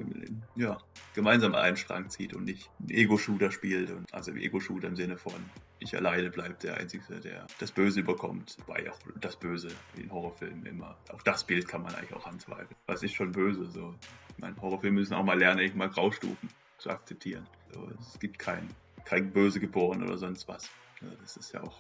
[0.56, 0.78] ja,
[1.14, 3.90] gemeinsam einen Strang zieht und nicht einen Ego-Shooter spielt.
[3.90, 5.34] Und, also Ego-Shooter im Sinne von,
[5.80, 8.58] ich alleine bleibe der Einzige, der das Böse überkommt.
[8.66, 12.76] Wobei auch das Böse in Horrorfilmen immer, auch das Bild kann man eigentlich auch anzweifeln.
[12.86, 13.66] Was ist schon böse?
[13.72, 13.96] So.
[14.30, 17.48] Ich meine, Horrorfilme müssen auch mal lernen, ich mal Graustufen zu akzeptieren.
[17.74, 18.70] So, es gibt kein,
[19.04, 20.70] kein Böse geboren oder sonst was.
[21.02, 21.78] Ja, das ist ja auch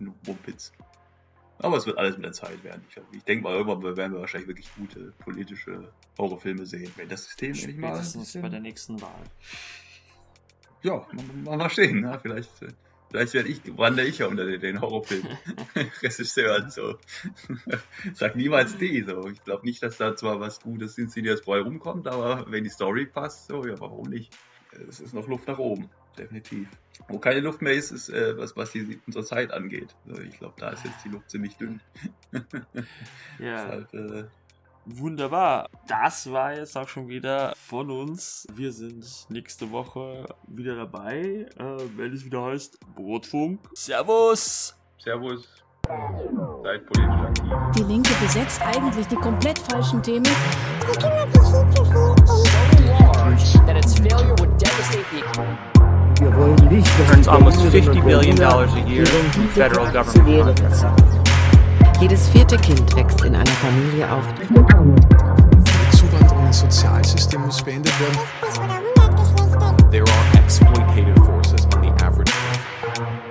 [0.00, 0.72] nur Mumpitz.
[1.58, 2.84] Aber es wird alles mit der Zeit werden.
[2.88, 7.24] Ich, ich denke mal, irgendwann werden wir wahrscheinlich wirklich gute politische Horrorfilme sehen, wenn das
[7.24, 7.94] System endlich mal.
[7.94, 9.22] Spätestens bei der nächsten Wahl.
[10.82, 11.06] Ja,
[11.44, 12.00] mal, mal stehen.
[12.00, 12.18] Ne?
[12.20, 12.50] Vielleicht,
[13.10, 16.70] vielleicht werde ich, wandere ich ja unter den, den Horrorfilm-Regisseuren.
[16.70, 16.98] So.
[18.14, 19.02] Sag niemals die.
[19.02, 19.28] So.
[19.28, 23.06] Ich glaube nicht, dass da zwar was Gutes inszeniert bei rumkommt, aber wenn die Story
[23.06, 24.36] passt, so, ja, warum nicht?
[24.88, 25.88] Es ist noch Luft nach oben
[26.18, 26.68] definitiv.
[27.08, 29.94] Wo keine Luft mehr ist, ist äh, was, was die, unsere Zeit angeht.
[30.08, 31.80] Also ich glaube, da ist jetzt die Luft ziemlich dünn.
[33.38, 33.68] ja.
[33.68, 34.24] Halt, äh,
[34.86, 35.70] Wunderbar.
[35.86, 38.46] Das war jetzt auch schon wieder von uns.
[38.54, 43.60] Wir sind nächste Woche wieder dabei, äh, wenn es wieder heißt Brotfunk.
[43.72, 44.76] Servus!
[44.98, 45.48] Servus!
[46.62, 47.52] Seid politisch aktiv.
[47.76, 50.24] Die Linke besetzt eigentlich die komplett falschen Themen.
[50.24, 52.14] Sie kümmert sich viel zu viel um.
[53.66, 55.73] That its failure would devastate the economy
[56.22, 60.84] earns almost $50 billion a year from federal government contracts.
[62.00, 64.24] Jedes vierte Kind wächst in einer Familie auf.
[64.34, 68.18] Die Zuwanderung ins Sozialsystem muss beendet werden.
[69.90, 71.13] There are exploitative